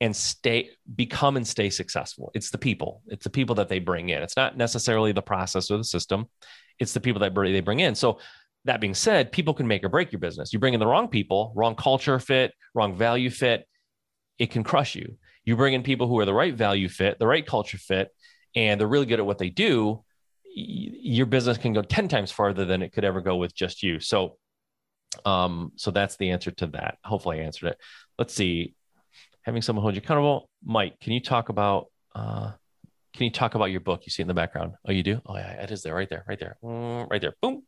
and 0.00 0.16
stay 0.16 0.70
become 0.96 1.36
and 1.36 1.46
stay 1.46 1.68
successful 1.68 2.30
it's 2.34 2.50
the 2.50 2.56
people 2.56 3.02
it's 3.08 3.24
the 3.24 3.30
people 3.30 3.56
that 3.56 3.68
they 3.68 3.78
bring 3.78 4.08
in 4.08 4.22
it's 4.22 4.36
not 4.36 4.56
necessarily 4.56 5.12
the 5.12 5.20
process 5.20 5.70
or 5.70 5.76
the 5.76 5.84
system 5.84 6.26
it's 6.78 6.94
the 6.94 7.00
people 7.00 7.20
that 7.20 7.34
they 7.34 7.60
bring 7.60 7.80
in 7.80 7.94
so 7.94 8.18
that 8.64 8.80
being 8.80 8.94
said, 8.94 9.32
people 9.32 9.54
can 9.54 9.66
make 9.66 9.84
or 9.84 9.88
break 9.88 10.12
your 10.12 10.18
business. 10.18 10.52
You 10.52 10.58
bring 10.58 10.74
in 10.74 10.80
the 10.80 10.86
wrong 10.86 11.08
people, 11.08 11.52
wrong 11.56 11.74
culture 11.74 12.18
fit, 12.18 12.52
wrong 12.74 12.94
value 12.94 13.30
fit, 13.30 13.66
it 14.38 14.50
can 14.50 14.64
crush 14.64 14.94
you. 14.94 15.16
You 15.44 15.56
bring 15.56 15.74
in 15.74 15.82
people 15.82 16.06
who 16.06 16.18
are 16.18 16.24
the 16.24 16.34
right 16.34 16.54
value 16.54 16.88
fit, 16.88 17.18
the 17.18 17.26
right 17.26 17.46
culture 17.46 17.78
fit, 17.78 18.08
and 18.54 18.80
they're 18.80 18.88
really 18.88 19.06
good 19.06 19.20
at 19.20 19.26
what 19.26 19.38
they 19.38 19.50
do. 19.50 20.02
Your 20.44 21.26
business 21.26 21.58
can 21.58 21.72
go 21.72 21.82
10 21.82 22.08
times 22.08 22.30
farther 22.30 22.64
than 22.64 22.82
it 22.82 22.92
could 22.92 23.04
ever 23.04 23.20
go 23.20 23.36
with 23.36 23.54
just 23.54 23.82
you. 23.82 24.00
So, 24.00 24.36
um, 25.24 25.72
so 25.76 25.90
that's 25.90 26.16
the 26.16 26.30
answer 26.30 26.50
to 26.52 26.66
that. 26.68 26.98
Hopefully 27.04 27.40
I 27.40 27.44
answered 27.44 27.68
it. 27.68 27.78
Let's 28.18 28.34
see. 28.34 28.74
Having 29.42 29.62
someone 29.62 29.82
hold 29.82 29.94
you 29.94 30.00
accountable. 30.02 30.50
Mike, 30.64 30.98
can 31.00 31.12
you 31.12 31.20
talk 31.20 31.48
about, 31.48 31.86
uh, 32.14 32.52
can 33.12 33.24
you 33.24 33.30
talk 33.30 33.54
about 33.54 33.66
your 33.66 33.80
book 33.80 34.02
you 34.06 34.10
see 34.10 34.22
in 34.22 34.28
the 34.28 34.34
background? 34.34 34.74
Oh, 34.86 34.92
you 34.92 35.02
do? 35.02 35.20
Oh, 35.26 35.36
yeah, 35.36 35.62
it 35.62 35.70
is 35.70 35.82
there, 35.82 35.94
right 35.94 36.08
there, 36.08 36.24
right 36.28 36.38
there, 36.38 36.56
mm, 36.62 37.10
right 37.10 37.20
there. 37.20 37.34
Boom. 37.42 37.62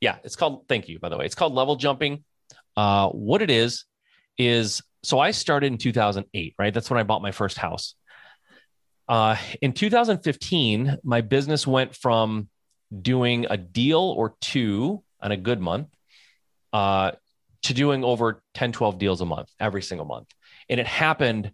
Yeah, 0.00 0.16
it's 0.24 0.36
called. 0.36 0.66
Thank 0.68 0.88
you, 0.88 0.98
by 0.98 1.08
the 1.08 1.16
way. 1.16 1.24
It's 1.24 1.34
called 1.34 1.54
Level 1.54 1.76
Jumping. 1.76 2.24
Uh, 2.76 3.08
what 3.10 3.42
it 3.42 3.50
is 3.50 3.84
is 4.36 4.82
so 5.02 5.18
I 5.18 5.30
started 5.30 5.68
in 5.68 5.78
2008, 5.78 6.54
right? 6.58 6.74
That's 6.74 6.90
when 6.90 6.98
I 6.98 7.02
bought 7.02 7.22
my 7.22 7.32
first 7.32 7.58
house. 7.58 7.94
Uh, 9.08 9.36
in 9.62 9.72
2015, 9.72 10.98
my 11.02 11.20
business 11.22 11.66
went 11.66 11.94
from 11.94 12.48
doing 13.00 13.46
a 13.48 13.56
deal 13.56 14.00
or 14.00 14.36
two 14.40 15.02
on 15.20 15.32
a 15.32 15.36
good 15.36 15.60
month 15.60 15.88
uh, 16.72 17.12
to 17.62 17.74
doing 17.74 18.04
over 18.04 18.42
10, 18.54 18.72
12 18.72 18.98
deals 18.98 19.20
a 19.20 19.24
month 19.24 19.50
every 19.58 19.82
single 19.82 20.06
month. 20.06 20.28
And 20.68 20.78
it 20.78 20.86
happened 20.86 21.52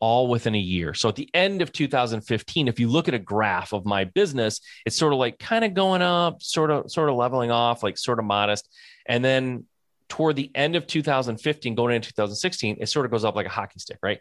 all 0.00 0.28
within 0.28 0.54
a 0.54 0.58
year. 0.58 0.94
So 0.94 1.08
at 1.08 1.16
the 1.16 1.28
end 1.34 1.62
of 1.62 1.72
2015, 1.72 2.68
if 2.68 2.78
you 2.78 2.88
look 2.88 3.08
at 3.08 3.14
a 3.14 3.18
graph 3.18 3.72
of 3.72 3.84
my 3.84 4.04
business, 4.04 4.60
it's 4.86 4.96
sort 4.96 5.12
of 5.12 5.18
like 5.18 5.38
kind 5.38 5.64
of 5.64 5.74
going 5.74 6.02
up, 6.02 6.42
sort 6.42 6.70
of 6.70 6.90
sort 6.90 7.08
of 7.08 7.16
leveling 7.16 7.50
off, 7.50 7.82
like 7.82 7.98
sort 7.98 8.18
of 8.18 8.24
modest. 8.24 8.68
And 9.06 9.24
then 9.24 9.64
toward 10.08 10.36
the 10.36 10.50
end 10.54 10.76
of 10.76 10.86
2015 10.86 11.74
going 11.74 11.94
into 11.94 12.08
2016, 12.08 12.78
it 12.80 12.88
sort 12.88 13.06
of 13.06 13.12
goes 13.12 13.24
up 13.24 13.34
like 13.34 13.46
a 13.46 13.50
hockey 13.50 13.78
stick, 13.78 13.98
right? 14.02 14.20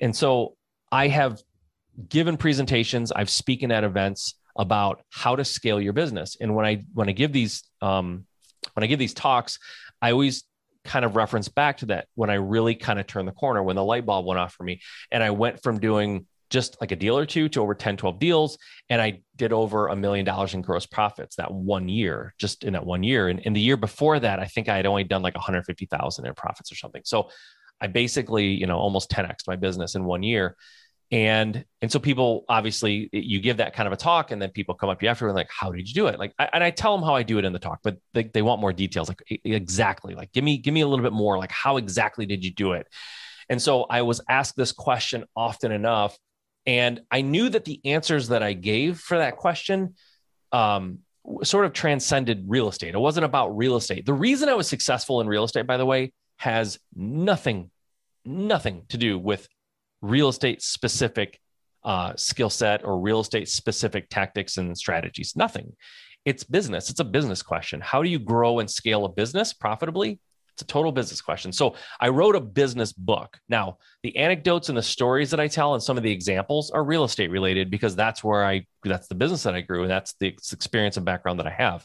And 0.00 0.14
so 0.14 0.56
I 0.92 1.08
have 1.08 1.40
given 2.08 2.36
presentations, 2.36 3.12
I've 3.12 3.30
spoken 3.30 3.70
at 3.70 3.84
events 3.84 4.34
about 4.56 5.02
how 5.10 5.36
to 5.36 5.44
scale 5.44 5.80
your 5.80 5.92
business. 5.92 6.36
And 6.40 6.54
when 6.54 6.66
I 6.66 6.84
when 6.92 7.08
I 7.08 7.12
give 7.12 7.32
these 7.32 7.64
um, 7.80 8.26
when 8.74 8.84
I 8.84 8.86
give 8.86 8.98
these 8.98 9.14
talks, 9.14 9.58
I 10.00 10.12
always 10.12 10.44
kind 10.84 11.04
of 11.04 11.16
reference 11.16 11.48
back 11.48 11.78
to 11.78 11.86
that 11.86 12.08
when 12.14 12.30
I 12.30 12.34
really 12.34 12.74
kind 12.74 12.98
of 12.98 13.06
turned 13.06 13.26
the 13.26 13.32
corner, 13.32 13.62
when 13.62 13.76
the 13.76 13.84
light 13.84 14.06
bulb 14.06 14.26
went 14.26 14.38
off 14.38 14.52
for 14.54 14.64
me. 14.64 14.80
And 15.10 15.22
I 15.22 15.30
went 15.30 15.62
from 15.62 15.80
doing 15.80 16.26
just 16.50 16.80
like 16.80 16.92
a 16.92 16.96
deal 16.96 17.18
or 17.18 17.26
two 17.26 17.48
to 17.48 17.62
over 17.62 17.74
10, 17.74 17.96
12 17.96 18.18
deals. 18.18 18.58
And 18.88 19.00
I 19.00 19.22
did 19.36 19.52
over 19.52 19.88
a 19.88 19.96
million 19.96 20.24
dollars 20.24 20.54
in 20.54 20.62
gross 20.62 20.86
profits 20.86 21.36
that 21.36 21.52
one 21.52 21.88
year, 21.88 22.34
just 22.38 22.64
in 22.64 22.74
that 22.74 22.86
one 22.86 23.02
year. 23.02 23.28
And 23.28 23.40
in 23.40 23.54
the 23.54 23.60
year 23.60 23.76
before 23.76 24.20
that, 24.20 24.38
I 24.38 24.44
think 24.44 24.68
I 24.68 24.76
had 24.76 24.86
only 24.86 25.04
done 25.04 25.22
like 25.22 25.34
150,000 25.34 26.26
in 26.26 26.34
profits 26.34 26.70
or 26.70 26.76
something. 26.76 27.02
So 27.04 27.30
I 27.80 27.88
basically, 27.88 28.46
you 28.46 28.66
know, 28.66 28.78
almost 28.78 29.10
10x 29.10 29.48
my 29.48 29.56
business 29.56 29.94
in 29.94 30.04
one 30.04 30.22
year. 30.22 30.56
And 31.10 31.64
and 31.82 31.92
so 31.92 31.98
people 31.98 32.44
obviously 32.48 33.08
you 33.12 33.40
give 33.40 33.58
that 33.58 33.74
kind 33.74 33.86
of 33.86 33.92
a 33.92 33.96
talk, 33.96 34.30
and 34.30 34.40
then 34.40 34.50
people 34.50 34.74
come 34.74 34.88
up 34.88 34.98
to 35.00 35.06
you 35.06 35.10
after 35.10 35.26
and 35.26 35.36
like, 35.36 35.50
how 35.50 35.70
did 35.70 35.86
you 35.86 35.94
do 35.94 36.06
it? 36.06 36.18
Like, 36.18 36.32
I, 36.38 36.48
and 36.52 36.64
I 36.64 36.70
tell 36.70 36.96
them 36.96 37.04
how 37.04 37.14
I 37.14 37.22
do 37.22 37.38
it 37.38 37.44
in 37.44 37.52
the 37.52 37.58
talk, 37.58 37.80
but 37.84 37.98
they, 38.14 38.24
they 38.24 38.42
want 38.42 38.60
more 38.60 38.72
details. 38.72 39.08
Like 39.08 39.22
exactly, 39.44 40.14
like 40.14 40.32
give 40.32 40.42
me 40.42 40.58
give 40.58 40.74
me 40.74 40.80
a 40.80 40.86
little 40.88 41.04
bit 41.04 41.12
more. 41.12 41.38
Like 41.38 41.52
how 41.52 41.76
exactly 41.76 42.26
did 42.26 42.44
you 42.44 42.52
do 42.52 42.72
it? 42.72 42.88
And 43.48 43.60
so 43.60 43.84
I 43.84 44.02
was 44.02 44.22
asked 44.28 44.56
this 44.56 44.72
question 44.72 45.24
often 45.36 45.72
enough, 45.72 46.18
and 46.66 47.02
I 47.10 47.20
knew 47.20 47.48
that 47.50 47.64
the 47.64 47.80
answers 47.84 48.28
that 48.28 48.42
I 48.42 48.54
gave 48.54 48.98
for 48.98 49.18
that 49.18 49.36
question 49.36 49.94
um, 50.52 51.00
sort 51.42 51.66
of 51.66 51.72
transcended 51.72 52.44
real 52.48 52.68
estate. 52.68 52.94
It 52.94 52.98
wasn't 52.98 53.24
about 53.24 53.56
real 53.56 53.76
estate. 53.76 54.06
The 54.06 54.14
reason 54.14 54.48
I 54.48 54.54
was 54.54 54.68
successful 54.68 55.20
in 55.20 55.26
real 55.26 55.44
estate, 55.44 55.66
by 55.66 55.76
the 55.76 55.86
way, 55.86 56.12
has 56.38 56.78
nothing, 56.94 57.70
nothing 58.24 58.84
to 58.88 58.96
do 58.98 59.18
with 59.18 59.48
real 60.04 60.28
estate 60.28 60.62
specific 60.62 61.40
uh, 61.84 62.12
skill 62.16 62.50
set 62.50 62.84
or 62.84 62.98
real 62.98 63.20
estate 63.20 63.48
specific 63.48 64.08
tactics 64.08 64.56
and 64.56 64.76
strategies. 64.76 65.34
Nothing. 65.36 65.74
It's 66.24 66.44
business. 66.44 66.90
It's 66.90 67.00
a 67.00 67.04
business 67.04 67.42
question. 67.42 67.80
How 67.80 68.02
do 68.02 68.08
you 68.08 68.18
grow 68.18 68.58
and 68.58 68.70
scale 68.70 69.04
a 69.04 69.08
business 69.08 69.52
profitably? 69.52 70.18
It's 70.54 70.62
a 70.62 70.66
total 70.66 70.92
business 70.92 71.20
question. 71.20 71.52
So 71.52 71.74
I 72.00 72.08
wrote 72.10 72.36
a 72.36 72.40
business 72.40 72.92
book. 72.92 73.36
Now, 73.48 73.78
the 74.02 74.16
anecdotes 74.16 74.68
and 74.68 74.78
the 74.78 74.82
stories 74.82 75.30
that 75.30 75.40
I 75.40 75.48
tell 75.48 75.74
and 75.74 75.82
some 75.82 75.96
of 75.96 76.02
the 76.02 76.12
examples 76.12 76.70
are 76.70 76.84
real 76.84 77.04
estate 77.04 77.30
related 77.30 77.70
because 77.70 77.96
that's 77.96 78.22
where 78.22 78.44
I, 78.44 78.66
that's 78.84 79.08
the 79.08 79.16
business 79.16 79.42
that 79.42 79.54
I 79.54 79.62
grew 79.62 79.82
and 79.82 79.90
that's 79.90 80.14
the 80.20 80.28
experience 80.28 80.96
and 80.96 81.04
background 81.04 81.40
that 81.40 81.46
I 81.48 81.50
have. 81.50 81.84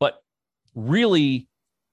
But 0.00 0.14
really, 0.74 1.48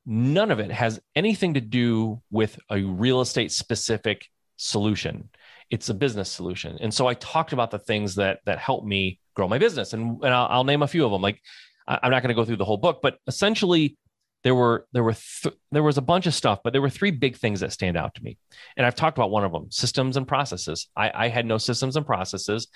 none 0.06 0.52
of 0.52 0.60
it 0.60 0.72
has 0.72 1.02
anything 1.16 1.56
to 1.56 1.62
do 1.62 2.22
with 2.32 2.58
a 2.72 2.82
real 2.82 3.20
estate 3.20 3.52
specific 3.52 4.26
solution 4.58 5.30
it's 5.70 5.90
a 5.90 5.94
business 5.94 6.32
solution. 6.32 6.78
And 6.80 6.94
so 6.94 7.08
I 7.08 7.14
talked 7.16 7.54
about 7.54 7.72
the 7.72 7.80
things 7.80 8.16
that 8.16 8.40
that 8.46 8.60
helped 8.60 8.86
me 8.86 9.20
grow 9.34 9.48
my 9.48 9.58
business, 9.58 9.94
and 9.94 10.24
and 10.24 10.34
I'll, 10.34 10.48
I'll 10.50 10.64
name 10.64 10.84
a 10.84 10.88
few 10.88 11.06
of 11.06 11.12
them. 11.12 11.22
Like 11.22 11.42
I'm 11.88 12.12
not 12.12 12.22
going 12.22 12.30
to 12.30 12.36
go 12.36 12.46
through 12.46 12.58
the 12.58 12.66
whole 12.66 12.78
book, 12.78 13.00
but 13.02 13.18
essentially 13.28 13.98
there 14.44 14.56
were 14.56 14.86
there 14.94 15.04
were 15.04 15.16
th- 15.44 15.56
there 15.72 15.84
was 15.84 15.98
a 15.98 16.02
bunch 16.02 16.28
of 16.28 16.34
stuff, 16.34 16.60
but 16.64 16.72
there 16.72 16.82
were 16.82 16.90
three 16.90 17.12
big 17.12 17.36
things 17.36 17.60
that 17.62 17.72
stand 17.72 17.98
out 17.98 18.14
to 18.16 18.24
me, 18.24 18.38
and 18.78 18.86
I've 18.86 18.96
talked 18.96 19.18
about 19.18 19.32
one 19.32 19.44
of 19.44 19.52
them: 19.52 19.72
systems 19.72 20.18
and 20.18 20.28
processes. 20.28 20.88
I, 20.96 21.12
I 21.14 21.28
had 21.30 21.46
no 21.46 21.58
systems 21.58 21.96
and 21.96 22.06
processes 22.06 22.68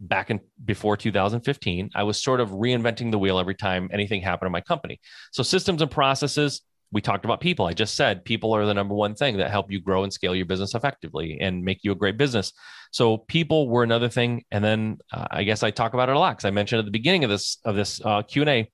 back 0.00 0.30
in 0.30 0.40
before 0.64 0.96
2015. 0.96 1.90
I 1.94 2.02
was 2.04 2.22
sort 2.22 2.40
of 2.40 2.50
reinventing 2.50 3.10
the 3.10 3.18
wheel 3.18 3.38
every 3.38 3.54
time 3.54 3.90
anything 3.92 4.22
happened 4.22 4.46
in 4.46 4.52
my 4.52 4.60
company. 4.60 5.00
So 5.32 5.42
systems 5.42 5.82
and 5.82 5.90
processes 5.90 6.62
we 6.90 7.00
talked 7.00 7.24
about 7.24 7.40
people. 7.40 7.66
I 7.66 7.74
just 7.74 7.96
said 7.96 8.24
people 8.24 8.54
are 8.54 8.64
the 8.64 8.74
number 8.74 8.94
one 8.94 9.14
thing 9.14 9.36
that 9.38 9.50
help 9.50 9.70
you 9.70 9.80
grow 9.80 10.04
and 10.04 10.12
scale 10.12 10.34
your 10.34 10.46
business 10.46 10.74
effectively 10.74 11.38
and 11.40 11.62
make 11.62 11.80
you 11.82 11.92
a 11.92 11.96
great 11.96 12.16
business. 12.16 12.52
So 12.90 13.18
people 13.18 13.68
were 13.68 13.82
another 13.82 14.08
thing, 14.08 14.44
and 14.50 14.64
then 14.64 14.98
uh, 15.12 15.26
I 15.30 15.44
guess 15.44 15.62
I 15.62 15.70
talk 15.70 15.94
about 15.94 16.08
it 16.08 16.16
a 16.16 16.18
lot 16.18 16.36
because 16.36 16.46
I 16.46 16.50
mentioned 16.50 16.78
at 16.78 16.84
the 16.86 16.90
beginning 16.90 17.24
of 17.24 17.30
this 17.30 17.58
of 17.64 17.76
this 17.76 18.00
uh, 18.04 18.22
Q 18.22 18.42
and 18.42 18.48
A 18.50 18.70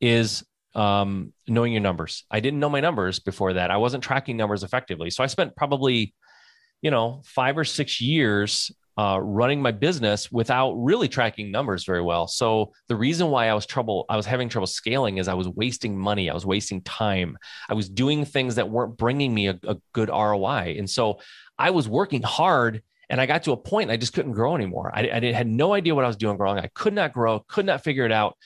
is 0.00 0.44
um, 0.74 1.32
knowing 1.46 1.72
your 1.72 1.82
numbers. 1.82 2.24
I 2.30 2.40
didn't 2.40 2.60
know 2.60 2.70
my 2.70 2.80
numbers 2.80 3.18
before 3.18 3.54
that. 3.54 3.70
I 3.70 3.76
wasn't 3.76 4.02
tracking 4.02 4.36
numbers 4.36 4.62
effectively, 4.62 5.10
so 5.10 5.22
I 5.22 5.26
spent 5.26 5.56
probably 5.56 6.14
you 6.80 6.90
know 6.90 7.22
five 7.24 7.58
or 7.58 7.64
six 7.64 8.00
years 8.00 8.72
uh, 8.98 9.20
running 9.22 9.62
my 9.62 9.70
business 9.70 10.30
without 10.32 10.72
really 10.72 11.06
tracking 11.06 11.52
numbers 11.52 11.84
very 11.84 12.02
well. 12.02 12.26
So 12.26 12.72
the 12.88 12.96
reason 12.96 13.28
why 13.28 13.48
I 13.48 13.54
was 13.54 13.64
trouble, 13.64 14.04
I 14.08 14.16
was 14.16 14.26
having 14.26 14.48
trouble 14.48 14.66
scaling 14.66 15.18
is 15.18 15.28
I 15.28 15.34
was 15.34 15.48
wasting 15.48 15.96
money. 15.96 16.28
I 16.28 16.34
was 16.34 16.44
wasting 16.44 16.82
time. 16.82 17.38
I 17.68 17.74
was 17.74 17.88
doing 17.88 18.24
things 18.24 18.56
that 18.56 18.68
weren't 18.68 18.96
bringing 18.96 19.32
me 19.32 19.46
a, 19.46 19.58
a 19.62 19.76
good 19.92 20.08
ROI. 20.08 20.74
And 20.78 20.90
so 20.90 21.20
I 21.56 21.70
was 21.70 21.88
working 21.88 22.22
hard 22.22 22.82
and 23.08 23.20
I 23.20 23.26
got 23.26 23.44
to 23.44 23.52
a 23.52 23.56
point 23.56 23.92
I 23.92 23.96
just 23.96 24.14
couldn't 24.14 24.32
grow 24.32 24.56
anymore. 24.56 24.90
I, 24.92 25.08
I 25.08 25.32
had 25.32 25.46
no 25.46 25.74
idea 25.74 25.94
what 25.94 26.04
I 26.04 26.08
was 26.08 26.16
doing 26.16 26.36
wrong. 26.36 26.58
I 26.58 26.68
could 26.74 26.92
not 26.92 27.12
grow, 27.12 27.38
could 27.46 27.66
not 27.66 27.84
figure 27.84 28.04
it 28.04 28.12
out. 28.12 28.36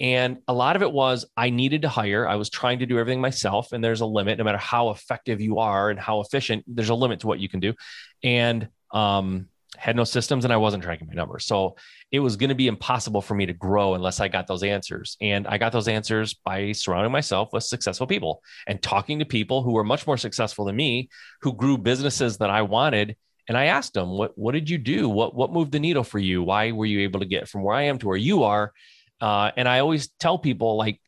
And 0.00 0.38
a 0.48 0.54
lot 0.54 0.74
of 0.74 0.80
it 0.82 0.90
was 0.90 1.26
I 1.36 1.50
needed 1.50 1.82
to 1.82 1.88
hire. 1.90 2.26
I 2.26 2.36
was 2.36 2.48
trying 2.48 2.78
to 2.78 2.86
do 2.86 2.98
everything 2.98 3.20
myself, 3.20 3.72
and 3.72 3.82
there's 3.82 4.00
a 4.00 4.06
limit. 4.06 4.38
No 4.38 4.44
matter 4.44 4.56
how 4.56 4.90
effective 4.90 5.40
you 5.40 5.58
are 5.58 5.90
and 5.90 5.98
how 5.98 6.20
efficient, 6.20 6.64
there's 6.68 6.88
a 6.88 6.94
limit 6.94 7.20
to 7.20 7.26
what 7.26 7.40
you 7.40 7.48
can 7.48 7.58
do. 7.58 7.74
And 8.22 8.68
um, 8.92 9.48
had 9.78 9.96
no 9.96 10.04
systems 10.04 10.44
and 10.44 10.52
I 10.52 10.56
wasn't 10.56 10.82
tracking 10.82 11.06
my 11.06 11.14
numbers. 11.14 11.46
So 11.46 11.76
it 12.10 12.18
was 12.18 12.36
going 12.36 12.48
to 12.48 12.54
be 12.54 12.66
impossible 12.66 13.22
for 13.22 13.34
me 13.34 13.46
to 13.46 13.52
grow 13.52 13.94
unless 13.94 14.18
I 14.18 14.28
got 14.28 14.46
those 14.46 14.64
answers. 14.64 15.16
And 15.20 15.46
I 15.46 15.56
got 15.56 15.72
those 15.72 15.88
answers 15.88 16.34
by 16.34 16.72
surrounding 16.72 17.12
myself 17.12 17.50
with 17.52 17.62
successful 17.62 18.06
people 18.06 18.42
and 18.66 18.82
talking 18.82 19.20
to 19.20 19.24
people 19.24 19.62
who 19.62 19.72
were 19.72 19.84
much 19.84 20.06
more 20.06 20.16
successful 20.16 20.64
than 20.64 20.76
me, 20.76 21.08
who 21.42 21.52
grew 21.52 21.78
businesses 21.78 22.38
that 22.38 22.50
I 22.50 22.62
wanted. 22.62 23.16
And 23.46 23.56
I 23.56 23.66
asked 23.66 23.94
them, 23.94 24.10
what, 24.10 24.36
what 24.36 24.52
did 24.52 24.68
you 24.68 24.78
do? 24.78 25.08
What, 25.08 25.34
what 25.34 25.52
moved 25.52 25.72
the 25.72 25.80
needle 25.80 26.04
for 26.04 26.18
you? 26.18 26.42
Why 26.42 26.72
were 26.72 26.84
you 26.86 27.00
able 27.00 27.20
to 27.20 27.26
get 27.26 27.48
from 27.48 27.62
where 27.62 27.76
I 27.76 27.84
am 27.84 27.98
to 27.98 28.08
where 28.08 28.16
you 28.16 28.42
are? 28.42 28.72
Uh, 29.20 29.52
and 29.56 29.68
I 29.68 29.78
always 29.78 30.08
tell 30.18 30.38
people 30.38 30.76
like, 30.76 31.00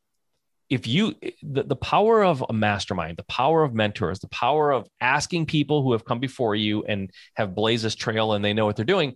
if 0.70 0.86
you 0.86 1.16
the, 1.42 1.64
the 1.64 1.76
power 1.76 2.24
of 2.24 2.44
a 2.48 2.52
mastermind 2.52 3.16
the 3.16 3.24
power 3.24 3.64
of 3.64 3.74
mentors 3.74 4.20
the 4.20 4.28
power 4.28 4.70
of 4.70 4.88
asking 5.00 5.44
people 5.44 5.82
who 5.82 5.92
have 5.92 6.04
come 6.04 6.20
before 6.20 6.54
you 6.54 6.84
and 6.84 7.10
have 7.34 7.54
blazed 7.54 7.84
this 7.84 7.96
trail 7.96 8.32
and 8.32 8.44
they 8.44 8.54
know 8.54 8.64
what 8.64 8.76
they're 8.76 8.84
doing 8.84 9.14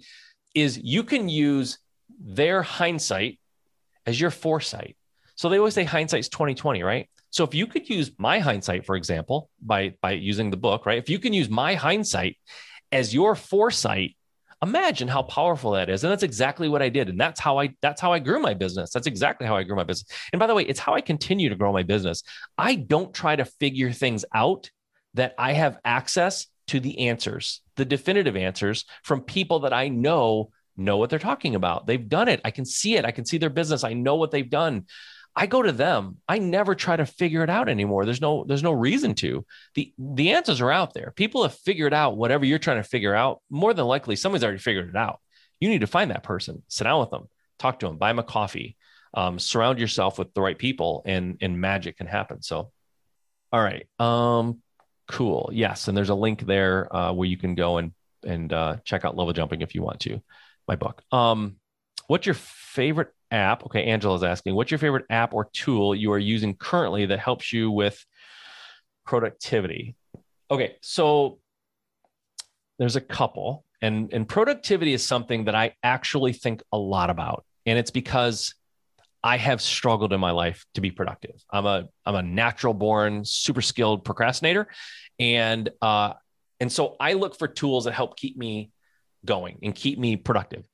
is 0.55 0.79
you 0.79 1.05
can 1.05 1.29
use 1.29 1.79
their 2.21 2.63
hindsight 2.63 3.39
as 4.07 4.21
your 4.21 4.31
foresight. 4.31 4.97
So 5.37 5.49
they 5.49 5.59
always 5.59 5.75
say 5.75 5.85
hindsight's 5.85 6.29
2020 6.29 6.83
right? 6.83 7.09
So 7.31 7.45
if 7.45 7.55
you 7.55 7.67
could 7.67 7.89
use 7.89 8.13
my 8.19 8.41
hindsight 8.41 8.85
for 8.85 8.97
example 8.97 9.51
by 9.61 9.95
by 10.03 10.13
using 10.13 10.51
the 10.51 10.57
book 10.57 10.87
right? 10.87 10.99
If 10.99 11.09
you 11.09 11.19
can 11.19 11.33
use 11.33 11.49
my 11.49 11.75
hindsight 11.75 12.37
as 12.93 13.15
your 13.15 13.35
foresight 13.35 14.17
imagine 14.65 15.07
how 15.07 15.23
powerful 15.23 15.73
that 15.73 15.89
is. 15.89 16.03
And 16.03 16.11
that's 16.11 16.23
exactly 16.23 16.69
what 16.69 16.83
i 16.83 16.89
did. 16.89 17.09
And 17.09 17.21
that's 17.21 17.41
how 17.41 17.59
i 17.59 17.75
that's 17.81 18.01
how 18.01 18.13
i 18.13 18.19
grew 18.19 18.41
my 18.41 18.55
business. 18.55 18.91
That's 18.91 19.07
exactly 19.07 19.47
how 19.47 19.57
i 19.57 19.63
grew 19.63 19.77
my 19.77 19.85
business. 19.85 20.11
And 20.33 20.41
by 20.41 20.49
the 20.49 20.55
way 20.55 20.65
it's 20.65 20.81
how 20.81 20.95
i 20.95 21.01
continue 21.01 21.49
to 21.49 21.57
grow 21.57 21.73
my 21.73 21.85
business. 21.85 22.23
I 22.59 22.75
don't 22.75 23.15
try 23.15 23.37
to 23.37 23.45
figure 23.45 23.93
things 23.93 24.25
out 24.35 24.71
that 25.15 25.35
i 25.39 25.53
have 25.53 25.79
access 25.85 26.47
to 26.67 26.81
the 26.81 27.09
answers 27.09 27.61
the 27.77 27.85
definitive 27.85 28.37
answers 28.37 28.85
from 29.05 29.21
people 29.21 29.61
that 29.61 29.73
i 29.73 29.87
know 29.89 30.51
know 30.77 30.97
what 30.97 31.11
they're 31.11 31.19
talking 31.19 31.55
about. 31.55 31.87
They've 31.87 32.09
done 32.09 32.29
it. 32.29 32.41
I 32.45 32.51
can 32.51 32.65
see 32.65 32.97
it. 32.97 33.05
I 33.05 33.11
can 33.11 33.25
see 33.25 33.39
their 33.39 33.51
business. 33.51 33.85
I 33.85 33.93
know 33.93 34.17
what 34.17 34.31
they've 34.31 34.49
done 34.49 34.87
I 35.37 35.47
go 35.47 35.63
to 35.63 35.73
them. 35.73 36.19
I 36.29 36.39
never 36.39 36.75
try 36.75 36.97
to 36.97 37.07
figure 37.07 37.43
it 37.43 37.51
out 37.51 37.69
anymore. 37.69 38.05
There's 38.05 38.21
no 38.21 38.45
there's 38.47 38.63
no 38.63 38.73
reason 38.73 39.15
to. 39.17 39.45
The 39.75 39.93
the 39.99 40.33
answers 40.33 40.61
are 40.61 40.71
out 40.71 40.95
there. 40.95 41.13
People 41.17 41.43
have 41.43 41.55
figured 41.55 41.93
out 41.93 42.17
whatever 42.17 42.45
you're 42.45 42.59
trying 42.59 42.83
to 42.83 42.89
figure 42.89 43.15
out. 43.15 43.41
More 43.51 43.75
than 43.75 43.87
likely 43.87 44.17
somebody's 44.17 44.45
already 44.45 44.59
figured 44.59 44.89
it 44.89 44.97
out. 44.97 45.21
You 45.59 45.69
need 45.69 45.81
to 45.81 45.87
find 45.87 46.11
that 46.11 46.23
person, 46.23 46.63
sit 46.69 46.85
down 46.85 47.01
with 47.01 47.11
them, 47.11 47.29
talk 47.59 47.81
to 47.81 47.87
them, 47.87 47.99
buy 47.99 48.11
them 48.11 48.21
a 48.21 48.23
coffee, 48.23 48.77
um, 49.13 49.39
surround 49.39 49.79
yourself 49.79 50.19
with 50.19 50.33
the 50.35 50.43
right 50.43 50.59
people 50.59 51.03
and 51.05 51.39
and 51.41 51.61
magic 51.61 51.99
can 51.99 52.07
happen. 52.07 52.41
So 52.43 52.71
all 53.53 53.63
right. 53.63 53.89
Um 53.99 54.61
cool. 55.09 55.51
Yes, 55.53 55.89
and 55.89 55.97
there's 55.97 56.11
a 56.11 56.15
link 56.15 56.47
there 56.47 56.95
uh, 56.95 57.13
where 57.13 57.29
you 57.29 57.37
can 57.37 57.57
go 57.57 57.79
and 57.79 57.93
and 58.25 58.53
uh, 58.53 58.77
check 58.85 59.05
out 59.05 59.17
level 59.17 59.33
jumping 59.33 59.61
if 59.63 59.75
you 59.75 59.83
want 59.83 60.01
to. 60.01 60.23
My 60.69 60.77
book. 60.77 61.03
Um 61.11 61.57
what's 62.07 62.27
your 62.27 62.37
favorite 62.37 63.13
app? 63.35 63.67
Okay, 63.67 63.85
Angela's 63.85 64.23
asking, 64.23 64.55
what's 64.55 64.71
your 64.71 64.79
favorite 64.79 65.05
app 65.11 65.35
or 65.35 65.51
tool 65.53 65.95
you 65.95 66.13
are 66.13 66.19
using 66.19 66.55
currently 66.55 67.07
that 67.07 67.19
helps 67.19 67.53
you 67.53 67.71
with 67.71 68.05
productivity? 69.05 69.97
Okay, 70.51 70.77
so 70.81 71.39
there's 72.79 72.97
a 72.97 73.01
couple, 73.01 73.65
and 73.83 74.13
and 74.13 74.29
productivity 74.29 74.93
is 74.93 75.05
something 75.05 75.45
that 75.45 75.55
I 75.55 75.75
actually 75.83 76.33
think 76.33 76.63
a 76.73 76.79
lot 76.79 77.11
about, 77.11 77.45
and 77.67 77.79
it's 77.79 77.91
because 77.91 78.55
I 79.23 79.37
have 79.37 79.61
struggled 79.61 80.13
in 80.13 80.21
my 80.21 80.33
life 80.33 80.65
to 80.75 80.81
be 80.81 80.91
productive. 80.91 81.37
I'm 81.51 81.67
a 81.67 81.89
I'm 82.07 82.15
a 82.15 82.23
natural 82.23 82.75
born 82.75 83.25
super 83.25 83.63
skilled 83.63 84.05
procrastinator, 84.05 84.69
and 85.19 85.71
uh, 85.83 86.13
and 86.61 86.71
so 86.71 86.97
I 87.01 87.15
look 87.15 87.39
for 87.39 87.49
tools 87.49 87.85
that 87.85 87.93
help 87.93 88.17
keep 88.17 88.37
me 88.37 88.71
going 89.25 89.59
and 89.63 89.75
keep 89.75 89.99
me 89.99 90.17
productive. 90.17 90.65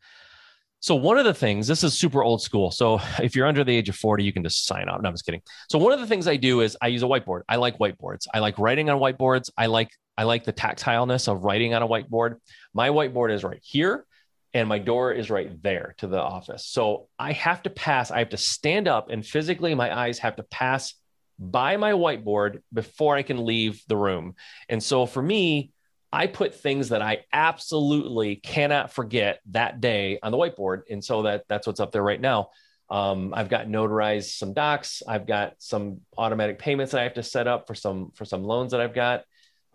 So 0.81 0.95
one 0.95 1.19
of 1.19 1.27
the 1.27 1.35
things, 1.35 1.67
this 1.67 1.85
is 1.85 1.99
super 1.99 2.23
old 2.25 2.43
school. 2.43 2.71
So 2.71 3.01
if 3.23 3.37
you're 3.37 3.47
under 3.47 3.65
the 3.65 3.77
age 3.77 3.89
of 3.89 3.97
40, 3.97 4.25
you 4.25 4.33
can 4.33 4.43
just 4.43 4.67
sign 4.67 4.89
up. 4.89 5.01
No, 5.03 5.09
I'm 5.09 5.15
just 5.15 5.25
kidding. 5.25 5.43
So 5.69 5.79
one 5.79 5.93
of 5.93 6.01
the 6.01 6.07
things 6.07 6.27
I 6.27 6.37
do 6.37 6.61
is 6.61 6.77
I 6.81 6.89
use 6.89 7.03
a 7.03 7.07
whiteboard. 7.07 7.43
I 7.49 7.57
like 7.57 7.79
whiteboards. 7.79 8.27
I 8.33 8.41
like 8.41 8.59
writing 8.59 8.91
on 8.91 8.99
whiteboards. 8.99 9.51
I 9.57 9.67
like 9.67 9.91
I 10.19 10.25
like 10.25 10.45
the 10.45 10.53
tactileness 10.53 11.29
of 11.29 11.45
writing 11.45 11.73
on 11.73 11.83
a 11.83 11.89
whiteboard. 11.89 12.37
My 12.75 12.91
whiteboard 12.91 13.33
is 13.33 13.43
right 13.43 13.61
here 13.63 14.05
and 14.53 14.69
my 14.69 14.79
door 14.79 15.13
is 15.13 15.31
right 15.31 15.63
there 15.63 15.95
to 15.99 16.07
the 16.09 16.21
office. 16.21 16.67
So 16.67 17.09
I 17.19 17.33
have 17.33 17.63
to 17.63 17.71
pass, 17.71 18.11
I 18.11 18.19
have 18.19 18.31
to 18.31 18.37
stand 18.37 18.87
up 18.87 19.09
and 19.09 19.25
physically 19.25 19.75
my 19.75 19.97
eyes 19.97 20.19
have 20.19 20.37
to 20.37 20.43
pass 20.43 20.95
by 21.39 21.79
my 21.79 21.93
whiteboard 21.93 22.61
before 22.73 23.17
I 23.17 23.23
can 23.23 23.47
leave 23.47 23.83
the 23.89 23.97
room. 23.97 24.35
And 24.69 24.83
so 24.83 25.07
for 25.07 25.23
me, 25.23 25.73
I 26.13 26.27
put 26.27 26.55
things 26.55 26.89
that 26.89 27.03
I 27.03 27.25
absolutely 27.33 28.37
cannot 28.37 28.93
forget 28.93 29.41
that 29.51 29.81
day 29.81 30.19
on 30.23 30.33
the 30.33 30.39
whiteboard. 30.39 30.83
And 30.91 31.05
so 31.05 31.23
that 31.23 31.45
that's 31.49 31.67
what's 31.67 31.81
up 31.81 31.93
there 31.93 32.03
right 32.03 32.21
now. 32.21 32.51
Um, 32.91 33.33
I've 33.35 33.49
got 33.49 33.67
notarized 33.69 34.37
some 34.37 34.53
docs. 34.53 35.03
I've 35.07 35.27
got 35.27 35.55
some 35.59 36.01
automatic 36.19 36.59
payments 36.59 36.93
that 36.93 37.01
I 37.01 37.05
have 37.05 37.15
to 37.15 37.23
set 37.23 37.47
up 37.47 37.69
for 37.69 37.75
some 37.77 38.11
for 38.15 38.25
some 38.25 38.43
loans 38.43 38.73
that 38.73 38.81
I've 38.81 38.95
got, 38.95 39.23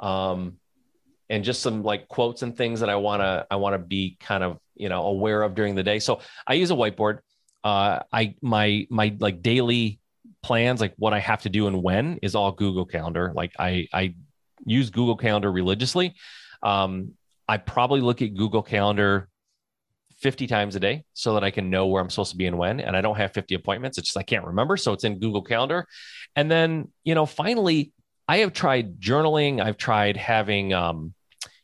um, 0.01 0.57
and 1.29 1.45
just 1.45 1.61
some 1.61 1.81
like 1.81 2.09
quotes 2.09 2.41
and 2.41 2.57
things 2.57 2.81
that 2.81 2.89
I 2.89 2.97
want 2.97 3.21
to 3.21 3.47
I 3.49 3.55
want 3.55 3.73
to 3.73 3.79
be 3.79 4.17
kind 4.19 4.43
of 4.43 4.59
you 4.75 4.89
know 4.89 5.03
aware 5.03 5.41
of 5.43 5.55
during 5.55 5.75
the 5.75 5.83
day. 5.83 5.99
So 5.99 6.19
I 6.45 6.55
use 6.55 6.71
a 6.71 6.75
whiteboard. 6.75 7.19
Uh, 7.63 8.01
I 8.11 8.35
my 8.41 8.85
my 8.89 9.15
like 9.19 9.41
daily 9.41 10.01
plans, 10.43 10.81
like 10.81 10.93
what 10.97 11.13
I 11.13 11.19
have 11.19 11.43
to 11.43 11.49
do 11.49 11.67
and 11.67 11.81
when, 11.81 12.19
is 12.21 12.35
all 12.35 12.51
Google 12.51 12.85
Calendar. 12.85 13.31
Like 13.33 13.53
I 13.57 13.87
I 13.93 14.15
use 14.65 14.89
Google 14.89 15.15
Calendar 15.15 15.51
religiously. 15.51 16.15
Um, 16.63 17.13
I 17.47 17.57
probably 17.57 18.01
look 18.01 18.21
at 18.21 18.35
Google 18.35 18.63
Calendar 18.63 19.29
50 20.19 20.47
times 20.47 20.75
a 20.75 20.79
day 20.79 21.03
so 21.13 21.33
that 21.33 21.43
I 21.43 21.51
can 21.51 21.69
know 21.69 21.87
where 21.87 22.01
I'm 22.01 22.09
supposed 22.09 22.31
to 22.31 22.37
be 22.37 22.47
and 22.47 22.57
when. 22.57 22.79
And 22.79 22.95
I 22.95 23.01
don't 23.01 23.17
have 23.17 23.33
50 23.33 23.55
appointments. 23.55 23.97
It's 23.97 24.07
just 24.07 24.17
I 24.17 24.23
can't 24.23 24.45
remember. 24.45 24.77
So 24.77 24.93
it's 24.93 25.03
in 25.03 25.19
Google 25.19 25.43
Calendar. 25.43 25.87
And 26.35 26.49
then, 26.49 26.91
you 27.03 27.15
know, 27.15 27.25
finally, 27.25 27.91
I 28.27 28.37
have 28.37 28.53
tried 28.53 28.99
journaling. 28.99 29.61
I've 29.61 29.77
tried 29.77 30.17
having, 30.17 30.73
um, 30.73 31.13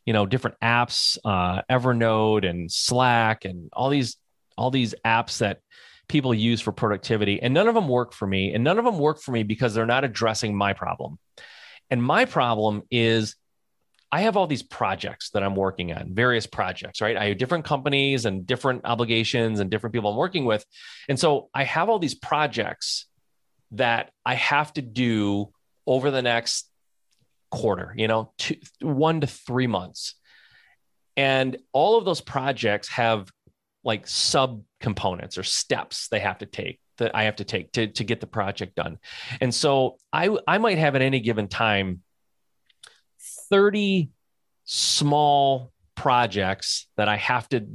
you 0.04 0.12
know, 0.12 0.26
different 0.26 0.58
apps, 0.62 1.18
uh, 1.24 1.62
Evernote 1.70 2.48
and 2.48 2.70
Slack 2.70 3.44
and 3.44 3.68
all 3.72 3.88
these, 3.88 4.16
all 4.56 4.70
these 4.70 4.94
apps 5.04 5.38
that 5.38 5.60
people 6.08 6.34
use 6.34 6.60
for 6.60 6.72
productivity. 6.72 7.42
And 7.42 7.54
none 7.54 7.68
of 7.68 7.74
them 7.74 7.88
work 7.88 8.12
for 8.12 8.26
me. 8.26 8.52
And 8.54 8.62
none 8.62 8.78
of 8.78 8.84
them 8.84 8.98
work 8.98 9.20
for 9.20 9.32
me 9.32 9.42
because 9.42 9.74
they're 9.74 9.86
not 9.86 10.04
addressing 10.04 10.56
my 10.56 10.72
problem. 10.72 11.18
And 11.92 12.02
my 12.02 12.24
problem 12.24 12.84
is 12.90 13.36
I 14.10 14.22
have 14.22 14.38
all 14.38 14.46
these 14.46 14.62
projects 14.62 15.28
that 15.30 15.42
I'm 15.42 15.54
working 15.54 15.92
on, 15.92 16.14
various 16.14 16.46
projects, 16.46 17.02
right? 17.02 17.18
I 17.18 17.26
have 17.26 17.36
different 17.36 17.66
companies 17.66 18.24
and 18.24 18.46
different 18.46 18.86
obligations 18.86 19.60
and 19.60 19.70
different 19.70 19.92
people 19.92 20.10
I'm 20.10 20.16
working 20.16 20.46
with. 20.46 20.64
And 21.10 21.20
so 21.20 21.50
I 21.52 21.64
have 21.64 21.90
all 21.90 21.98
these 21.98 22.14
projects 22.14 23.04
that 23.72 24.10
I 24.24 24.36
have 24.36 24.72
to 24.72 24.80
do 24.80 25.52
over 25.86 26.10
the 26.10 26.22
next 26.22 26.66
quarter, 27.50 27.92
you 27.94 28.08
know, 28.08 28.32
two, 28.38 28.56
one 28.80 29.20
to 29.20 29.26
three 29.26 29.66
months. 29.66 30.14
And 31.14 31.58
all 31.74 31.98
of 31.98 32.06
those 32.06 32.22
projects 32.22 32.88
have 32.88 33.30
like 33.84 34.06
sub 34.06 34.62
components 34.80 35.36
or 35.36 35.42
steps 35.42 36.08
they 36.08 36.20
have 36.20 36.38
to 36.38 36.46
take 36.46 36.80
that 36.98 37.14
I 37.14 37.24
have 37.24 37.36
to 37.36 37.44
take 37.44 37.72
to, 37.72 37.86
to 37.88 38.04
get 38.04 38.20
the 38.20 38.26
project 38.26 38.74
done. 38.76 38.98
And 39.40 39.54
so 39.54 39.98
I, 40.12 40.36
I 40.46 40.58
might 40.58 40.78
have 40.78 40.94
at 40.94 41.02
any 41.02 41.20
given 41.20 41.48
time 41.48 42.02
30 43.50 44.10
small 44.64 45.72
projects 45.94 46.86
that 46.96 47.08
I 47.08 47.16
have 47.16 47.48
to 47.50 47.66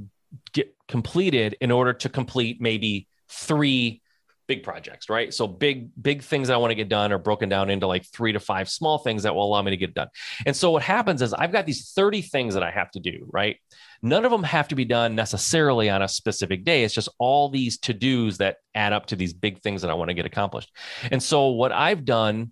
get 0.54 0.76
completed 0.88 1.56
in 1.62 1.72
order 1.72 1.94
to 1.94 2.10
complete 2.10 2.62
maybe 2.62 3.08
three 3.30 4.02
big 4.48 4.64
projects, 4.64 5.10
right? 5.10 5.34
So 5.34 5.48
big, 5.48 5.90
big 6.02 6.24
things 6.24 6.48
that 6.48 6.56
I 6.56 6.58
want 6.58 6.72
to 6.72 6.76
get 6.76 6.90
done 6.90 7.12
are 7.12 7.18
broken 7.18 7.50
down 7.50 7.70
into 7.70 7.88
like 7.88 8.06
three 8.06 8.32
to 8.32 8.40
five 8.40 8.70
small 8.70 8.98
things 8.98 9.24
that 9.24 9.36
will 9.36 9.44
allow 9.44 9.62
me 9.62 9.72
to 9.72 9.78
get 9.78 9.94
done. 9.94 10.08
And 10.46 10.56
so 10.56 10.72
what 10.72 10.84
happens 10.84 11.22
is 11.22 11.34
I've 11.34 11.52
got 11.52 11.66
these 11.66 11.92
30 11.92 12.22
things 12.22 12.54
that 12.54 12.64
I 12.64 12.72
have 12.72 12.90
to 12.92 13.00
do, 13.00 13.28
right? 13.32 13.58
None 14.02 14.26
of 14.26 14.32
them 14.32 14.44
have 14.44 14.70
to 14.70 14.76
be 14.76 14.86
done 14.86 15.16
necessarily 15.16 15.90
on 15.90 16.02
a 16.02 16.08
specific 16.08 16.64
day. 16.64 16.84
It's 16.84 16.94
just 16.94 17.10
all 17.20 17.50
these 17.50 17.78
to 17.80 17.94
dos 17.94 18.38
that 18.38 18.58
add 18.74 18.94
up 18.94 19.08
to 19.08 19.16
these 19.16 19.34
big 19.34 19.62
things 19.62 19.82
that 19.82 19.92
I 19.92 19.96
want 19.96 20.10
to 20.10 20.14
get 20.14 20.26
accomplished. 20.26 20.72
And 21.12 21.22
so 21.22 21.50
what 21.50 21.72
I've 21.72 22.06
done 22.06 22.52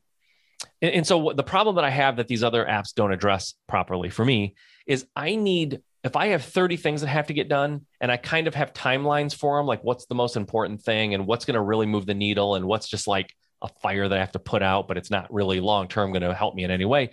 and, 0.82 1.06
so 1.06 1.34
the 1.36 1.44
problem 1.44 1.76
that 1.76 1.86
I 1.86 1.90
have 1.90 2.18
that 2.18 2.28
these 2.28 2.44
other 2.44 2.66
apps 2.66 2.94
don't 2.94 3.12
address 3.12 3.56
properly 3.68 4.10
for 4.10 4.24
me 4.24 4.56
is 4.88 5.06
I 5.16 5.36
need 5.36 5.82
if 6.06 6.16
I 6.16 6.28
have 6.28 6.44
30 6.44 6.78
things 6.78 7.02
that 7.02 7.08
have 7.08 7.28
to 7.28 7.34
get 7.34 7.50
done 7.50 7.88
and 8.00 8.12
I 8.12 8.18
kind 8.18 8.48
of 8.48 8.54
have 8.54 8.74
timelines 8.74 9.36
for 9.36 9.58
them, 9.58 9.66
like 9.66 9.84
what's 9.84 10.06
the 10.06 10.14
most 10.14 10.38
important 10.38 10.84
thing 10.84 11.16
and 11.16 11.26
what's 11.26 11.46
going 11.46 11.56
to 11.56 11.62
really 11.62 11.88
move 11.88 12.06
the 12.06 12.14
needle 12.14 12.54
and 12.54 12.66
what's 12.66 12.88
just 12.88 13.08
like 13.08 13.34
a 13.64 13.68
fire 13.82 14.08
that 14.08 14.16
I 14.16 14.20
have 14.20 14.34
to 14.34 14.40
put 14.40 14.62
out, 14.62 14.88
but 14.88 14.98
it's 14.98 15.10
not 15.10 15.34
really 15.34 15.60
long 15.60 15.88
term 15.88 16.12
going 16.12 16.22
to 16.22 16.36
help 16.36 16.54
me 16.54 16.64
in 16.64 16.70
any 16.70 16.86
way. 16.86 17.10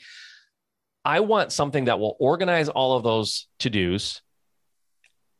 I 1.07 1.21
want 1.21 1.53
something 1.53 1.87
that 1.87 2.01
will 2.01 2.17
organize 2.21 2.69
all 2.69 2.95
of 2.95 3.03
those 3.03 3.49
to 3.61 3.71
dos 3.71 4.21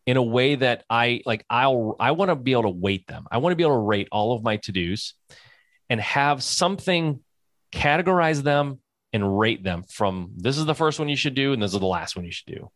in 0.07 0.17
a 0.17 0.23
way 0.23 0.55
that 0.55 0.85
I 0.89 1.21
like. 1.27 1.45
I'll, 1.51 1.95
I 2.01 2.13
want 2.13 2.31
to 2.31 2.37
be 2.37 2.53
able 2.53 2.63
to 2.63 2.71
weight 2.71 3.07
them. 3.07 3.27
I 3.31 3.37
want 3.37 3.53
to 3.53 3.57
be 3.57 3.65
able 3.65 3.75
to 3.75 3.81
rate 3.81 4.09
all 4.11 4.33
of 4.33 4.43
my 4.43 4.57
to 4.57 4.73
dos 4.73 5.13
and 5.91 6.01
have 6.01 6.43
something 6.43 7.21
categorize 7.71 8.43
them 8.43 8.81
and 9.13 9.39
rate 9.39 9.63
them 9.63 9.83
from 9.83 10.33
this 10.39 10.57
is 10.57 10.65
the 10.65 10.75
first 10.75 10.99
one 10.99 11.11
you 11.11 11.17
should 11.17 11.35
do 11.35 11.53
and 11.53 11.63
this 11.63 11.75
is 11.75 11.81
the 11.81 11.87
last 11.87 12.17
one 12.17 12.25
you 12.25 12.33
should 12.33 12.47
do. 12.47 12.71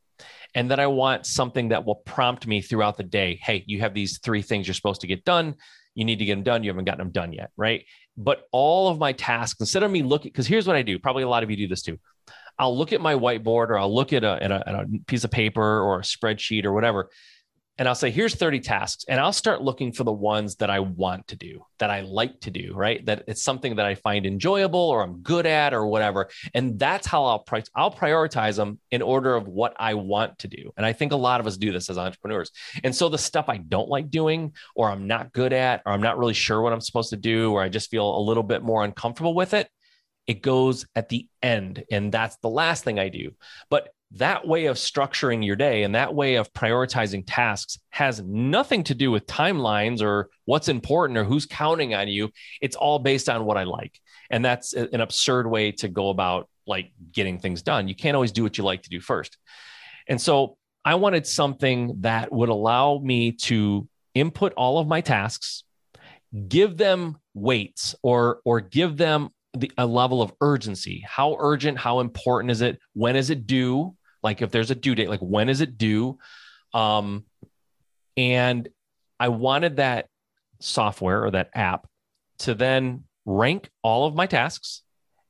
And 0.54 0.70
then 0.70 0.80
I 0.80 0.86
want 0.86 1.26
something 1.26 1.68
that 1.68 1.84
will 1.84 1.96
prompt 1.96 2.46
me 2.46 2.62
throughout 2.62 2.96
the 2.96 3.02
day. 3.02 3.38
Hey, 3.42 3.64
you 3.66 3.80
have 3.80 3.94
these 3.94 4.18
three 4.18 4.42
things 4.42 4.66
you're 4.66 4.74
supposed 4.74 5.02
to 5.02 5.06
get 5.06 5.24
done. 5.24 5.56
You 5.94 6.04
need 6.04 6.18
to 6.18 6.24
get 6.24 6.34
them 6.34 6.42
done. 6.42 6.62
You 6.64 6.70
haven't 6.70 6.84
gotten 6.84 6.98
them 6.98 7.10
done 7.10 7.32
yet. 7.32 7.50
Right. 7.56 7.84
But 8.16 8.46
all 8.52 8.88
of 8.88 8.98
my 8.98 9.12
tasks, 9.12 9.60
instead 9.60 9.82
of 9.82 9.90
me 9.90 10.02
looking, 10.02 10.30
because 10.30 10.46
here's 10.46 10.66
what 10.66 10.76
I 10.76 10.82
do. 10.82 10.98
Probably 10.98 11.22
a 11.22 11.28
lot 11.28 11.42
of 11.42 11.50
you 11.50 11.56
do 11.56 11.68
this 11.68 11.82
too. 11.82 11.98
I'll 12.58 12.76
look 12.76 12.92
at 12.92 13.00
my 13.02 13.14
whiteboard 13.14 13.68
or 13.68 13.78
I'll 13.78 13.94
look 13.94 14.12
at 14.12 14.24
a, 14.24 14.42
at 14.42 14.50
a, 14.50 14.68
at 14.68 14.74
a 14.74 14.86
piece 15.06 15.24
of 15.24 15.30
paper 15.30 15.62
or 15.62 15.98
a 15.98 16.02
spreadsheet 16.02 16.64
or 16.64 16.72
whatever 16.72 17.10
and 17.78 17.86
I'll 17.86 17.94
say, 17.94 18.10
here's 18.10 18.34
30 18.34 18.60
tasks. 18.60 19.04
And 19.06 19.20
I'll 19.20 19.32
start 19.32 19.60
looking 19.60 19.92
for 19.92 20.04
the 20.04 20.12
ones 20.12 20.56
that 20.56 20.70
I 20.70 20.80
want 20.80 21.28
to 21.28 21.36
do, 21.36 21.64
that 21.78 21.90
I 21.90 22.00
like 22.00 22.40
to 22.40 22.50
do, 22.50 22.72
right? 22.74 23.04
That 23.04 23.24
it's 23.26 23.42
something 23.42 23.76
that 23.76 23.84
I 23.84 23.94
find 23.94 24.24
enjoyable 24.24 24.80
or 24.80 25.02
I'm 25.02 25.18
good 25.18 25.44
at 25.44 25.74
or 25.74 25.86
whatever. 25.86 26.30
And 26.54 26.78
that's 26.78 27.06
how 27.06 27.24
I'll, 27.24 27.40
pri- 27.40 27.64
I'll 27.74 27.92
prioritize 27.92 28.56
them 28.56 28.78
in 28.90 29.02
order 29.02 29.34
of 29.34 29.46
what 29.46 29.74
I 29.78 29.94
want 29.94 30.38
to 30.38 30.48
do. 30.48 30.72
And 30.76 30.86
I 30.86 30.94
think 30.94 31.12
a 31.12 31.16
lot 31.16 31.40
of 31.40 31.46
us 31.46 31.58
do 31.58 31.70
this 31.70 31.90
as 31.90 31.98
entrepreneurs. 31.98 32.50
And 32.82 32.94
so 32.94 33.10
the 33.10 33.18
stuff 33.18 33.48
I 33.48 33.58
don't 33.58 33.90
like 33.90 34.10
doing, 34.10 34.54
or 34.74 34.90
I'm 34.90 35.06
not 35.06 35.32
good 35.32 35.52
at, 35.52 35.82
or 35.84 35.92
I'm 35.92 36.02
not 36.02 36.18
really 36.18 36.34
sure 36.34 36.62
what 36.62 36.72
I'm 36.72 36.80
supposed 36.80 37.10
to 37.10 37.16
do, 37.16 37.52
or 37.52 37.62
I 37.62 37.68
just 37.68 37.90
feel 37.90 38.16
a 38.16 38.20
little 38.20 38.42
bit 38.42 38.62
more 38.62 38.84
uncomfortable 38.84 39.34
with 39.34 39.52
it, 39.52 39.68
it 40.26 40.42
goes 40.42 40.86
at 40.94 41.08
the 41.08 41.28
end. 41.42 41.84
And 41.90 42.10
that's 42.10 42.36
the 42.38 42.48
last 42.48 42.84
thing 42.84 42.98
I 42.98 43.10
do. 43.10 43.32
But 43.68 43.90
that 44.12 44.46
way 44.46 44.66
of 44.66 44.76
structuring 44.76 45.44
your 45.44 45.56
day 45.56 45.82
and 45.82 45.94
that 45.94 46.14
way 46.14 46.36
of 46.36 46.52
prioritizing 46.52 47.24
tasks 47.26 47.78
has 47.90 48.22
nothing 48.22 48.84
to 48.84 48.94
do 48.94 49.10
with 49.10 49.26
timelines 49.26 50.00
or 50.00 50.30
what's 50.44 50.68
important 50.68 51.18
or 51.18 51.24
who's 51.24 51.46
counting 51.46 51.94
on 51.94 52.08
you. 52.08 52.30
It's 52.60 52.76
all 52.76 52.98
based 52.98 53.28
on 53.28 53.44
what 53.44 53.56
I 53.56 53.64
like. 53.64 53.98
And 54.30 54.44
that's 54.44 54.72
an 54.74 55.00
absurd 55.00 55.48
way 55.48 55.72
to 55.72 55.88
go 55.88 56.10
about 56.10 56.48
like 56.66 56.92
getting 57.12 57.38
things 57.38 57.62
done. 57.62 57.88
You 57.88 57.94
can't 57.94 58.14
always 58.14 58.32
do 58.32 58.42
what 58.42 58.58
you 58.58 58.64
like 58.64 58.82
to 58.82 58.90
do 58.90 59.00
first. 59.00 59.38
And 60.08 60.20
so 60.20 60.56
I 60.84 60.94
wanted 60.94 61.26
something 61.26 61.96
that 62.00 62.32
would 62.32 62.48
allow 62.48 62.98
me 62.98 63.32
to 63.32 63.88
input 64.14 64.52
all 64.54 64.78
of 64.78 64.86
my 64.86 65.00
tasks, 65.00 65.64
give 66.48 66.76
them 66.76 67.18
weights 67.34 67.94
or 68.02 68.40
or 68.44 68.60
give 68.60 68.96
them 68.96 69.30
the, 69.60 69.72
a 69.78 69.86
level 69.86 70.22
of 70.22 70.32
urgency. 70.40 71.04
How 71.06 71.36
urgent, 71.38 71.78
how 71.78 72.00
important 72.00 72.50
is 72.50 72.60
it? 72.60 72.78
When 72.94 73.16
is 73.16 73.30
it 73.30 73.46
due? 73.46 73.96
Like 74.22 74.42
if 74.42 74.50
there's 74.50 74.70
a 74.70 74.74
due 74.74 74.94
date, 74.94 75.08
like 75.08 75.20
when 75.20 75.48
is 75.48 75.60
it 75.60 75.78
due? 75.78 76.18
Um, 76.74 77.24
and 78.16 78.68
I 79.18 79.28
wanted 79.28 79.76
that 79.76 80.08
software 80.60 81.24
or 81.24 81.30
that 81.32 81.50
app 81.54 81.86
to 82.38 82.54
then 82.54 83.04
rank 83.24 83.70
all 83.82 84.06
of 84.06 84.14
my 84.14 84.26
tasks 84.26 84.82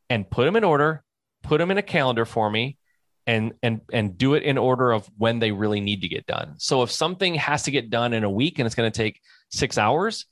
and 0.08 0.28
put 0.28 0.44
them 0.44 0.56
in 0.56 0.64
order, 0.64 1.02
put 1.42 1.58
them 1.58 1.70
in 1.70 1.78
a 1.78 1.82
calendar 1.82 2.24
for 2.24 2.50
me 2.50 2.78
and 3.26 3.54
and 3.62 3.80
and 3.92 4.16
do 4.16 4.34
it 4.34 4.44
in 4.44 4.56
order 4.56 4.92
of 4.92 5.08
when 5.18 5.40
they 5.40 5.50
really 5.50 5.80
need 5.80 6.02
to 6.02 6.08
get 6.08 6.26
done. 6.26 6.54
So 6.58 6.82
if 6.82 6.90
something 6.90 7.34
has 7.36 7.64
to 7.64 7.70
get 7.70 7.90
done 7.90 8.12
in 8.12 8.24
a 8.24 8.30
week 8.30 8.58
and 8.58 8.66
it's 8.66 8.74
going 8.74 8.90
to 8.90 8.96
take 8.96 9.20
6 9.50 9.78
hours, 9.78 10.26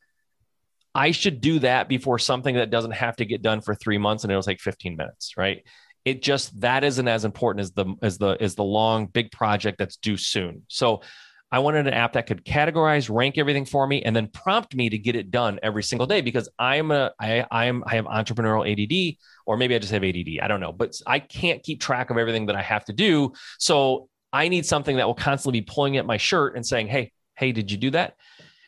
I 0.94 1.10
should 1.10 1.40
do 1.40 1.58
that 1.60 1.88
before 1.88 2.18
something 2.18 2.54
that 2.56 2.70
doesn't 2.70 2.92
have 2.92 3.16
to 3.16 3.24
get 3.24 3.42
done 3.42 3.60
for 3.60 3.74
3 3.74 3.98
months 3.98 4.24
and 4.24 4.30
it'll 4.30 4.42
take 4.42 4.60
15 4.60 4.96
minutes, 4.96 5.34
right? 5.36 5.62
it 6.04 6.22
just 6.22 6.60
that 6.60 6.84
isn't 6.84 7.08
as 7.08 7.24
important 7.24 7.60
as 7.62 7.72
the 7.72 7.86
as 8.02 8.18
the 8.18 8.36
as 8.40 8.54
the 8.54 8.64
long 8.64 9.06
big 9.06 9.30
project 9.32 9.78
that's 9.78 9.96
due 9.96 10.16
soon. 10.16 10.62
So 10.68 11.02
I 11.50 11.60
wanted 11.60 11.86
an 11.86 11.94
app 11.94 12.14
that 12.14 12.26
could 12.26 12.44
categorize, 12.44 13.14
rank 13.14 13.38
everything 13.38 13.64
for 13.64 13.86
me, 13.86 14.02
and 14.02 14.14
then 14.14 14.26
prompt 14.28 14.74
me 14.74 14.90
to 14.90 14.98
get 14.98 15.14
it 15.14 15.30
done 15.30 15.60
every 15.62 15.82
single 15.82 16.06
day 16.06 16.20
because 16.20 16.48
I'm 16.58 16.90
a 16.90 17.12
I 17.18 17.46
I'm 17.50 17.84
I 17.86 17.96
have 17.96 18.04
entrepreneurial 18.06 18.70
ADD, 18.70 19.18
or 19.46 19.56
maybe 19.56 19.74
I 19.74 19.78
just 19.78 19.92
have 19.92 20.04
ADD. 20.04 20.40
I 20.42 20.48
don't 20.48 20.60
know, 20.60 20.72
but 20.72 20.94
I 21.06 21.20
can't 21.20 21.62
keep 21.62 21.80
track 21.80 22.10
of 22.10 22.18
everything 22.18 22.46
that 22.46 22.56
I 22.56 22.62
have 22.62 22.84
to 22.86 22.92
do. 22.92 23.32
So 23.58 24.08
I 24.32 24.48
need 24.48 24.66
something 24.66 24.96
that 24.96 25.06
will 25.06 25.14
constantly 25.14 25.60
be 25.60 25.66
pulling 25.66 25.96
at 25.96 26.06
my 26.06 26.16
shirt 26.16 26.56
and 26.56 26.66
saying, 26.66 26.88
"Hey, 26.88 27.12
hey, 27.36 27.52
did 27.52 27.70
you 27.70 27.78
do 27.78 27.90
that?" 27.90 28.16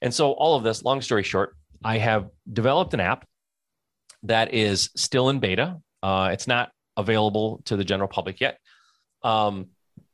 And 0.00 0.14
so 0.14 0.32
all 0.32 0.56
of 0.56 0.62
this, 0.62 0.82
long 0.84 1.02
story 1.02 1.22
short, 1.22 1.56
I 1.84 1.98
have 1.98 2.28
developed 2.50 2.94
an 2.94 3.00
app 3.00 3.26
that 4.24 4.52
is 4.54 4.90
still 4.96 5.28
in 5.28 5.40
beta. 5.40 5.78
Uh, 6.02 6.30
it's 6.32 6.46
not 6.46 6.70
available 6.96 7.62
to 7.66 7.76
the 7.76 7.84
general 7.84 8.08
public 8.08 8.40
yet. 8.40 8.58
Um, 9.22 9.68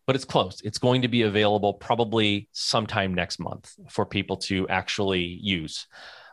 but 0.06 0.16
it's 0.16 0.24
close. 0.24 0.60
It's 0.62 0.78
going 0.78 1.02
to 1.02 1.08
be 1.08 1.22
available 1.22 1.74
probably 1.74 2.48
sometime 2.52 3.14
next 3.14 3.38
month 3.38 3.72
for 3.88 4.04
people 4.04 4.36
to 4.38 4.68
actually 4.68 5.22
use. 5.22 5.86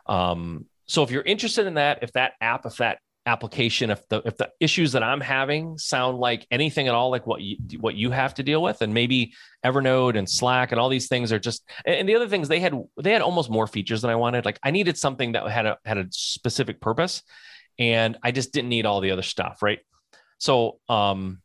Um, 0.06 0.66
so 0.86 1.02
if 1.02 1.10
you're 1.10 1.22
interested 1.22 1.66
in 1.66 1.74
that, 1.74 2.02
if 2.02 2.12
that 2.12 2.32
app, 2.40 2.66
if 2.66 2.76
that 2.78 2.98
application 3.30 3.90
if 3.90 4.06
the 4.08 4.20
if 4.24 4.36
the 4.38 4.50
issues 4.58 4.90
that 4.90 5.04
i'm 5.04 5.20
having 5.20 5.78
sound 5.78 6.18
like 6.18 6.44
anything 6.50 6.88
at 6.88 6.94
all 6.94 7.10
like 7.10 7.28
what 7.28 7.40
you 7.40 7.56
what 7.78 7.94
you 7.94 8.10
have 8.10 8.34
to 8.34 8.42
deal 8.42 8.60
with 8.60 8.82
and 8.82 8.92
maybe 8.92 9.32
evernote 9.64 10.18
and 10.18 10.28
slack 10.28 10.72
and 10.72 10.80
all 10.80 10.88
these 10.88 11.06
things 11.06 11.32
are 11.32 11.38
just 11.38 11.62
and 11.84 12.08
the 12.08 12.16
other 12.16 12.26
things 12.26 12.48
they 12.48 12.58
had 12.58 12.74
they 13.00 13.12
had 13.12 13.22
almost 13.22 13.48
more 13.48 13.68
features 13.68 14.02
than 14.02 14.10
i 14.10 14.16
wanted. 14.16 14.44
Like 14.44 14.58
i 14.64 14.72
needed 14.72 14.98
something 14.98 15.32
that 15.32 15.48
had 15.48 15.64
a 15.64 15.78
had 15.84 15.98
a 15.98 16.06
specific 16.10 16.80
purpose 16.80 17.22
and 17.78 18.18
i 18.24 18.32
just 18.32 18.52
didn't 18.52 18.68
need 18.68 18.84
all 18.84 19.00
the 19.00 19.12
other 19.12 19.22
stuff 19.22 19.62
right? 19.62 19.78
So 20.38 20.80
um 20.88 21.40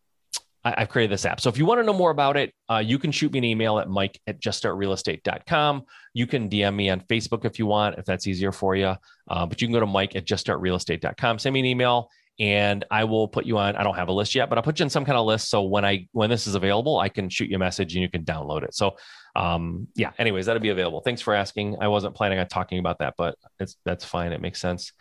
I, 0.66 0.80
have 0.80 0.89
created 0.89 1.13
this 1.13 1.26
app. 1.26 1.39
So 1.39 1.49
if 1.49 1.57
you 1.57 1.66
want 1.66 1.80
to 1.80 1.86
know 1.86 1.93
more 1.93 2.09
about 2.09 2.36
it, 2.36 2.53
uh, 2.70 2.82
you 2.84 2.97
can 2.97 3.11
shoot 3.11 3.32
me 3.32 3.38
an 3.38 3.45
email 3.45 3.78
at 3.78 3.88
mike 3.88 4.20
at 4.26 4.41
juststartrealestate.com. 4.41 5.84
You 6.13 6.28
can 6.28 6.49
DM 6.49 6.76
me 6.76 6.89
on 6.89 7.01
Facebook 7.01 7.45
if 7.45 7.59
you 7.59 7.68
want, 7.68 7.99
if 7.99 8.05
that's 8.05 8.26
easier 8.26 8.51
for 8.51 8.76
you. 8.76 8.95
Uh, 9.30 9.45
but 9.45 9.61
you 9.61 9.68
can 9.68 9.74
go 9.74 9.80
to 9.80 9.86
mike 9.86 10.16
at 10.16 10.26
juststartrealestate.com, 10.26 11.39
send 11.39 11.53
me 11.53 11.59
an 11.59 11.68
email, 11.68 12.09
and 12.39 12.84
I 12.89 13.03
will 13.03 13.28
put 13.28 13.45
you 13.45 13.59
on. 13.59 13.76
I 13.76 13.84
don't 13.84 13.95
have 13.95 14.09
a 14.09 14.11
list 14.11 14.34
yet, 14.34 14.49
but 14.49 14.57
I'll 14.57 14.63
put 14.63 14.80
you 14.80 14.84
in 14.84 14.89
some 14.89 15.05
kind 15.05 15.18
of 15.18 15.26
list. 15.26 15.49
So 15.49 15.61
when 15.61 15.86
I 15.86 16.07
when 16.11 16.30
this 16.30 16.47
is 16.47 16.55
available, 16.55 16.97
I 16.97 17.09
can 17.09 17.30
shoot 17.30 17.49
you 17.49 17.55
a 17.55 17.59
message 17.59 17.93
and 17.95 18.01
you 18.01 18.09
can 18.09 18.26
download 18.26 18.63
it. 18.63 18.74
So 18.76 18.97
um, 19.36 19.88
yeah, 19.95 20.11
anyways, 20.18 20.47
that'll 20.47 20.61
be 20.61 20.70
available. 20.70 21.01
Thanks 21.01 21.22
for 21.22 21.34
asking. 21.34 21.78
I 21.80 21.88
wasn't 21.88 22.16
planning 22.16 22.39
on 22.39 22.47
talking 22.47 22.80
about 22.80 22.99
that, 22.99 23.13
but 23.18 23.36
it's 23.59 23.78
that's 23.86 24.03
fine. 24.03 24.34
It 24.34 24.41
makes 24.41 24.59
sense. 24.59 24.91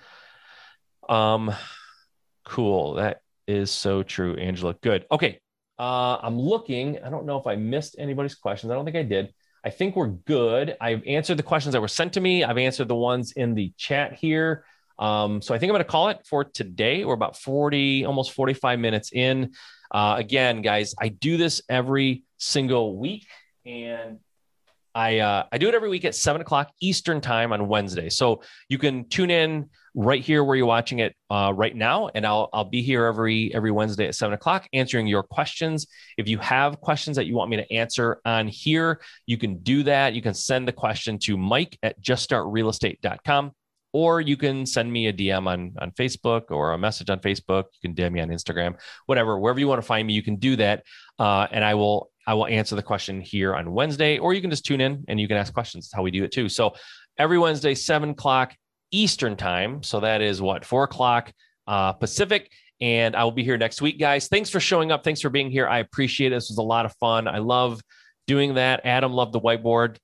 Um, 1.09 1.53
cool. 2.45 2.95
That 2.95 3.23
is 3.49 3.71
so 3.71 4.03
true, 4.03 4.37
Angela. 4.37 4.75
Good. 4.83 5.07
Okay. 5.11 5.41
Uh, 5.79 6.19
I'm 6.23 6.39
looking. 6.39 6.99
I 7.05 7.11
don't 7.11 7.27
know 7.27 7.39
if 7.39 7.47
I 7.47 7.57
missed 7.57 7.97
anybody's 7.99 8.35
questions. 8.35 8.71
I 8.71 8.75
don't 8.75 8.85
think 8.85 8.97
I 8.97 9.03
did. 9.03 9.33
I 9.65 9.71
think 9.71 9.97
we're 9.97 10.09
good. 10.09 10.77
I've 10.81 11.03
answered 11.07 11.39
the 11.39 11.43
questions 11.43 11.73
that 11.73 11.81
were 11.81 11.89
sent 11.89 12.13
to 12.15 12.21
me. 12.21 12.45
I've 12.45 12.59
answered 12.59 12.89
the 12.89 12.95
ones 12.95 13.33
in 13.33 13.55
the 13.55 13.73
chat 13.77 14.13
here. 14.13 14.65
Um, 14.99 15.43
so 15.43 15.55
I 15.55 15.59
think 15.59 15.71
I'm 15.71 15.75
going 15.75 15.85
to 15.85 15.91
call 15.91 16.09
it 16.11 16.21
for 16.29 16.45
today. 16.45 17.05
We're 17.05 17.15
about 17.15 17.37
40, 17.37 18.05
almost 18.05 18.33
45 18.33 18.79
minutes 18.79 19.11
in. 19.13 19.53
Uh, 19.91 20.17
again, 20.19 20.63
guys, 20.63 20.95
I 21.01 21.09
do 21.09 21.37
this 21.37 21.63
every 21.69 22.25
single 22.37 22.97
week, 22.99 23.27
and 23.65 24.19
I 24.95 25.19
uh, 25.19 25.45
I 25.51 25.59
do 25.59 25.69
it 25.69 25.75
every 25.75 25.89
week 25.89 26.05
at 26.05 26.15
seven 26.15 26.41
o'clock 26.41 26.71
Eastern 26.81 27.21
time 27.21 27.53
on 27.53 27.67
Wednesday. 27.67 28.09
So 28.09 28.43
you 28.69 28.79
can 28.79 29.09
tune 29.09 29.31
in 29.31 29.71
right 29.95 30.23
here 30.23 30.45
where 30.45 30.57
you're 30.57 30.67
watching 30.67 31.01
it 31.01 31.15
uh, 31.31 31.53
right 31.55 31.75
now, 31.75 32.11
and 32.15 32.27
I'll 32.27 32.49
I'll 32.53 32.65
be 32.65 32.83
here 32.83 33.07
every 33.07 33.53
every 33.55 33.71
Wednesday 33.71 34.07
at 34.07 34.15
seven 34.15 34.35
o'clock 34.35 34.69
answering 34.73 35.07
your 35.07 35.23
questions. 35.23 35.87
If 36.17 36.29
you 36.29 36.39
have 36.39 36.81
questions 36.81 37.17
that 37.17 37.27
you 37.27 37.35
want 37.35 37.51
me 37.51 37.57
to 37.57 37.73
answer 37.73 38.21
on 38.25 38.47
here, 38.47 39.01
you 39.27 39.37
can 39.37 39.59
do 39.59 39.83
that. 39.85 40.15
You 40.15 40.23
can 40.23 40.35
send 40.35 40.69
the 40.69 40.73
question 40.73 41.19
to 41.21 41.37
Mike 41.37 41.79
at 41.83 42.01
juststartrealestate.com 42.01 43.53
or 43.95 44.21
you 44.21 44.37
can 44.37 44.67
send 44.67 44.93
me 44.93 45.07
a 45.07 45.13
DM 45.13 45.47
on, 45.47 45.73
on 45.79 45.93
Facebook 45.93 46.51
or 46.51 46.73
a 46.73 46.79
message 46.79 47.11
on 47.11 47.21
Facebook. 47.21 47.67
You 47.81 47.89
can 47.89 47.95
DM 47.95 48.13
me 48.13 48.21
on 48.21 48.29
Instagram, 48.29 48.77
whatever, 49.07 49.39
wherever 49.39 49.61
you 49.61 49.69
want 49.69 49.81
to 49.81 49.87
find 49.87 50.07
me, 50.07 50.15
you 50.15 50.23
can 50.23 50.35
do 50.35 50.57
that. 50.57 50.83
Uh, 51.17 51.47
and 51.53 51.65
I 51.65 51.75
will 51.75 52.11
I 52.27 52.35
will 52.35 52.47
answer 52.47 52.75
the 52.77 52.83
question 52.83 53.21
here 53.21 53.55
on 53.55 53.73
Wednesday, 53.73 54.19
or 54.19 54.33
you 54.33 54.41
can 54.41 54.51
just 54.51 54.65
tune 54.65 54.81
in 54.81 55.05
and 55.09 55.21
you 55.21 55.29
can 55.29 55.37
ask 55.37 55.53
questions. 55.53 55.87
That's 55.87 55.95
how 55.95 56.03
we 56.03 56.11
do 56.11 56.25
it 56.25 56.33
too. 56.33 56.49
So 56.49 56.75
every 57.19 57.39
Wednesday, 57.39 57.75
seven 57.75 58.11
o'clock 58.11 58.55
Eastern 58.91 59.37
time. 59.37 59.83
So 59.83 60.01
that 60.01 60.23
is 60.23 60.41
what 60.41 60.65
four 60.65 60.85
o'clock 60.85 61.33
uh, 61.67 61.93
Pacific. 61.93 62.51
And 62.81 63.15
I 63.17 63.25
will 63.25 63.33
be 63.33 63.45
here 63.45 63.57
next 63.57 63.81
week, 63.81 63.99
guys. 63.99 64.29
Thanks 64.29 64.51
for 64.51 64.61
showing 64.61 64.91
up. 64.91 65.05
Thanks 65.05 65.21
for 65.21 65.31
being 65.31 65.51
here. 65.51 65.67
I 65.67 65.79
appreciate 65.79 66.33
it. 66.33 66.37
This 66.37 66.51
was 66.51 66.59
a 66.59 66.63
lot 66.63 66.87
of 66.87 66.95
fun. 66.97 67.29
I 67.29 67.39
love 67.39 67.81
doing 68.27 68.55
that. 68.55 68.81
Adam 68.85 69.13
loved 69.13 69.33
the 69.33 69.41
whiteboard. 69.41 69.97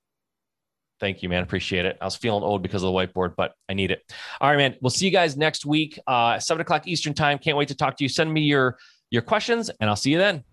Thank 0.99 1.23
you, 1.23 1.29
man. 1.29 1.43
Appreciate 1.43 1.85
it. 1.85 1.97
I 1.99 2.05
was 2.05 2.15
feeling 2.15 2.43
old 2.43 2.61
because 2.61 2.83
of 2.83 2.93
the 2.93 2.97
whiteboard, 2.97 3.35
but 3.35 3.53
I 3.67 3.73
need 3.73 3.91
it. 3.91 4.03
All 4.39 4.49
right, 4.49 4.57
man. 4.57 4.75
We'll 4.81 4.91
see 4.91 5.05
you 5.05 5.11
guys 5.11 5.35
next 5.35 5.65
week, 5.65 5.99
uh, 6.05 6.39
seven 6.39 6.61
o'clock 6.61 6.87
Eastern 6.87 7.13
time. 7.13 7.39
Can't 7.39 7.57
wait 7.57 7.69
to 7.69 7.75
talk 7.75 7.97
to 7.97 8.03
you. 8.03 8.09
Send 8.09 8.31
me 8.31 8.41
your 8.41 8.77
your 9.09 9.23
questions, 9.23 9.69
and 9.79 9.89
I'll 9.89 9.95
see 9.95 10.11
you 10.11 10.19
then. 10.19 10.43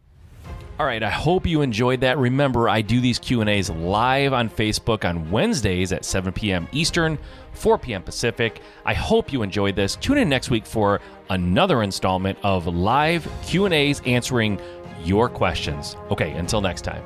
All 0.79 0.87
right, 0.87 1.03
I 1.03 1.11
hope 1.11 1.45
you 1.45 1.63
enjoyed 1.63 2.03
that. 2.03 2.19
Remember, 2.19 2.69
I 2.69 2.83
do 2.83 3.01
these 3.01 3.19
Q&As 3.19 3.69
live 3.69 4.33
on 4.33 4.49
Facebook 4.49 5.05
on 5.05 5.29
Wednesdays 5.29 5.93
at 5.93 6.05
7 6.05 6.33
p.m. 6.33 6.69
Eastern, 6.71 7.19
4 7.55 7.79
p.m. 7.79 8.05
Pacific. 8.05 8.63
I 8.85 8.95
hope 8.95 9.33
you 9.33 9.43
enjoyed 9.43 9.75
this. 9.75 9.97
Tune 9.97 10.19
in 10.19 10.29
next 10.29 10.51
week 10.51 10.65
for 10.65 11.01
another 11.31 11.83
installment 11.83 12.39
of 12.45 12.69
live 12.69 13.29
Q&As 13.45 14.01
answering 14.07 14.61
your 15.03 15.29
questions. 15.29 15.97
Okay, 16.13 16.31
until 16.35 16.61
next 16.61 16.83
time. 16.83 17.03